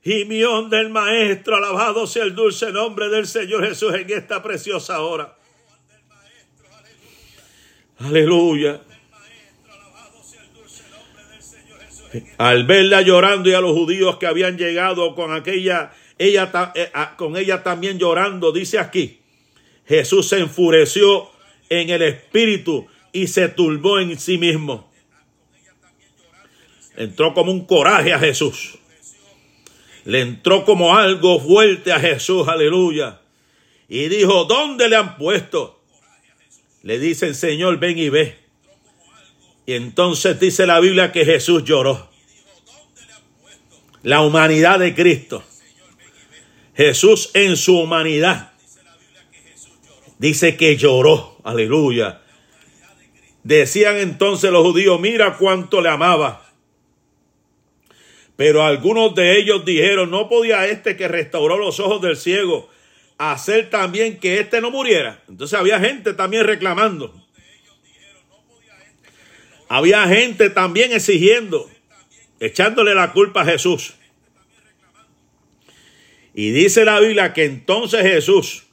Y 0.02 0.24
mión 0.24 0.68
del 0.68 0.90
maestro, 0.90 1.56
alabado 1.56 2.06
sea 2.06 2.24
el 2.24 2.34
dulce 2.34 2.72
nombre 2.72 3.08
del 3.08 3.26
Señor 3.26 3.66
Jesús 3.66 3.94
en 3.94 4.10
esta 4.10 4.42
preciosa 4.42 5.00
hora. 5.00 5.36
Aleluya. 8.04 8.80
Al 12.36 12.64
verla 12.64 13.00
llorando 13.02 13.48
y 13.48 13.54
a 13.54 13.60
los 13.60 13.72
judíos 13.72 14.16
que 14.18 14.26
habían 14.26 14.58
llegado 14.58 15.14
con 15.14 15.32
aquella, 15.32 15.92
ella, 16.18 16.50
eh, 16.74 16.90
con 17.16 17.36
ella 17.36 17.62
también 17.62 17.98
llorando, 17.98 18.52
dice 18.52 18.78
aquí, 18.78 19.20
Jesús 19.86 20.28
se 20.28 20.38
enfureció 20.38 21.30
en 21.68 21.90
el 21.90 22.02
espíritu 22.02 22.86
y 23.12 23.28
se 23.28 23.48
turbó 23.48 23.98
en 23.98 24.18
sí 24.18 24.36
mismo. 24.36 24.90
Entró 26.96 27.32
como 27.32 27.52
un 27.52 27.64
coraje 27.64 28.12
a 28.12 28.18
Jesús. 28.18 28.78
Le 30.04 30.20
entró 30.20 30.64
como 30.64 30.96
algo 30.96 31.40
fuerte 31.40 31.92
a 31.92 32.00
Jesús, 32.00 32.48
aleluya. 32.48 33.20
Y 33.88 34.08
dijo, 34.08 34.44
¿dónde 34.44 34.88
le 34.88 34.96
han 34.96 35.16
puesto? 35.16 35.81
Le 36.82 36.98
dice 36.98 37.26
el 37.26 37.34
Señor, 37.34 37.78
ven 37.78 37.96
y 37.96 38.08
ve. 38.08 38.36
Y 39.66 39.74
entonces 39.74 40.40
dice 40.40 40.66
la 40.66 40.80
Biblia 40.80 41.12
que 41.12 41.24
Jesús 41.24 41.64
lloró. 41.64 42.10
La 44.02 44.22
humanidad 44.22 44.80
de 44.80 44.94
Cristo. 44.94 45.44
Jesús 46.74 47.30
en 47.34 47.56
su 47.56 47.78
humanidad. 47.78 48.52
Dice 50.18 50.56
que 50.56 50.76
lloró. 50.76 51.38
Aleluya. 51.44 52.20
Decían 53.44 53.96
entonces 53.98 54.50
los 54.50 54.62
judíos, 54.64 55.00
mira 55.00 55.36
cuánto 55.36 55.80
le 55.80 55.88
amaba. 55.88 56.52
Pero 58.34 58.64
algunos 58.64 59.14
de 59.14 59.38
ellos 59.38 59.64
dijeron, 59.64 60.10
no 60.10 60.28
podía 60.28 60.66
este 60.66 60.96
que 60.96 61.06
restauró 61.06 61.58
los 61.58 61.78
ojos 61.78 62.02
del 62.02 62.16
ciego 62.16 62.71
hacer 63.30 63.70
también 63.70 64.18
que 64.18 64.40
este 64.40 64.60
no 64.60 64.72
muriera. 64.72 65.22
Entonces 65.28 65.56
había 65.56 65.78
gente 65.78 66.12
también 66.12 66.44
reclamando. 66.44 67.14
Había 69.68 70.06
gente 70.08 70.50
también 70.50 70.92
exigiendo, 70.92 71.70
echándole 72.40 72.94
la 72.94 73.12
culpa 73.12 73.42
a 73.42 73.44
Jesús. 73.44 73.94
Y 76.34 76.50
dice 76.50 76.84
la 76.84 76.98
Biblia 76.98 77.32
que 77.32 77.44
entonces 77.44 78.02
Jesús, 78.02 78.64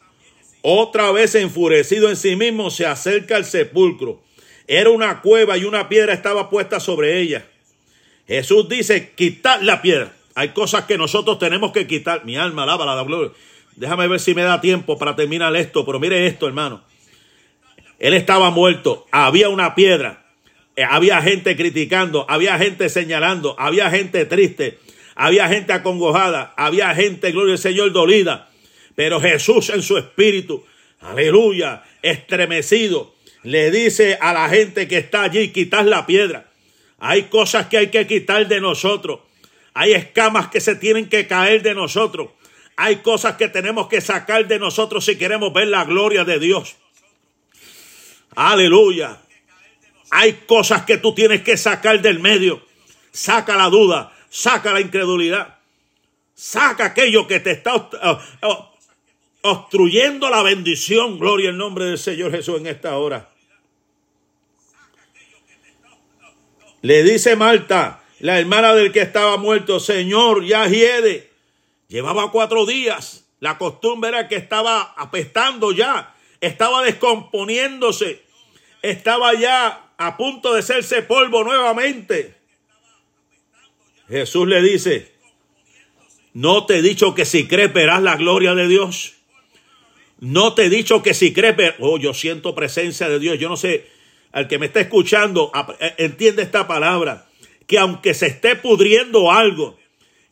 otra 0.62 1.12
vez 1.12 1.36
enfurecido 1.36 2.10
en 2.10 2.16
sí 2.16 2.36
mismo, 2.36 2.72
se 2.72 2.86
acerca 2.86 3.36
al 3.36 3.46
sepulcro. 3.46 4.22
Era 4.68 4.90
una 4.90 5.22
cueva 5.22 5.58
y 5.58 5.66
una 5.66 5.90
piedra 5.90 6.14
estaba 6.14 6.50
puesta 6.50 6.80
sobre 6.80 7.22
ella. 7.22 7.46
Jesús 8.28 8.68
dice, 8.68 9.12
quitar 9.16 9.64
la 9.64 9.82
piedra. 9.82 10.14
Hay 10.36 10.50
cosas 10.50 10.86
que 10.86 10.98
nosotros 10.98 11.40
tenemos 11.40 11.72
que 11.72 11.88
quitar. 11.88 12.26
Mi 12.26 12.38
alma 12.38 12.64
alaba 12.64 12.86
la 12.86 13.04
gloria. 13.04 13.32
Déjame 13.80 14.10
ver 14.10 14.20
si 14.20 14.36
me 14.36 14.42
da 14.42 14.60
tiempo 14.60 14.98
para 14.98 15.16
terminar 15.16 15.56
esto, 15.56 15.86
pero 15.86 16.02
mire 16.02 16.28
esto, 16.28 16.48
hermano. 16.48 16.84
Él 17.98 18.14
estaba 18.14 18.52
muerto, 18.52 19.08
había 19.10 19.48
una 19.48 19.74
piedra, 19.74 20.26
eh, 20.76 20.84
había 20.84 21.22
gente 21.22 21.56
criticando, 21.56 22.26
había 22.30 22.58
gente 22.58 22.90
señalando, 22.90 23.56
había 23.58 23.90
gente 23.90 24.26
triste, 24.26 24.80
había 25.16 25.48
gente 25.48 25.72
acongojada, 25.72 26.54
había 26.58 26.94
gente, 26.94 27.32
gloria 27.32 27.54
al 27.54 27.58
Señor, 27.58 27.94
dolida. 27.94 28.50
Pero 28.96 29.22
Jesús 29.22 29.70
en 29.70 29.82
su 29.82 29.98
espíritu, 29.98 30.66
aleluya, 31.00 31.84
estremecido, 32.02 33.16
le 33.44 33.72
dice 33.72 34.18
a 34.20 34.34
la 34.34 34.50
gente 34.50 34.90
que 34.90 34.98
está 34.98 35.24
allí, 35.24 35.54
quitar 35.54 35.86
la 35.86 36.06
piedra. 36.06 36.52
Hay 36.98 37.24
cosas 37.24 37.68
que 37.68 37.78
hay 37.78 37.88
que 37.88 38.06
quitar 38.08 38.46
de 38.50 38.60
nosotros. 38.60 39.22
Hay 39.74 39.94
escamas 39.94 40.50
que 40.50 40.60
se 40.60 40.76
tienen 40.76 41.08
que 41.08 41.28
caer 41.28 41.62
de 41.62 41.74
nosotros. 41.74 42.32
Hay 42.82 43.02
cosas 43.02 43.36
que 43.36 43.50
tenemos 43.50 43.90
que 43.90 44.00
sacar 44.00 44.48
de 44.48 44.58
nosotros 44.58 45.04
si 45.04 45.18
queremos 45.18 45.52
ver 45.52 45.68
la 45.68 45.84
gloria 45.84 46.24
de 46.24 46.40
Dios. 46.40 46.78
Aleluya. 48.38 49.20
Hay 50.12 50.46
cosas 50.48 50.86
que 50.86 50.98
tú 50.98 51.14
tienes 51.14 51.42
que 51.42 51.58
sacar 51.58 52.02
del 52.02 52.22
medio. 52.22 52.66
Saca 53.12 53.58
la 53.58 53.66
duda, 53.66 54.14
saca 54.30 54.72
la 54.72 54.80
incredulidad. 54.80 55.58
Saca 56.34 56.86
aquello 56.86 57.28
que 57.28 57.42
te 57.42 57.52
está 57.52 57.74
obstruyendo 59.42 60.30
la 60.30 60.42
bendición. 60.42 61.20
Gloria 61.20 61.50
al 61.50 61.58
nombre 61.58 61.84
del 61.84 61.98
Señor 61.98 62.32
Jesús 62.32 62.60
en 62.60 62.68
esta 62.68 62.96
hora. 62.96 63.30
Le 66.82 67.04
dice 67.04 67.36
Marta, 67.36 68.06
la 68.20 68.40
hermana 68.40 68.74
del 68.74 68.94
que 68.94 69.02
estaba 69.02 69.36
muerto, 69.36 69.82
Señor, 69.82 70.46
ya 70.46 70.66
hiede. 70.66 71.29
Llevaba 71.90 72.32
cuatro 72.32 72.66
días. 72.66 73.26
La 73.40 73.58
costumbre 73.58 74.10
era 74.10 74.28
que 74.28 74.36
estaba 74.36 74.94
apestando 74.96 75.72
ya, 75.72 76.16
estaba 76.40 76.84
descomponiéndose, 76.84 78.22
estaba 78.82 79.34
ya 79.34 79.92
a 79.98 80.18
punto 80.18 80.54
de 80.54 80.60
hacerse 80.60 81.02
polvo 81.02 81.44
nuevamente. 81.44 82.36
Jesús 84.08 84.48
le 84.48 84.62
dice, 84.62 85.14
no 86.34 86.66
te 86.66 86.78
he 86.78 86.82
dicho 86.82 87.16
que 87.16 87.26
si 87.26 87.48
crees 87.48 87.74
verás 87.74 88.02
la 88.02 88.18
gloria 88.18 88.56
de 88.56 88.68
Dios. 88.68 89.16
No 90.20 90.54
te 90.54 90.66
he 90.66 90.70
dicho 90.70 91.02
que 91.02 91.14
si 91.14 91.34
crees, 91.34 91.76
oh, 91.80 91.98
yo 91.98 92.14
siento 92.14 92.54
presencia 92.54 93.08
de 93.08 93.20
Dios. 93.20 93.40
Yo 93.40 93.50
no 93.50 93.56
sé, 93.56 93.88
al 94.32 94.48
que 94.48 94.60
me 94.60 94.66
está 94.66 94.82
escuchando, 94.82 95.52
eh, 95.80 95.96
entiende 95.98 96.44
esta 96.44 96.68
palabra, 96.68 97.26
que 97.68 97.80
aunque 97.80 98.14
se 98.14 98.28
esté 98.28 98.58
pudriendo 98.58 99.32
algo, 99.32 99.80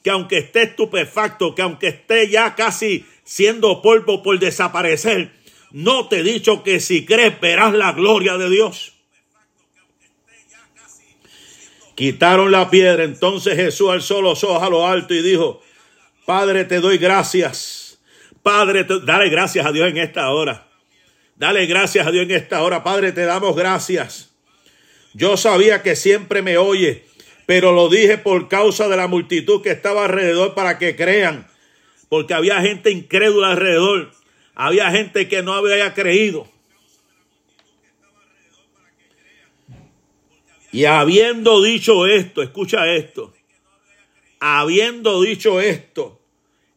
que 0.08 0.12
aunque 0.12 0.38
esté 0.38 0.62
estupefacto, 0.64 1.54
que 1.54 1.62
aunque 1.62 1.88
esté 1.88 2.30
ya 2.30 2.56
casi 2.56 3.06
siendo 3.26 3.82
polvo 3.82 4.24
por 4.24 4.40
desaparecer, 4.40 5.34
no 5.72 6.08
te 6.08 6.20
he 6.20 6.24
dicho 6.24 6.64
que 6.64 6.80
si 6.80 7.06
crees 7.06 7.38
verás 7.42 7.74
la 7.74 7.92
gloria 7.92 8.38
de 8.38 8.50
Dios. 8.50 8.94
Quitaron 11.94 12.54
la 12.54 12.70
piedra, 12.70 13.04
entonces 13.04 13.58
Jesús 13.58 13.90
alzó 13.90 14.22
los 14.22 14.46
ojos 14.46 14.64
a 14.64 14.70
lo 14.70 14.88
alto 14.88 15.14
y 15.14 15.22
dijo, 15.22 15.62
Padre, 16.26 16.64
te 16.64 16.80
doy 16.80 16.98
gracias. 16.98 18.00
Padre, 18.42 18.86
dale 19.04 19.28
gracias 19.28 19.66
a 19.66 19.74
Dios 19.74 19.90
en 19.90 19.98
esta 19.98 20.32
hora. 20.32 20.70
Dale 21.36 21.66
gracias 21.66 22.08
a 22.08 22.12
Dios 22.12 22.24
en 22.24 22.32
esta 22.32 22.64
hora. 22.64 22.82
Padre, 22.82 23.12
te 23.12 23.26
damos 23.26 23.58
gracias. 23.58 24.30
Yo 25.14 25.36
sabía 25.36 25.84
que 25.84 25.98
siempre 25.98 26.42
me 26.42 26.58
oye 26.58 27.08
pero 27.48 27.72
lo 27.72 27.88
dije 27.88 28.18
por 28.18 28.50
causa 28.50 28.90
de 28.90 28.98
la 28.98 29.08
multitud 29.08 29.62
que 29.62 29.72
estaba 29.72 30.04
alrededor 30.04 30.54
para 30.54 30.78
que 30.78 30.98
crean, 30.98 31.48
porque 32.10 32.34
había 32.34 32.62
gente 32.62 32.92
incrédula 32.92 33.52
alrededor, 33.52 34.12
había 34.54 34.92
gente 34.92 35.30
que 35.30 35.42
no 35.42 35.54
había 35.54 35.94
creído. 35.94 36.46
Y 40.74 40.84
habiendo 40.84 41.64
dicho 41.64 42.06
esto, 42.06 42.44
escucha 42.44 42.86
esto, 42.94 43.34
habiendo 44.42 45.22
dicho 45.22 45.62
esto, 45.62 46.20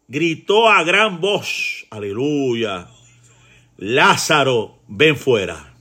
gritó 0.06 0.68
a 0.68 0.84
gran 0.84 1.20
voz, 1.20 1.84
aleluya, 1.90 2.88
Lázaro, 3.76 4.78
ven 4.86 5.16
fuera. 5.16 5.74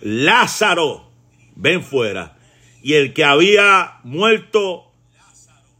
Lázaro, 0.00 1.08
ven 1.54 1.84
fuera 1.84 2.39
y 2.82 2.94
el 2.94 3.12
que 3.12 3.24
había 3.24 3.98
muerto 4.04 4.90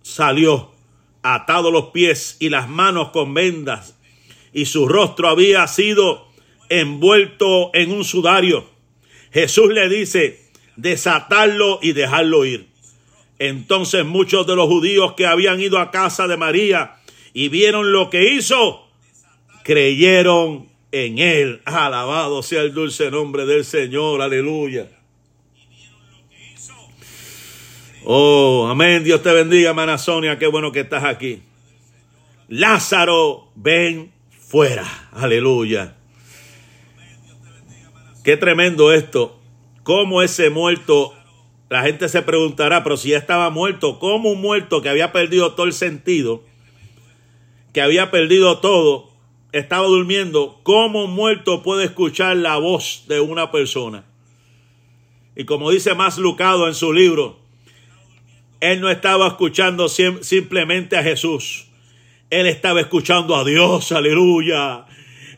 salió, 0.03 0.73
atado 1.23 1.71
los 1.71 1.87
pies 1.87 2.37
y 2.41 2.49
las 2.49 2.69
manos 2.69 3.11
con 3.11 3.35
vendas, 3.35 3.97
y 4.53 4.67
su 4.67 4.89
rostro 4.89 5.29
había 5.29 5.67
sido 5.67 6.29
envuelto 6.69 7.71
en 7.75 7.93
un 7.93 8.05
sudario. 8.05 8.69
Jesús 9.33 9.73
le 9.73 9.89
dice, 9.89 10.41
desatarlo 10.77 11.79
y 11.83 11.93
dejarlo 11.93 12.45
ir. 12.45 12.69
Entonces 13.39 14.05
muchos 14.05 14.47
de 14.47 14.57
los 14.57 14.67
judíos 14.67 15.15
que 15.15 15.27
habían 15.27 15.61
ido 15.61 15.79
a 15.79 15.91
casa 15.91 16.27
de 16.27 16.37
María 16.37 16.97
y 17.33 17.49
vieron 17.49 17.93
lo 17.93 18.11
que 18.11 18.35
hizo, 18.35 18.87
creyeron 19.65 20.69
en 20.93 21.19
él. 21.19 21.63
Alabado 21.65 22.43
sea 22.43 22.63
el 22.63 22.75
dulce 22.75 23.11
nombre 23.11 23.47
del 23.47 23.65
Señor, 23.65 24.21
aleluya. 24.21 24.89
Oh, 28.05 28.67
amén. 28.71 29.05
Dios 29.05 29.23
te 29.23 29.33
bendiga, 29.33 29.71
hermana 29.71 29.99
Sonia. 29.99 30.39
Qué 30.39 30.47
bueno 30.47 30.73
que 30.73 30.81
estás 30.81 31.05
aquí. 31.05 31.43
Lázaro, 32.49 33.49
ven 33.55 34.11
fuera. 34.31 34.87
Aleluya. 35.13 35.97
Qué 38.25 38.37
tremendo 38.37 38.93
esto. 38.93 39.39
Cómo 39.83 40.23
ese 40.23 40.51
muerto, 40.51 41.15
la 41.69 41.83
gente 41.83 42.09
se 42.09 42.23
preguntará, 42.23 42.83
pero 42.83 42.97
si 42.97 43.11
ya 43.11 43.19
estaba 43.19 43.51
muerto, 43.51 43.99
¿cómo 43.99 44.31
un 44.31 44.41
muerto 44.41 44.81
que 44.81 44.89
había 44.89 45.13
perdido 45.13 45.53
todo 45.55 45.67
el 45.67 45.73
sentido, 45.73 46.43
que 47.73 47.83
había 47.83 48.11
perdido 48.11 48.59
todo, 48.61 49.11
estaba 49.53 49.87
durmiendo, 49.87 50.61
cómo 50.63 51.05
un 51.05 51.13
muerto 51.13 51.63
puede 51.63 51.85
escuchar 51.85 52.37
la 52.37 52.57
voz 52.57 53.05
de 53.09 53.21
una 53.21 53.51
persona? 53.51 54.05
Y 55.37 55.45
como 55.45 55.71
dice 55.71 55.95
más 55.95 56.19
Lucado 56.19 56.67
en 56.67 56.75
su 56.75 56.93
libro, 56.93 57.40
él 58.61 58.81
no 58.81 58.91
estaba 58.91 59.29
escuchando 59.29 59.89
simplemente 59.89 60.97
a 60.97 61.03
Jesús. 61.03 61.67
Él 62.29 62.47
estaba 62.47 62.81
escuchando 62.81 63.35
a 63.35 63.45
Dios, 63.45 63.91
aleluya. 63.91 64.85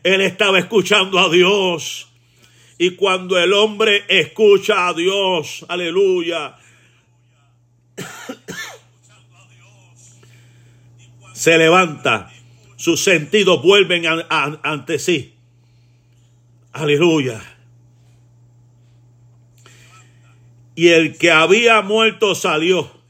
Él 0.03 0.21
estaba 0.21 0.59
escuchando 0.59 1.17
a 1.17 1.29
Dios. 1.29 2.09
Y 2.77 2.91
cuando 2.91 3.39
el 3.39 3.53
hombre 3.53 4.03
escucha 4.09 4.89
a 4.89 4.93
Dios, 4.93 5.65
aleluya, 5.69 6.57
se 11.33 11.57
levanta, 11.57 12.31
sus 12.75 13.03
sentidos 13.03 13.63
vuelven 13.63 14.03
ante 14.29 14.99
sí. 14.99 15.33
Aleluya. 16.73 17.41
Y 20.75 20.89
el 20.89 21.17
que 21.17 21.31
había 21.31 21.81
muerto 21.81 22.35
salió. 22.35 23.02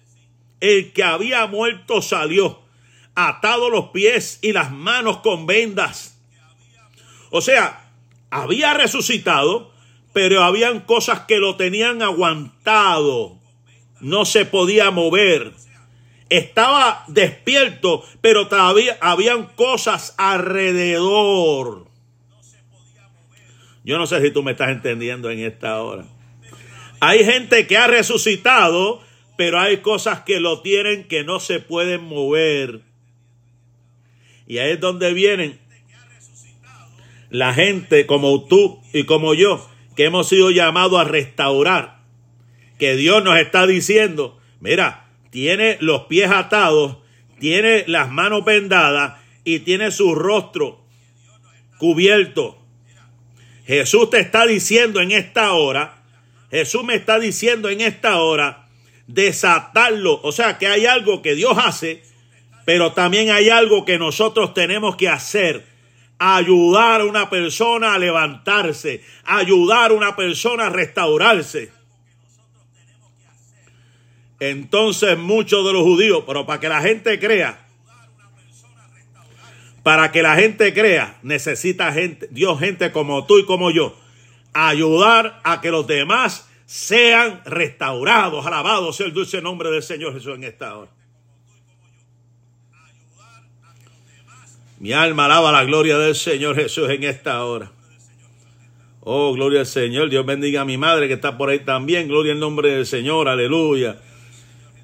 El 0.63 0.93
que 0.93 1.03
había 1.03 1.45
muerto 1.45 2.01
salió, 2.01 2.61
atado 3.15 3.69
los 3.69 3.89
pies 3.89 4.39
y 4.41 4.53
las 4.53 4.71
manos 4.71 5.17
con 5.17 5.45
vendas. 5.45 6.17
O 7.31 7.41
sea, 7.41 7.91
había 8.29 8.73
resucitado, 8.73 9.73
pero 10.13 10.41
habían 10.41 10.79
cosas 10.79 11.25
que 11.27 11.39
lo 11.39 11.57
tenían 11.57 12.01
aguantado. 12.01 13.41
No 13.99 14.23
se 14.23 14.45
podía 14.45 14.89
mover. 14.89 15.51
Estaba 16.29 17.03
despierto, 17.09 18.05
pero 18.21 18.47
todavía 18.47 18.97
habían 19.01 19.47
cosas 19.47 20.15
alrededor. 20.17 21.89
Yo 23.83 23.97
no 23.97 24.07
sé 24.07 24.21
si 24.21 24.31
tú 24.31 24.43
me 24.43 24.53
estás 24.53 24.69
entendiendo 24.69 25.29
en 25.29 25.41
esta 25.41 25.81
hora. 25.81 26.05
Hay 27.01 27.25
gente 27.25 27.67
que 27.67 27.75
ha 27.75 27.87
resucitado, 27.87 29.02
pero 29.35 29.59
hay 29.59 29.77
cosas 29.77 30.21
que 30.21 30.39
lo 30.39 30.61
tienen 30.61 31.07
que 31.07 31.23
no 31.23 31.39
se 31.39 31.59
pueden 31.59 32.03
mover. 32.03 32.81
Y 34.47 34.57
ahí 34.59 34.71
es 34.71 34.79
donde 34.79 35.13
vienen 35.13 35.59
la 37.29 37.53
gente 37.53 38.05
como 38.05 38.45
tú 38.45 38.81
y 38.93 39.05
como 39.05 39.33
yo, 39.33 39.67
que 39.95 40.05
hemos 40.05 40.29
sido 40.29 40.51
llamados 40.51 40.99
a 40.99 41.03
restaurar, 41.03 42.03
que 42.77 42.95
Dios 42.95 43.23
nos 43.23 43.39
está 43.39 43.65
diciendo, 43.65 44.39
mira, 44.59 45.07
tiene 45.31 45.77
los 45.79 46.03
pies 46.03 46.29
atados, 46.29 46.97
tiene 47.39 47.85
las 47.87 48.11
manos 48.11 48.45
vendadas 48.45 49.19
y 49.43 49.59
tiene 49.59 49.89
su 49.89 50.13
rostro 50.13 50.85
cubierto. 51.79 52.59
Jesús 53.65 54.09
te 54.09 54.19
está 54.19 54.45
diciendo 54.45 55.01
en 55.01 55.11
esta 55.11 55.53
hora, 55.53 56.03
Jesús 56.51 56.83
me 56.83 56.95
está 56.95 57.19
diciendo 57.19 57.69
en 57.69 57.81
esta 57.81 58.17
hora, 58.17 58.62
desatarlo. 59.07 60.19
O 60.23 60.31
sea, 60.31 60.57
que 60.57 60.67
hay 60.67 60.85
algo 60.85 61.21
que 61.21 61.35
Dios 61.35 61.57
hace, 61.57 62.03
pero 62.65 62.93
también 62.93 63.31
hay 63.31 63.49
algo 63.49 63.85
que 63.85 63.97
nosotros 63.97 64.53
tenemos 64.53 64.95
que 64.95 65.09
hacer 65.09 65.65
ayudar 66.19 67.01
a 67.01 67.05
una 67.05 67.29
persona 67.29 67.93
a 67.93 67.97
levantarse, 67.97 69.03
ayudar 69.25 69.91
a 69.91 69.93
una 69.93 70.15
persona 70.15 70.67
a 70.67 70.69
restaurarse. 70.69 71.71
Entonces 74.39 75.17
muchos 75.17 75.65
de 75.65 75.73
los 75.73 75.83
judíos, 75.83 76.23
pero 76.25 76.45
para 76.45 76.59
que 76.59 76.69
la 76.69 76.81
gente 76.81 77.19
crea, 77.19 77.65
para 79.83 80.11
que 80.11 80.21
la 80.21 80.35
gente 80.35 80.73
crea, 80.73 81.17
necesita 81.23 81.93
Dios 82.31 82.59
gente 82.59 82.91
como 82.91 83.25
tú 83.25 83.39
y 83.39 83.45
como 83.45 83.71
yo, 83.71 83.97
ayudar 84.53 85.41
a 85.43 85.59
que 85.59 85.71
los 85.71 85.87
demás 85.87 86.47
sean 86.73 87.39
restaurados. 87.45 88.47
Alabado 88.47 88.91
sea 88.93 89.05
el 89.05 89.13
dulce 89.13 89.43
nombre 89.43 89.69
del 89.69 89.83
Señor 89.83 90.11
Jesús 90.11 90.33
en 90.33 90.43
esta 90.43 90.75
hora. 90.75 90.89
Mi 94.79 94.91
alma 94.91 95.25
alaba 95.25 95.51
la 95.51 95.65
gloria 95.65 95.99
del 95.99 96.15
Señor 96.15 96.55
Jesús 96.55 96.89
en 96.89 97.03
esta 97.03 97.45
hora. 97.45 97.71
Oh, 99.01 99.33
gloria 99.33 99.59
al 99.59 99.65
Señor. 99.67 100.09
Dios 100.09 100.25
bendiga 100.25 100.61
a 100.61 100.65
mi 100.65 100.79
madre 100.79 101.07
que 101.07 101.13
está 101.13 101.37
por 101.37 101.51
ahí 101.51 101.59
también. 101.59 102.07
Gloria 102.07 102.33
al 102.33 102.39
nombre 102.39 102.71
del 102.71 102.87
Señor. 102.87 103.29
Aleluya. 103.29 104.01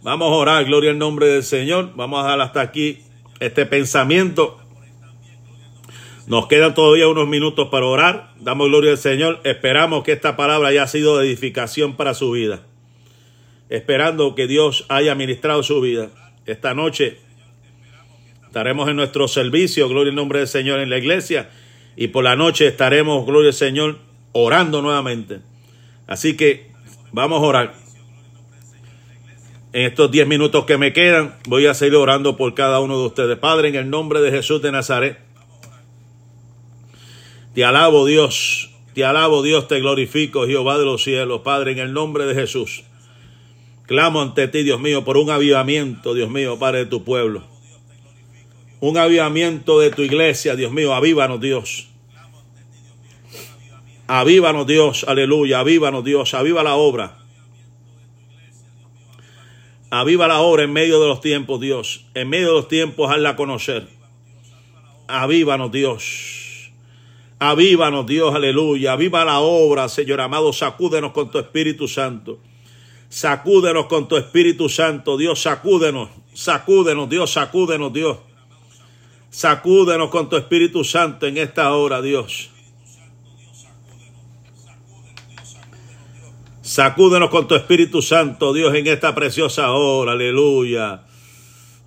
Vamos 0.03 0.31
a 0.31 0.35
orar. 0.35 0.65
Gloria 0.65 0.91
al 0.91 0.99
nombre 0.99 1.25
del 1.25 1.43
Señor. 1.43 1.93
Vamos 1.95 2.19
a 2.19 2.25
dejar 2.25 2.41
hasta 2.41 2.61
aquí 2.61 2.99
este 3.39 3.65
pensamiento. 3.65 4.61
Nos 6.29 6.47
quedan 6.47 6.73
todavía 6.73 7.09
unos 7.09 7.27
minutos 7.27 7.67
para 7.67 7.85
orar. 7.85 8.33
Damos 8.39 8.69
gloria 8.69 8.91
al 8.91 8.97
Señor. 8.97 9.41
Esperamos 9.43 10.05
que 10.05 10.13
esta 10.13 10.37
palabra 10.37 10.69
haya 10.69 10.87
sido 10.87 11.17
de 11.17 11.27
edificación 11.27 11.97
para 11.97 12.13
su 12.13 12.31
vida. 12.31 12.61
Esperando 13.67 14.33
que 14.35 14.47
Dios 14.47 14.85
haya 14.87 15.13
ministrado 15.15 15.61
su 15.63 15.81
vida. 15.81 16.09
Esta 16.45 16.73
noche 16.73 17.17
Estaremos 18.49 18.89
en 18.89 18.95
nuestro 18.95 19.27
servicio, 19.27 19.87
gloria 19.87 20.09
al 20.09 20.15
nombre 20.15 20.39
del 20.39 20.47
Señor, 20.47 20.79
en 20.79 20.89
la 20.89 20.97
iglesia. 20.97 21.51
Y 21.95 22.07
por 22.07 22.23
la 22.23 22.35
noche 22.35 22.65
estaremos, 22.65 23.23
gloria 23.27 23.49
al 23.49 23.53
Señor, 23.53 23.99
orando 24.31 24.81
nuevamente. 24.81 25.41
Así 26.07 26.35
que 26.35 26.71
vamos 27.11 27.43
a 27.43 27.45
orar. 27.45 27.73
En 29.71 29.85
estos 29.85 30.09
diez 30.09 30.25
minutos 30.25 30.65
que 30.65 30.79
me 30.79 30.93
quedan, 30.93 31.35
voy 31.47 31.67
a 31.67 31.75
seguir 31.75 31.97
orando 31.97 32.37
por 32.37 32.55
cada 32.55 32.79
uno 32.79 32.99
de 32.99 33.05
ustedes. 33.05 33.37
Padre, 33.37 33.69
en 33.69 33.75
el 33.75 33.89
nombre 33.91 34.19
de 34.19 34.31
Jesús 34.31 34.63
de 34.63 34.71
Nazaret, 34.71 35.19
te 37.53 37.65
alabo 37.65 38.05
Dios, 38.05 38.71
te 38.93 39.05
alabo 39.05 39.41
Dios, 39.41 39.67
te 39.67 39.79
glorifico, 39.79 40.45
Jehová 40.45 40.77
de 40.77 40.85
los 40.85 41.03
cielos. 41.03 41.41
Padre, 41.41 41.71
en 41.71 41.79
el 41.79 41.93
nombre 41.93 42.25
de 42.25 42.35
Jesús, 42.35 42.83
clamo 43.87 44.21
ante 44.21 44.47
ti, 44.47 44.63
Dios 44.63 44.79
mío, 44.79 45.03
por 45.03 45.17
un 45.17 45.29
avivamiento, 45.29 46.13
Dios 46.13 46.29
mío, 46.29 46.59
Padre 46.59 46.79
de 46.79 46.85
tu 46.85 47.03
pueblo 47.03 47.43
un 48.81 48.97
avivamiento 48.97 49.79
de 49.79 49.91
tu 49.91 50.03
iglesia, 50.03 50.55
Dios 50.55 50.71
mío, 50.71 50.93
avívanos 50.93 51.41
Dios. 51.41 51.87
Avívanos 54.07 54.65
Dios, 54.65 55.05
aleluya, 55.07 55.59
avívanos 55.59 56.03
Dios, 56.03 56.33
aviva 56.33 56.63
la 56.63 56.75
obra. 56.75 57.17
Aviva 59.91 60.27
la 60.27 60.39
obra 60.39 60.63
en 60.63 60.71
medio 60.71 60.99
de 61.01 61.07
los 61.07 61.19
tiempos, 61.19 61.59
Dios. 61.59 62.05
En 62.13 62.29
medio 62.29 62.47
de 62.47 62.53
los 62.53 62.67
tiempos, 62.67 63.11
hazla 63.11 63.35
conocer. 63.35 63.87
Avívanos 65.07 65.71
Dios. 65.71 66.38
Avívanos 67.39 68.05
Dios, 68.05 68.35
aleluya. 68.35 68.93
Aviva 68.93 69.23
la 69.23 69.39
obra, 69.39 69.87
Señor 69.87 70.19
amado. 70.19 70.51
Sacúdenos 70.51 71.13
con 71.13 71.31
tu 71.31 71.39
Espíritu 71.39 71.87
Santo. 71.87 72.39
Sacúdenos 73.07 73.85
con 73.85 74.07
tu 74.07 74.17
Espíritu 74.17 74.67
Santo, 74.67 75.17
Dios. 75.17 75.41
Sacúdenos. 75.41 76.09
Sacúdenos, 76.33 77.09
Dios. 77.09 77.31
Sacúdenos, 77.31 77.93
Dios. 77.93 78.17
Sacúdenos 79.29 80.09
con 80.09 80.29
tu 80.29 80.35
Espíritu 80.35 80.83
Santo 80.83 81.27
en 81.27 81.37
esta 81.37 81.73
hora, 81.73 82.01
Dios. 82.01 82.49
Sacúdenos 86.61 87.29
con 87.29 87.47
tu 87.47 87.55
Espíritu 87.55 88.01
Santo, 88.01 88.53
Dios, 88.53 88.75
en 88.75 88.85
esta 88.85 89.15
preciosa 89.15 89.71
hora. 89.71 90.11
Aleluya. 90.11 91.03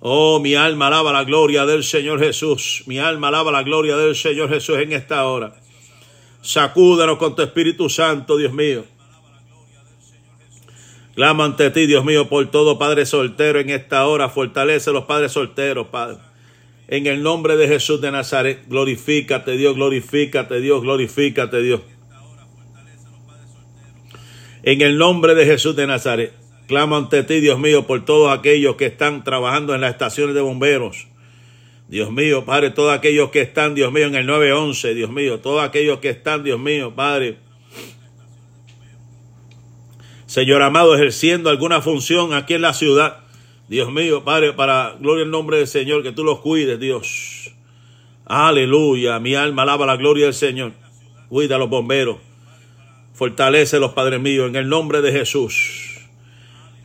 Oh, 0.05 0.41
mi 0.41 0.53
alma 0.53 0.87
alaba 0.87 1.13
la 1.13 1.23
gloria 1.23 1.65
del 1.65 1.81
Señor 1.81 2.19
Jesús. 2.19 2.83
Mi 2.87 2.99
alma 2.99 3.29
alaba 3.29 3.53
la 3.53 3.63
gloria 3.63 3.95
del 3.95 4.17
Señor 4.17 4.49
Jesús 4.49 4.77
en 4.79 4.91
esta 4.91 5.25
hora. 5.27 5.55
Sacúdenos 6.41 7.17
con 7.17 7.37
tu 7.37 7.41
Espíritu 7.41 7.87
Santo, 7.87 8.35
Dios 8.35 8.51
mío. 8.51 8.83
Clamo 11.15 11.45
ante 11.45 11.71
ti, 11.71 11.87
Dios 11.87 12.03
mío, 12.03 12.27
por 12.27 12.45
todo 12.51 12.77
Padre 12.77 13.05
soltero 13.05 13.61
en 13.61 13.69
esta 13.69 14.05
hora. 14.05 14.27
Fortalece 14.27 14.89
a 14.89 14.93
los 14.93 15.05
padres 15.05 15.31
solteros, 15.31 15.87
Padre. 15.87 16.17
En 16.89 17.07
el 17.07 17.23
nombre 17.23 17.55
de 17.55 17.69
Jesús 17.69 18.01
de 18.01 18.11
Nazaret, 18.11 18.67
glorifícate 18.67 19.55
Dios, 19.55 19.73
glorifícate 19.73 20.59
Dios, 20.59 20.81
glorifícate 20.81 21.61
Dios. 21.61 21.79
En 24.63 24.81
el 24.81 24.97
nombre 24.97 25.33
de 25.33 25.45
Jesús 25.45 25.77
de 25.77 25.87
Nazaret, 25.87 26.42
clamo 26.73 26.97
ante 26.97 27.21
ti, 27.21 27.39
Dios 27.39 27.59
mío, 27.59 27.85
por 27.85 28.03
todos 28.03 28.35
aquellos 28.35 28.77
que 28.77 28.87
están 28.87 29.23
trabajando 29.23 29.75
en 29.75 29.81
las 29.81 29.91
estaciones 29.91 30.33
de 30.33 30.41
bomberos. 30.41 31.05
Dios 31.87 32.09
mío, 32.09 32.45
Padre, 32.45 32.71
todos 32.71 32.91
aquellos 32.91 33.29
que 33.29 33.41
están, 33.41 33.75
Dios 33.75 33.93
mío, 33.93 34.07
en 34.07 34.15
el 34.15 34.25
911, 34.25 34.95
Dios 34.95 35.11
mío, 35.11 35.39
todos 35.39 35.63
aquellos 35.63 35.99
que 35.99 36.09
están, 36.09 36.43
Dios 36.43 36.59
mío, 36.59 36.95
Padre, 36.95 37.37
Señor 40.25 40.63
amado, 40.63 40.95
ejerciendo 40.95 41.51
alguna 41.51 41.79
función 41.79 42.33
aquí 42.33 42.55
en 42.55 42.63
la 42.63 42.73
ciudad. 42.73 43.19
Dios 43.67 43.91
mío, 43.91 44.23
Padre, 44.23 44.53
para 44.53 44.95
gloria 44.99 45.25
al 45.25 45.29
nombre 45.29 45.57
del 45.57 45.67
Señor, 45.67 46.01
que 46.01 46.11
tú 46.11 46.23
los 46.23 46.39
cuides, 46.39 46.79
Dios. 46.79 47.53
Aleluya, 48.25 49.19
mi 49.19 49.35
alma 49.35 49.61
alaba 49.61 49.85
la 49.85 49.95
gloria 49.95 50.25
del 50.25 50.33
Señor. 50.33 50.71
Cuida 51.29 51.57
a 51.57 51.59
los 51.59 51.69
bomberos. 51.69 52.17
Fortalece 53.13 53.79
los 53.79 53.93
Padre 53.93 54.17
mío, 54.17 54.47
en 54.47 54.55
el 54.55 54.67
nombre 54.67 55.03
de 55.03 55.11
Jesús. 55.11 55.82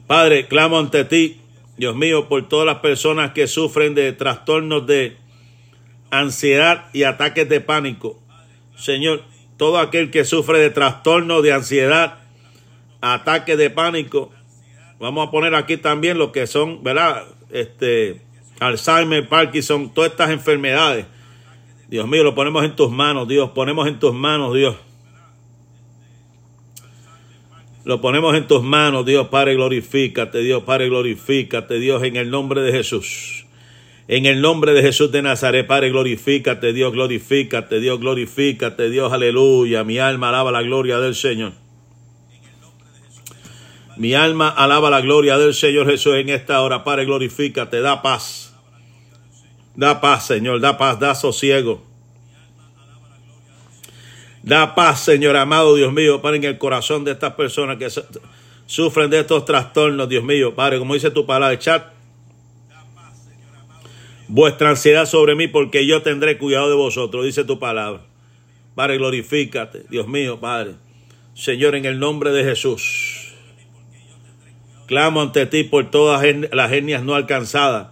Padre, 0.09 0.47
clamo 0.47 0.79
ante 0.79 1.05
ti, 1.05 1.39
Dios 1.77 1.95
mío, 1.95 2.31
por 2.31 2.49
todas 2.49 2.65
las 2.65 2.79
personas 2.79 3.33
que 3.33 3.47
sufren 3.47 3.95
de 3.95 4.15
trastornos 4.15 4.87
de 4.87 5.19
ansiedad 6.11 6.87
y 6.95 7.03
ataques 7.03 7.47
de 7.47 7.61
pánico. 7.61 8.19
Señor, 8.75 9.23
todo 9.59 9.79
aquel 9.79 10.11
que 10.11 10.25
sufre 10.25 10.61
de 10.61 10.71
trastornos 10.71 11.43
de 11.43 11.53
ansiedad, 11.53 12.21
ataques 13.03 13.59
de 13.59 13.69
pánico, 13.69 14.33
vamos 14.99 15.29
a 15.29 15.31
poner 15.31 15.55
aquí 15.55 15.77
también 15.77 16.17
lo 16.17 16.33
que 16.33 16.47
son, 16.47 16.83
¿verdad? 16.83 17.27
Este, 17.51 18.23
Alzheimer, 18.61 19.29
Parkinson, 19.29 19.93
todas 19.93 20.13
estas 20.13 20.31
enfermedades. 20.31 21.05
Dios 21.89 22.09
mío, 22.09 22.25
lo 22.25 22.35
ponemos 22.35 22.65
en 22.65 22.75
tus 22.75 22.91
manos, 22.91 23.29
Dios, 23.29 23.51
ponemos 23.51 23.87
en 23.87 23.99
tus 23.99 24.15
manos, 24.15 24.55
Dios. 24.55 24.75
Lo 27.89 28.03
ponemos 28.03 28.37
en 28.37 28.47
tus 28.47 28.63
manos, 28.63 29.07
Dios 29.07 29.29
Padre, 29.29 29.55
glorifícate, 29.55 30.41
Dios 30.41 30.63
Padre, 30.65 30.91
glorifícate, 30.91 31.79
Dios, 31.79 32.03
en 32.03 32.17
el 32.17 32.29
nombre 32.29 32.61
de 32.61 32.71
Jesús. 32.71 33.47
En 34.09 34.27
el 34.27 34.43
nombre 34.43 34.75
de 34.75 34.83
Jesús 34.83 35.11
de 35.11 35.23
Nazaret, 35.23 35.67
Padre, 35.67 35.89
glorifícate, 35.89 36.75
Dios, 36.75 36.93
glorifícate, 36.93 37.81
Dios, 37.81 37.99
glorifícate, 37.99 38.91
Dios, 38.91 39.11
aleluya. 39.11 39.85
Mi 39.85 39.99
alma 39.99 40.29
alaba 40.29 40.53
la 40.53 40.61
gloria 40.61 40.99
del 40.99 41.15
Señor. 41.15 41.53
Mi 43.97 44.13
alma 44.13 44.51
alaba 44.51 44.91
la 44.91 45.01
gloria 45.01 45.39
del 45.39 45.55
Señor 45.55 45.87
Jesús 45.87 46.13
en 46.17 46.29
esta 46.29 46.61
hora. 46.61 46.85
Padre, 46.85 47.07
glorifícate, 47.07 47.81
da 47.81 48.03
paz. 48.03 48.55
Da 49.77 50.03
paz, 50.03 50.27
Señor, 50.27 50.61
da 50.61 50.77
paz, 50.77 51.01
da 51.01 51.15
sosiego. 51.15 51.88
Da 54.49 54.75
paz, 54.75 55.05
Señor 55.05 55.37
amado, 55.37 55.75
Dios 55.75 55.93
mío, 55.93 56.23
Padre, 56.23 56.39
en 56.39 56.45
el 56.45 56.57
corazón 56.57 57.05
de 57.05 57.13
estas 57.13 57.35
personas 57.35 57.77
que 57.77 57.89
sufren 58.65 59.11
de 59.11 59.21
estos 59.21 59.45
trastornos, 59.45 60.09
Dios 60.09 60.25
mío, 60.25 60.55
Padre, 60.55 60.79
como 60.79 60.95
dice 60.95 61.11
tu 61.11 61.27
palabra, 61.27 61.59
chat 61.59 61.93
vuestra 64.27 64.71
ansiedad 64.71 65.05
sobre 65.05 65.35
mí 65.35 65.49
porque 65.49 65.87
yo 65.87 66.01
tendré 66.01 66.39
cuidado 66.39 66.71
de 66.71 66.77
vosotros, 66.77 67.27
dice 67.27 67.45
tu 67.45 67.59
palabra. 67.59 68.01
Padre, 68.75 68.97
glorifícate, 68.97 69.85
Dios 69.91 70.09
mío, 70.09 70.41
Padre. 70.41 70.77
Señor, 71.35 71.75
en 71.75 71.85
el 71.85 71.99
nombre 71.99 72.31
de 72.31 72.45
Jesús. 72.45 73.35
Clamo 74.87 75.21
ante 75.21 75.45
ti 75.45 75.63
por 75.65 75.91
todas 75.91 76.25
las 76.53 76.73
etnias 76.73 77.03
no 77.03 77.15
alcanzadas. 77.15 77.89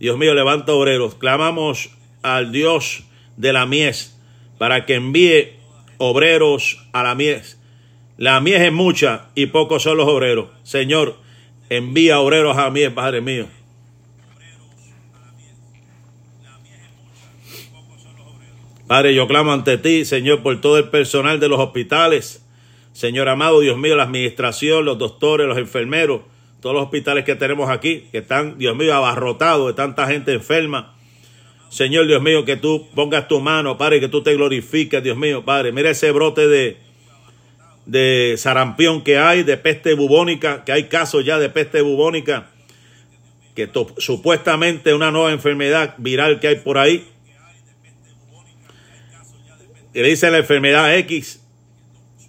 Dios 0.00 0.18
mío, 0.18 0.34
levanta 0.34 0.72
obreros. 0.72 1.14
Clamamos 1.14 1.90
al 2.22 2.50
Dios 2.50 3.04
de 3.36 3.52
la 3.52 3.64
mies 3.64 4.18
para 4.58 4.86
que 4.86 4.96
envíe 4.96 5.63
obreros 5.98 6.86
a 6.92 7.02
la 7.02 7.14
mies. 7.14 7.60
La 8.16 8.40
mies 8.40 8.60
es 8.60 8.72
mucha 8.72 9.26
y 9.34 9.46
pocos 9.46 9.82
son 9.82 9.96
los 9.96 10.08
obreros. 10.08 10.48
Señor, 10.62 11.16
envía 11.68 12.20
obreros 12.20 12.56
a 12.56 12.64
la 12.64 12.70
mies, 12.70 12.90
Padre 12.90 13.20
mío. 13.20 13.46
Padre, 18.86 19.14
yo 19.14 19.26
clamo 19.26 19.52
ante 19.52 19.78
ti, 19.78 20.04
Señor, 20.04 20.42
por 20.42 20.60
todo 20.60 20.76
el 20.76 20.90
personal 20.90 21.40
de 21.40 21.48
los 21.48 21.58
hospitales. 21.58 22.46
Señor 22.92 23.28
amado, 23.28 23.60
Dios 23.60 23.78
mío, 23.78 23.96
la 23.96 24.04
administración, 24.04 24.84
los 24.84 24.98
doctores, 24.98 25.48
los 25.48 25.58
enfermeros, 25.58 26.20
todos 26.60 26.76
los 26.76 26.84
hospitales 26.84 27.24
que 27.24 27.34
tenemos 27.34 27.70
aquí, 27.70 28.08
que 28.12 28.18
están, 28.18 28.58
Dios 28.58 28.76
mío, 28.76 28.94
abarrotados 28.94 29.66
de 29.68 29.72
tanta 29.72 30.06
gente 30.06 30.32
enferma. 30.32 30.93
Señor 31.74 32.06
Dios 32.06 32.22
mío, 32.22 32.44
que 32.44 32.56
tú 32.56 32.86
pongas 32.94 33.26
tu 33.26 33.40
mano, 33.40 33.76
Padre, 33.76 33.98
que 33.98 34.06
tú 34.06 34.22
te 34.22 34.32
glorifiques, 34.32 35.02
Dios 35.02 35.16
mío, 35.16 35.44
Padre. 35.44 35.72
Mira 35.72 35.90
ese 35.90 36.12
brote 36.12 36.46
de, 36.46 36.76
de 37.84 38.36
sarampión 38.38 39.02
que 39.02 39.18
hay, 39.18 39.42
de 39.42 39.56
peste 39.56 39.94
bubónica, 39.94 40.62
que 40.64 40.70
hay 40.70 40.84
casos 40.84 41.24
ya 41.24 41.40
de 41.40 41.48
peste 41.48 41.80
bubónica, 41.80 42.46
que 43.56 43.68
supuestamente 43.98 44.94
una 44.94 45.10
nueva 45.10 45.32
enfermedad 45.32 45.96
viral 45.98 46.38
que 46.38 46.46
hay 46.46 46.56
por 46.60 46.78
ahí. 46.78 47.08
Y 49.92 50.00
le 50.00 50.10
dice 50.10 50.30
la 50.30 50.38
enfermedad 50.38 50.96
X. 50.98 51.40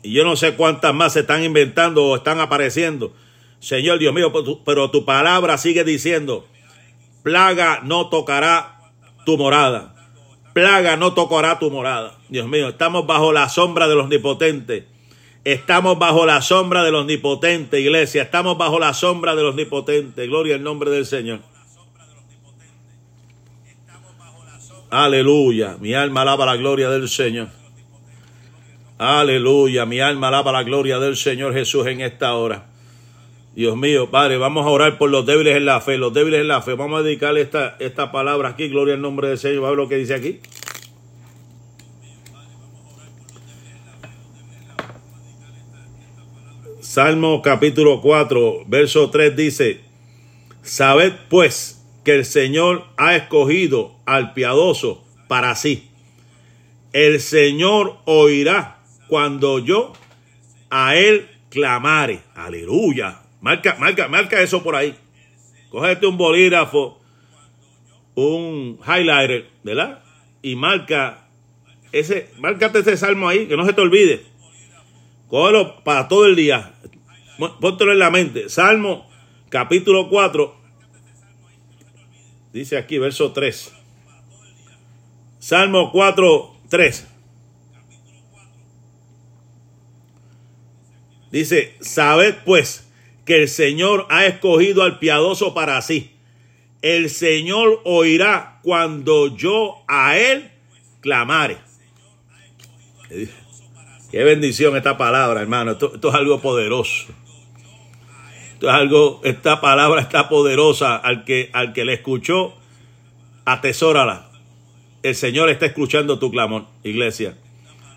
Y 0.01 0.13
yo 0.13 0.23
no 0.23 0.35
sé 0.37 0.55
cuántas 0.55 0.91
más 0.95 1.13
se 1.13 1.19
están 1.19 1.43
inventando 1.43 2.03
o 2.03 2.15
están 2.15 2.39
apareciendo. 2.39 3.13
Señor 3.59 3.99
Dios 3.99 4.11
mío, 4.11 4.33
pero 4.65 4.89
tu 4.89 5.05
palabra 5.05 5.59
sigue 5.59 5.83
diciendo, 5.83 6.47
plaga 7.21 7.81
no 7.83 8.09
tocará 8.09 8.74
tu 9.25 9.37
morada. 9.37 9.93
Plaga 10.53 10.95
no 10.95 11.13
tocará 11.13 11.59
tu 11.59 11.69
morada. 11.69 12.15
Dios 12.29 12.47
mío, 12.47 12.69
estamos 12.69 13.05
bajo 13.05 13.33
la 13.33 13.49
sombra 13.49 13.87
de 13.89 13.95
los 13.95 14.05
omnipotentes. 14.05 14.85
Estamos 15.43 15.99
bajo 15.99 16.25
la 16.25 16.41
sombra 16.41 16.83
de 16.83 16.91
los 16.91 17.01
omnipotentes, 17.01 17.79
iglesia. 17.79 18.23
Estamos 18.23 18.57
bajo 18.57 18.79
la 18.79 18.93
sombra 18.93 19.35
de 19.35 19.43
los 19.43 19.51
omnipotentes. 19.51 20.27
Gloria 20.27 20.55
al 20.55 20.63
nombre 20.63 20.89
del 20.89 21.05
Señor. 21.05 21.41
Aleluya. 24.89 25.77
Mi 25.79 25.93
alma 25.93 26.21
alaba 26.21 26.45
la 26.45 26.55
gloria 26.55 26.89
del 26.89 27.09
Señor. 27.09 27.49
Aleluya. 28.97 29.85
Mi 29.85 29.99
alma 29.99 30.29
alaba 30.29 30.51
la 30.53 30.63
gloria 30.63 30.99
del 30.99 31.17
Señor 31.17 31.53
Jesús 31.53 31.85
en 31.87 32.01
esta 32.01 32.33
hora. 32.35 32.74
Dios 33.55 33.77
mío, 33.77 34.11
Padre, 34.11 34.37
vamos 34.37 34.65
a 34.65 34.69
orar 34.69 34.97
por 34.97 35.09
los 35.09 35.25
débiles 35.25 35.55
en 35.55 35.65
la 35.65 35.79
fe, 35.79 35.97
los 35.97 36.13
débiles 36.13 36.41
en 36.41 36.49
la 36.49 36.61
fe. 36.61 36.73
Vamos 36.73 36.99
a 36.99 37.03
dedicarle 37.03 37.39
esta, 37.39 37.77
esta 37.79 38.11
palabra 38.11 38.49
aquí, 38.49 38.67
gloria 38.67 38.95
al 38.95 39.01
nombre 39.01 39.29
del 39.29 39.37
Señor. 39.37 39.63
¿Va 39.63 39.71
lo 39.71 39.87
que 39.87 39.95
dice 39.95 40.13
aquí? 40.13 40.41
Salmo 46.81 47.41
capítulo 47.41 48.01
4, 48.01 48.63
verso 48.67 49.09
3 49.09 49.35
dice, 49.37 49.81
Sabed 50.61 51.13
pues 51.29 51.81
que 52.03 52.15
el 52.15 52.25
Señor 52.25 52.85
ha 52.97 53.15
escogido 53.15 53.95
al 54.05 54.33
piadoso 54.33 55.05
para 55.29 55.55
sí. 55.55 55.89
El 56.91 57.21
Señor 57.21 57.99
oirá 58.03 58.79
cuando 59.07 59.59
yo 59.59 59.93
a 60.69 60.95
él 60.97 61.29
clamare. 61.49 62.19
Aleluya. 62.35 63.24
Marca, 63.45 63.75
marca, 63.77 64.07
marca 64.07 64.41
eso 64.41 64.63
por 64.63 64.75
ahí. 64.75 64.97
Cógete 65.69 66.07
un 66.07 66.17
bolígrafo, 66.17 66.99
un 68.15 68.79
highlighter, 68.83 69.51
¿verdad? 69.61 70.03
Y 70.41 70.55
marca 70.55 71.27
ese, 71.91 72.31
márcate 72.39 72.79
ese 72.79 72.97
salmo 72.97 73.29
ahí, 73.29 73.45
que 73.45 73.55
no 73.55 73.63
se 73.63 73.73
te 73.73 73.81
olvide. 73.81 74.25
Cógelo 75.27 75.83
para 75.83 76.07
todo 76.07 76.25
el 76.25 76.35
día. 76.35 76.73
Póntelo 77.61 77.91
en 77.91 77.99
la 77.99 78.09
mente. 78.09 78.49
Salmo 78.49 79.07
capítulo 79.49 80.09
4. 80.09 80.55
Dice 82.51 82.79
aquí, 82.79 82.97
verso 82.97 83.31
3. 83.31 83.73
Salmo 85.37 85.91
4, 85.91 86.55
3. 86.67 87.07
Dice, 91.29 91.77
sabed 91.79 92.37
pues 92.43 92.84
que 93.25 93.41
el 93.41 93.49
Señor 93.49 94.05
ha 94.09 94.25
escogido 94.25 94.83
al 94.83 94.99
piadoso 94.99 95.53
para 95.53 95.81
sí. 95.81 96.11
El 96.81 97.09
Señor 97.09 97.81
oirá 97.83 98.59
cuando 98.61 99.35
yo 99.35 99.83
a 99.87 100.17
Él 100.17 100.51
clamare. 101.01 101.57
Qué 104.11 104.23
bendición 104.23 104.77
esta 104.77 104.97
palabra, 104.97 105.41
hermano. 105.41 105.71
Esto, 105.71 105.91
es 105.97 106.15
algo 106.15 106.39
poderoso. 106.39 107.07
Esto 108.53 108.69
es 108.69 108.73
algo, 108.73 109.21
esta 109.23 109.59
palabra 109.59 110.01
está 110.01 110.29
poderosa. 110.29 110.95
Al 110.95 111.25
que, 111.25 111.49
al 111.53 111.73
que 111.73 111.85
le 111.85 111.93
escuchó, 111.93 112.53
atesórala. 113.45 114.29
El 115.01 115.15
Señor 115.15 115.49
está 115.49 115.65
escuchando 115.65 116.19
tu 116.19 116.31
clamor, 116.31 116.65
iglesia. 116.83 117.35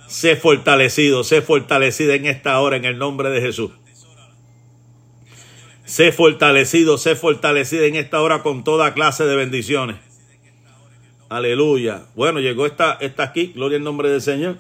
Sé 0.06 0.36
fortalecido, 0.36 1.24
sé 1.24 1.42
fortalecida 1.42 2.14
en 2.14 2.26
esta 2.26 2.58
hora 2.60 2.76
en 2.76 2.86
el 2.86 2.96
nombre 2.98 3.28
de 3.28 3.42
Jesús. 3.42 3.70
Sé 5.88 6.12
fortalecido, 6.12 6.98
sé 6.98 7.16
fortalecido 7.16 7.84
en 7.84 7.96
esta 7.96 8.20
hora 8.20 8.42
con 8.42 8.62
toda 8.62 8.92
clase 8.92 9.24
de 9.24 9.34
bendiciones. 9.34 9.96
Aleluya. 11.30 12.02
Bueno, 12.14 12.40
llegó 12.40 12.66
esta, 12.66 12.98
aquí, 13.16 13.52
gloria 13.54 13.78
al 13.78 13.84
nombre 13.84 14.10
del 14.10 14.20
Señor. 14.20 14.58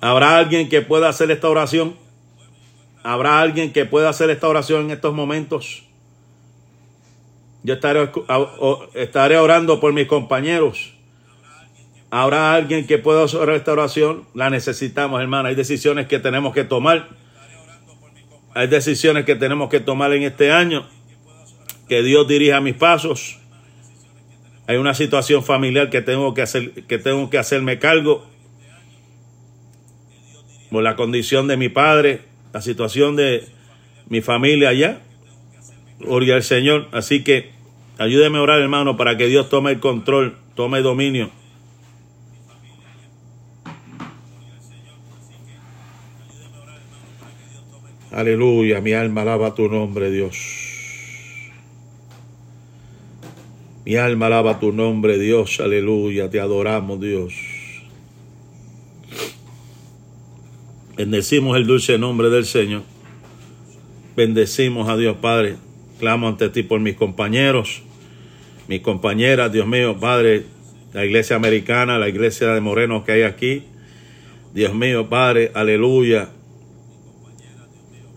¿Habrá 0.00 0.36
alguien 0.36 0.68
que 0.68 0.82
pueda 0.82 1.08
hacer 1.08 1.30
esta 1.30 1.48
oración? 1.48 1.94
¿Habrá 3.04 3.40
alguien 3.40 3.72
que 3.72 3.84
pueda 3.84 4.08
hacer 4.08 4.30
esta 4.30 4.48
oración 4.48 4.86
en 4.86 4.90
estos 4.90 5.14
momentos? 5.14 5.84
Yo 7.62 7.74
estaré, 7.74 8.10
estaré 8.94 9.38
orando 9.38 9.78
por 9.78 9.92
mis 9.92 10.08
compañeros. 10.08 10.92
Habrá 12.10 12.52
alguien 12.52 12.84
que 12.84 12.98
pueda 12.98 13.22
hacer 13.22 13.48
esta 13.50 13.70
oración. 13.70 14.26
La 14.34 14.50
necesitamos, 14.50 15.20
hermano. 15.20 15.50
Hay 15.50 15.54
decisiones 15.54 16.08
que 16.08 16.18
tenemos 16.18 16.52
que 16.52 16.64
tomar. 16.64 17.25
Hay 18.56 18.68
decisiones 18.68 19.26
que 19.26 19.34
tenemos 19.34 19.68
que 19.68 19.80
tomar 19.80 20.14
en 20.14 20.22
este 20.22 20.50
año. 20.50 20.88
Que 21.90 22.02
Dios 22.02 22.26
dirija 22.26 22.58
mis 22.62 22.74
pasos. 22.74 23.38
Hay 24.66 24.78
una 24.78 24.94
situación 24.94 25.44
familiar 25.44 25.90
que 25.90 26.00
tengo 26.00 26.32
que 26.32 26.40
hacer, 26.40 26.72
que 26.86 26.96
tengo 26.96 27.28
que 27.28 27.36
hacerme 27.36 27.78
cargo 27.78 28.26
por 30.70 30.82
la 30.82 30.96
condición 30.96 31.48
de 31.48 31.58
mi 31.58 31.68
padre, 31.68 32.22
la 32.54 32.62
situación 32.62 33.14
de 33.14 33.44
mi 34.08 34.22
familia 34.22 34.70
allá. 34.70 35.02
Gloria 35.98 36.36
al 36.36 36.42
Señor. 36.42 36.88
Así 36.92 37.22
que 37.22 37.50
ayúdeme 37.98 38.38
a 38.38 38.40
orar, 38.40 38.58
hermano, 38.62 38.96
para 38.96 39.18
que 39.18 39.26
Dios 39.26 39.50
tome 39.50 39.72
el 39.72 39.80
control, 39.80 40.38
tome 40.54 40.80
dominio. 40.80 41.30
Aleluya, 48.16 48.80
mi 48.80 48.94
alma 48.94 49.20
alaba 49.20 49.54
tu 49.54 49.68
nombre, 49.68 50.10
Dios. 50.10 50.38
Mi 53.84 53.96
alma 53.96 54.28
alaba 54.28 54.58
tu 54.58 54.72
nombre, 54.72 55.18
Dios. 55.18 55.60
Aleluya. 55.60 56.30
Te 56.30 56.40
adoramos, 56.40 56.98
Dios. 56.98 57.34
Bendecimos 60.96 61.58
el 61.58 61.66
dulce 61.66 61.98
nombre 61.98 62.30
del 62.30 62.46
Señor. 62.46 62.84
Bendecimos 64.16 64.88
a 64.88 64.96
Dios 64.96 65.18
Padre. 65.18 65.56
Clamo 66.00 66.26
ante 66.26 66.48
ti 66.48 66.62
por 66.62 66.80
mis 66.80 66.96
compañeros, 66.96 67.82
mis 68.66 68.80
compañeras, 68.80 69.52
Dios 69.52 69.66
mío, 69.66 70.00
Padre, 70.00 70.44
la 70.94 71.04
iglesia 71.04 71.36
americana, 71.36 71.98
la 71.98 72.08
iglesia 72.08 72.54
de 72.54 72.62
morenos 72.62 73.04
que 73.04 73.12
hay 73.12 73.22
aquí. 73.24 73.64
Dios 74.54 74.72
mío, 74.74 75.10
Padre, 75.10 75.50
aleluya. 75.52 76.30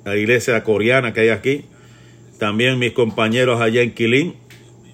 La 0.09 0.17
iglesia 0.17 0.63
coreana 0.63 1.13
que 1.13 1.21
hay 1.21 1.29
aquí. 1.29 1.65
También 2.37 2.79
mis 2.79 2.93
compañeros 2.93 3.61
allá 3.61 3.81
en 3.81 3.93
Quilín 3.93 4.35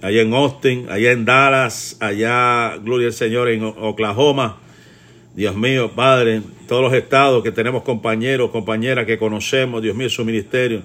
allá 0.06 0.22
en 0.22 0.34
Austin, 0.36 0.86
allá 0.90 1.12
en 1.12 1.26
Dallas, 1.26 1.98
allá, 2.00 2.78
gloria 2.78 3.08
al 3.08 3.14
Señor, 3.14 3.50
en 3.50 3.64
Oklahoma. 3.64 4.60
Dios 5.34 5.56
mío, 5.56 5.92
Padre, 5.96 6.44
todos 6.68 6.84
los 6.84 6.94
estados 6.94 7.44
que 7.44 7.52
tenemos 7.52 7.82
compañeros, 7.82 8.52
compañeras 8.52 9.08
que 9.08 9.18
conocemos, 9.18 9.82
Dios 9.82 9.96
mío, 9.96 10.08
su 10.10 10.24
ministerio. 10.24 10.84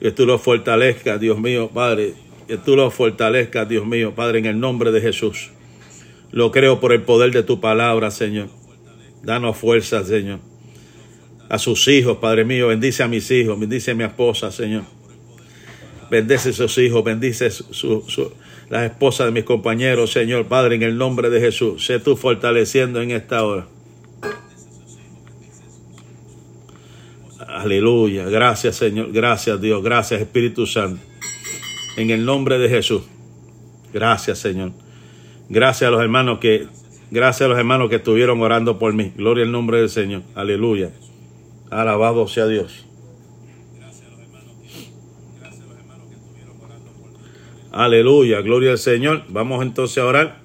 Que 0.00 0.10
tú 0.10 0.26
los 0.26 0.42
fortalezcas, 0.42 1.18
Dios 1.18 1.38
mío, 1.38 1.70
Padre. 1.72 2.12
Que 2.46 2.58
tú 2.58 2.76
los 2.76 2.92
fortalezcas, 2.92 3.66
Dios 3.66 3.86
mío, 3.86 4.14
Padre, 4.14 4.40
en 4.40 4.46
el 4.46 4.60
nombre 4.60 4.92
de 4.92 5.00
Jesús. 5.00 5.50
Lo 6.30 6.52
creo 6.52 6.78
por 6.78 6.92
el 6.92 7.02
poder 7.02 7.32
de 7.32 7.42
tu 7.42 7.58
palabra, 7.60 8.10
Señor. 8.10 8.48
Danos 9.22 9.56
fuerza, 9.56 10.04
Señor. 10.04 10.40
A 11.48 11.58
sus 11.58 11.86
hijos, 11.88 12.18
Padre 12.18 12.44
mío, 12.44 12.68
bendice 12.68 13.02
a 13.02 13.08
mis 13.08 13.30
hijos, 13.30 13.58
bendice 13.58 13.92
a 13.92 13.94
mi 13.94 14.04
esposa, 14.04 14.50
Señor. 14.50 14.82
Bendice 16.10 16.52
sus 16.52 16.78
hijos, 16.78 17.02
bendice 17.04 17.50
su, 17.50 18.32
las 18.68 18.90
esposas 18.90 19.26
de 19.26 19.32
mis 19.32 19.44
compañeros, 19.44 20.12
Señor 20.12 20.46
Padre, 20.46 20.76
en 20.76 20.82
el 20.82 20.98
nombre 20.98 21.30
de 21.30 21.40
Jesús. 21.40 21.84
Sé 21.84 21.98
tú 22.00 22.16
fortaleciendo 22.16 23.00
en 23.00 23.12
esta 23.12 23.44
hora. 23.44 23.66
Aleluya. 27.46 28.24
Gracias, 28.26 28.76
Señor. 28.76 29.12
Gracias, 29.12 29.60
Dios. 29.60 29.82
Gracias, 29.82 30.20
Espíritu 30.20 30.66
Santo. 30.66 31.02
En 31.96 32.10
el 32.10 32.24
nombre 32.24 32.58
de 32.58 32.68
Jesús. 32.68 33.02
Gracias, 33.92 34.38
Señor. 34.38 34.72
Gracias 35.48 35.88
a 35.88 35.90
los 35.90 36.02
hermanos 36.02 36.38
que, 36.38 36.66
gracias 37.10 37.46
a 37.46 37.48
los 37.48 37.58
hermanos 37.58 37.88
que 37.88 37.96
estuvieron 37.96 38.40
orando 38.42 38.78
por 38.78 38.92
mí. 38.92 39.12
Gloria 39.16 39.44
al 39.44 39.52
nombre 39.52 39.78
del 39.78 39.88
Señor. 39.88 40.22
Aleluya. 40.34 40.90
Alabado 41.70 42.28
sea 42.28 42.46
Dios. 42.46 42.86
Aleluya, 47.72 48.40
gloria 48.40 48.70
al 48.70 48.78
Señor. 48.78 49.24
Vamos 49.28 49.62
entonces 49.62 49.98
a 49.98 50.06
orar. 50.06 50.40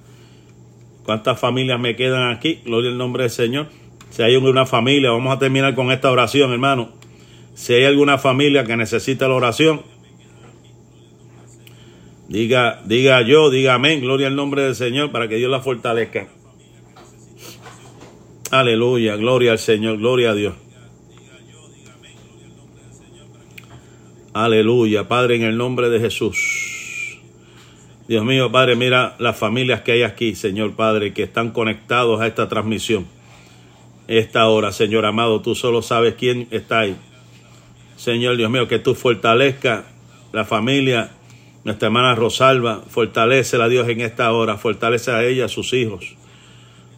¿Cuántas 1.06 1.40
familias 1.40 1.80
me 1.80 1.96
quedan 1.96 2.30
aquí? 2.32 2.62
Gloria 2.66 2.92
al 2.92 2.98
nombre 2.98 3.24
del 3.24 3.32
Señor. 3.32 3.68
Si 4.10 4.22
hay 4.22 4.36
una 4.36 4.66
familia, 4.66 5.12
vamos 5.12 5.34
a 5.34 5.40
terminar 5.40 5.74
con 5.74 5.92
esta 5.92 6.12
oración, 6.12 6.52
hermano. 6.52 6.90
Si 7.54 7.74
hay 7.74 7.86
alguna 7.86 8.18
familia 8.18 8.66
que 8.66 8.76
necesita 8.76 9.28
la 9.30 9.36
oración, 9.36 9.82
diga, 12.28 12.82
diga 12.86 13.22
yo, 13.22 13.50
diga 13.50 13.76
amén, 13.76 14.02
gloria 14.02 14.28
al 14.28 14.36
nombre 14.36 14.64
del 14.64 14.76
Señor, 14.76 15.12
para 15.12 15.30
que 15.30 15.36
Dios 15.36 15.50
la 15.50 15.62
fortalezca. 15.62 16.28
Aleluya, 18.52 19.16
gloria 19.16 19.54
al 19.54 19.60
Señor, 19.60 19.98
gloria 19.98 20.32
a 20.32 20.34
Dios. 20.34 20.56
Aleluya, 24.34 25.10
Padre, 25.10 25.36
en 25.36 25.44
el 25.44 25.58
nombre 25.58 25.90
de 25.90 26.00
Jesús. 26.00 27.20
Dios 28.08 28.24
mío, 28.24 28.50
Padre, 28.50 28.78
mira 28.78 29.14
las 29.20 29.38
familias 29.38 29.82
que 29.82 29.92
hay 29.92 30.04
aquí, 30.04 30.36
Señor 30.36 30.78
Padre, 30.78 31.12
que 31.12 31.24
están 31.24 31.52
conectados 31.52 32.22
a 32.22 32.28
esta 32.28 32.48
transmisión. 32.48 33.08
Esta 34.08 34.48
hora, 34.48 34.72
Señor 34.72 35.06
amado, 35.06 35.42
tú 35.42 35.54
solo 35.54 35.82
sabes 35.82 36.16
quién 36.16 36.48
está 36.52 36.80
ahí. 36.80 36.96
Señor 37.98 38.38
Dios 38.38 38.50
mío, 38.50 38.70
que 38.70 38.80
tú 38.80 38.96
fortalezca 38.96 39.84
la 40.32 40.46
familia, 40.46 41.12
nuestra 41.66 41.88
hermana 41.88 42.16
Rosalba, 42.16 42.84
fortalece 42.88 43.62
a 43.62 43.68
Dios 43.68 43.90
en 43.90 44.00
esta 44.00 44.32
hora, 44.32 44.58
fortalece 44.58 45.12
a 45.12 45.26
ella, 45.26 45.46
a 45.46 45.50
sus 45.50 45.74
hijos. 45.74 46.16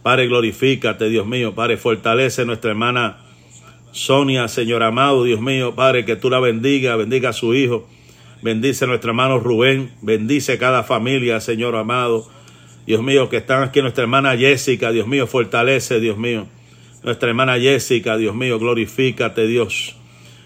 Padre, 0.04 0.28
glorifícate, 0.28 1.10
Dios 1.10 1.26
mío, 1.26 1.56
Padre, 1.56 1.78
fortalece 1.78 2.44
a 2.44 2.46
nuestra 2.46 2.70
hermana 2.70 3.23
Sonia, 3.94 4.48
Señor 4.48 4.82
amado, 4.82 5.24
Dios 5.24 5.40
mío, 5.40 5.76
Padre, 5.76 6.04
que 6.04 6.16
tú 6.16 6.30
la 6.32 6.40
bendiga, 6.40 6.96
bendiga 6.96 7.30
a 7.30 7.34
su 7.34 7.54
hijo. 7.54 7.88
Bendice 8.42 8.84
a 8.84 8.88
nuestro 8.88 9.12
hermano 9.12 9.40
Rubén. 9.40 9.92
Bendice 10.02 10.58
cada 10.58 10.84
familia, 10.84 11.40
Señor 11.40 11.76
amado. 11.76 12.28
Dios 12.88 13.02
mío, 13.04 13.30
que 13.30 13.38
están 13.38 13.64
aquí 13.64 13.82
nuestra 13.82 14.02
hermana 14.02 14.36
Jessica. 14.36 14.92
Dios 14.92 15.08
mío, 15.08 15.28
fortalece, 15.28 16.00
Dios 16.00 16.18
mío. 16.18 16.48
Nuestra 17.04 17.30
hermana 17.30 17.60
Jessica, 17.60 18.18
Dios 18.18 18.36
mío, 18.36 18.58
glorifícate, 18.58 19.46
Dios. 19.46 19.96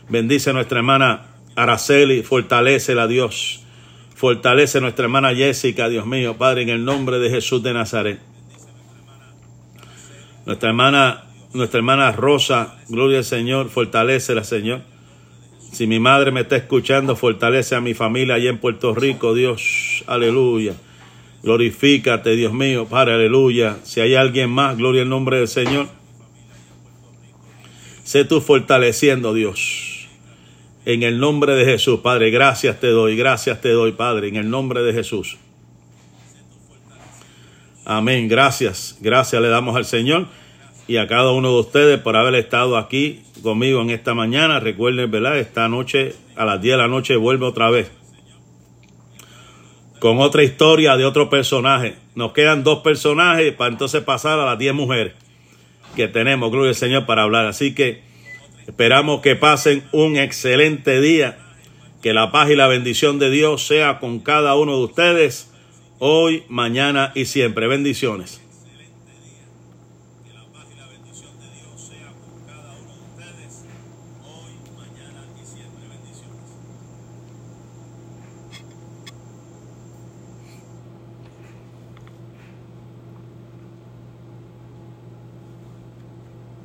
Bendice 0.10 0.50
a 0.50 0.54
nuestra 0.54 0.80
hermana 0.80 1.28
Araceli. 1.56 2.24
Fortalecela, 2.24 3.08
Dios. 3.08 3.64
Fortalece 4.14 4.80
a 4.80 4.82
nuestra 4.82 5.06
hermana 5.06 5.34
Jessica, 5.34 5.88
Dios 5.88 6.06
mío, 6.06 6.38
Padre, 6.38 6.64
en 6.64 6.70
el 6.70 6.84
nombre 6.84 7.18
de 7.20 7.30
Jesús 7.30 7.64
de 7.64 7.74
Nazaret. 7.74 8.20
Nuestra 10.46 10.70
hermana, 10.70 11.27
nuestra 11.54 11.80
hermana 11.80 12.12
Rosa, 12.12 12.76
gloria 12.90 13.20
al 13.20 13.24
Señor, 13.24 13.70
fortalecela, 13.70 14.44
Señor. 14.44 14.82
Si 15.72 15.88
mi 15.88 16.00
madre 16.00 16.32
me 16.32 16.42
está 16.42 16.56
escuchando, 16.56 17.16
fortalece 17.16 17.76
a 17.76 17.82
mi 17.82 17.94
familia 17.94 18.36
allá 18.36 18.50
en 18.50 18.58
Puerto 18.58 18.94
Rico, 18.96 19.34
Dios, 19.34 20.04
aleluya. 20.08 20.74
Glorifícate, 21.44 22.36
Dios 22.36 22.54
mío, 22.54 22.88
Padre, 22.88 23.14
aleluya. 23.14 23.78
Si 23.84 24.02
hay 24.02 24.16
alguien 24.16 24.50
más, 24.50 24.78
gloria 24.78 25.04
al 25.04 25.10
nombre 25.10 25.38
del 25.38 25.48
Señor. 25.48 25.88
Sé 28.04 28.26
tú 28.26 28.42
fortaleciendo, 28.42 29.34
Dios. 29.34 30.08
En 30.86 31.04
el 31.04 31.20
nombre 31.20 31.54
de 31.56 31.66
Jesús, 31.66 32.00
Padre, 32.00 32.32
gracias 32.32 32.80
te 32.80 32.88
doy, 32.88 33.18
gracias 33.18 33.62
te 33.62 33.70
doy, 33.70 33.92
Padre, 33.92 34.30
en 34.30 34.38
el 34.38 34.50
nombre 34.50 34.82
de 34.82 34.94
Jesús. 34.94 35.38
Amén, 37.84 38.28
gracias, 38.28 38.98
gracias 39.00 39.42
le 39.42 39.50
damos 39.50 39.76
al 39.76 39.86
Señor 39.86 40.28
y 40.88 40.98
a 40.98 41.08
cada 41.08 41.32
uno 41.32 41.52
de 41.52 41.60
ustedes 41.60 42.00
por 42.00 42.16
haber 42.16 42.36
estado 42.36 42.78
aquí 42.78 43.22
conmigo 43.44 43.82
en 43.82 43.90
esta 43.90 44.14
mañana. 44.14 44.60
Recuerden, 44.60 45.12
¿verdad? 45.12 45.38
Esta 45.38 45.68
noche, 45.68 46.16
a 46.36 46.46
las 46.46 46.62
10 46.62 46.74
de 46.74 46.78
la 46.78 46.88
noche, 46.88 47.16
vuelve 47.18 47.46
otra 47.46 47.70
vez. 47.70 47.92
Con 50.00 50.20
otra 50.20 50.44
historia 50.44 50.96
de 50.96 51.06
otro 51.06 51.30
personaje. 51.30 51.96
Nos 52.16 52.32
quedan 52.32 52.64
dos 52.64 52.80
personajes 52.80 53.54
para 53.54 53.72
entonces 53.72 54.02
pasar 54.04 54.40
a 54.40 54.46
las 54.46 54.58
10 54.58 54.74
mujeres 54.74 55.14
que 55.96 56.08
tenemos, 56.08 56.52
gloria 56.52 56.70
al 56.70 56.76
Señor, 56.76 57.06
para 57.06 57.24
hablar. 57.24 57.48
Así 57.48 57.74
que 57.74 58.02
esperamos 58.68 59.22
que 59.22 59.36
pasen 59.36 59.84
un 59.92 60.16
excelente 60.16 61.02
día. 61.02 61.40
Que 62.02 62.14
la 62.14 62.32
paz 62.32 62.50
y 62.52 62.56
la 62.56 62.68
bendición 62.68 63.20
de 63.20 63.32
Dios 63.32 63.66
sea 63.66 64.00
con 64.00 64.20
cada 64.20 64.56
uno 64.56 64.78
de 64.78 64.84
ustedes 64.84 65.52
hoy, 65.98 66.44
mañana 66.48 67.12
y 67.16 67.26
siempre. 67.26 67.68
Bendiciones. 67.68 68.47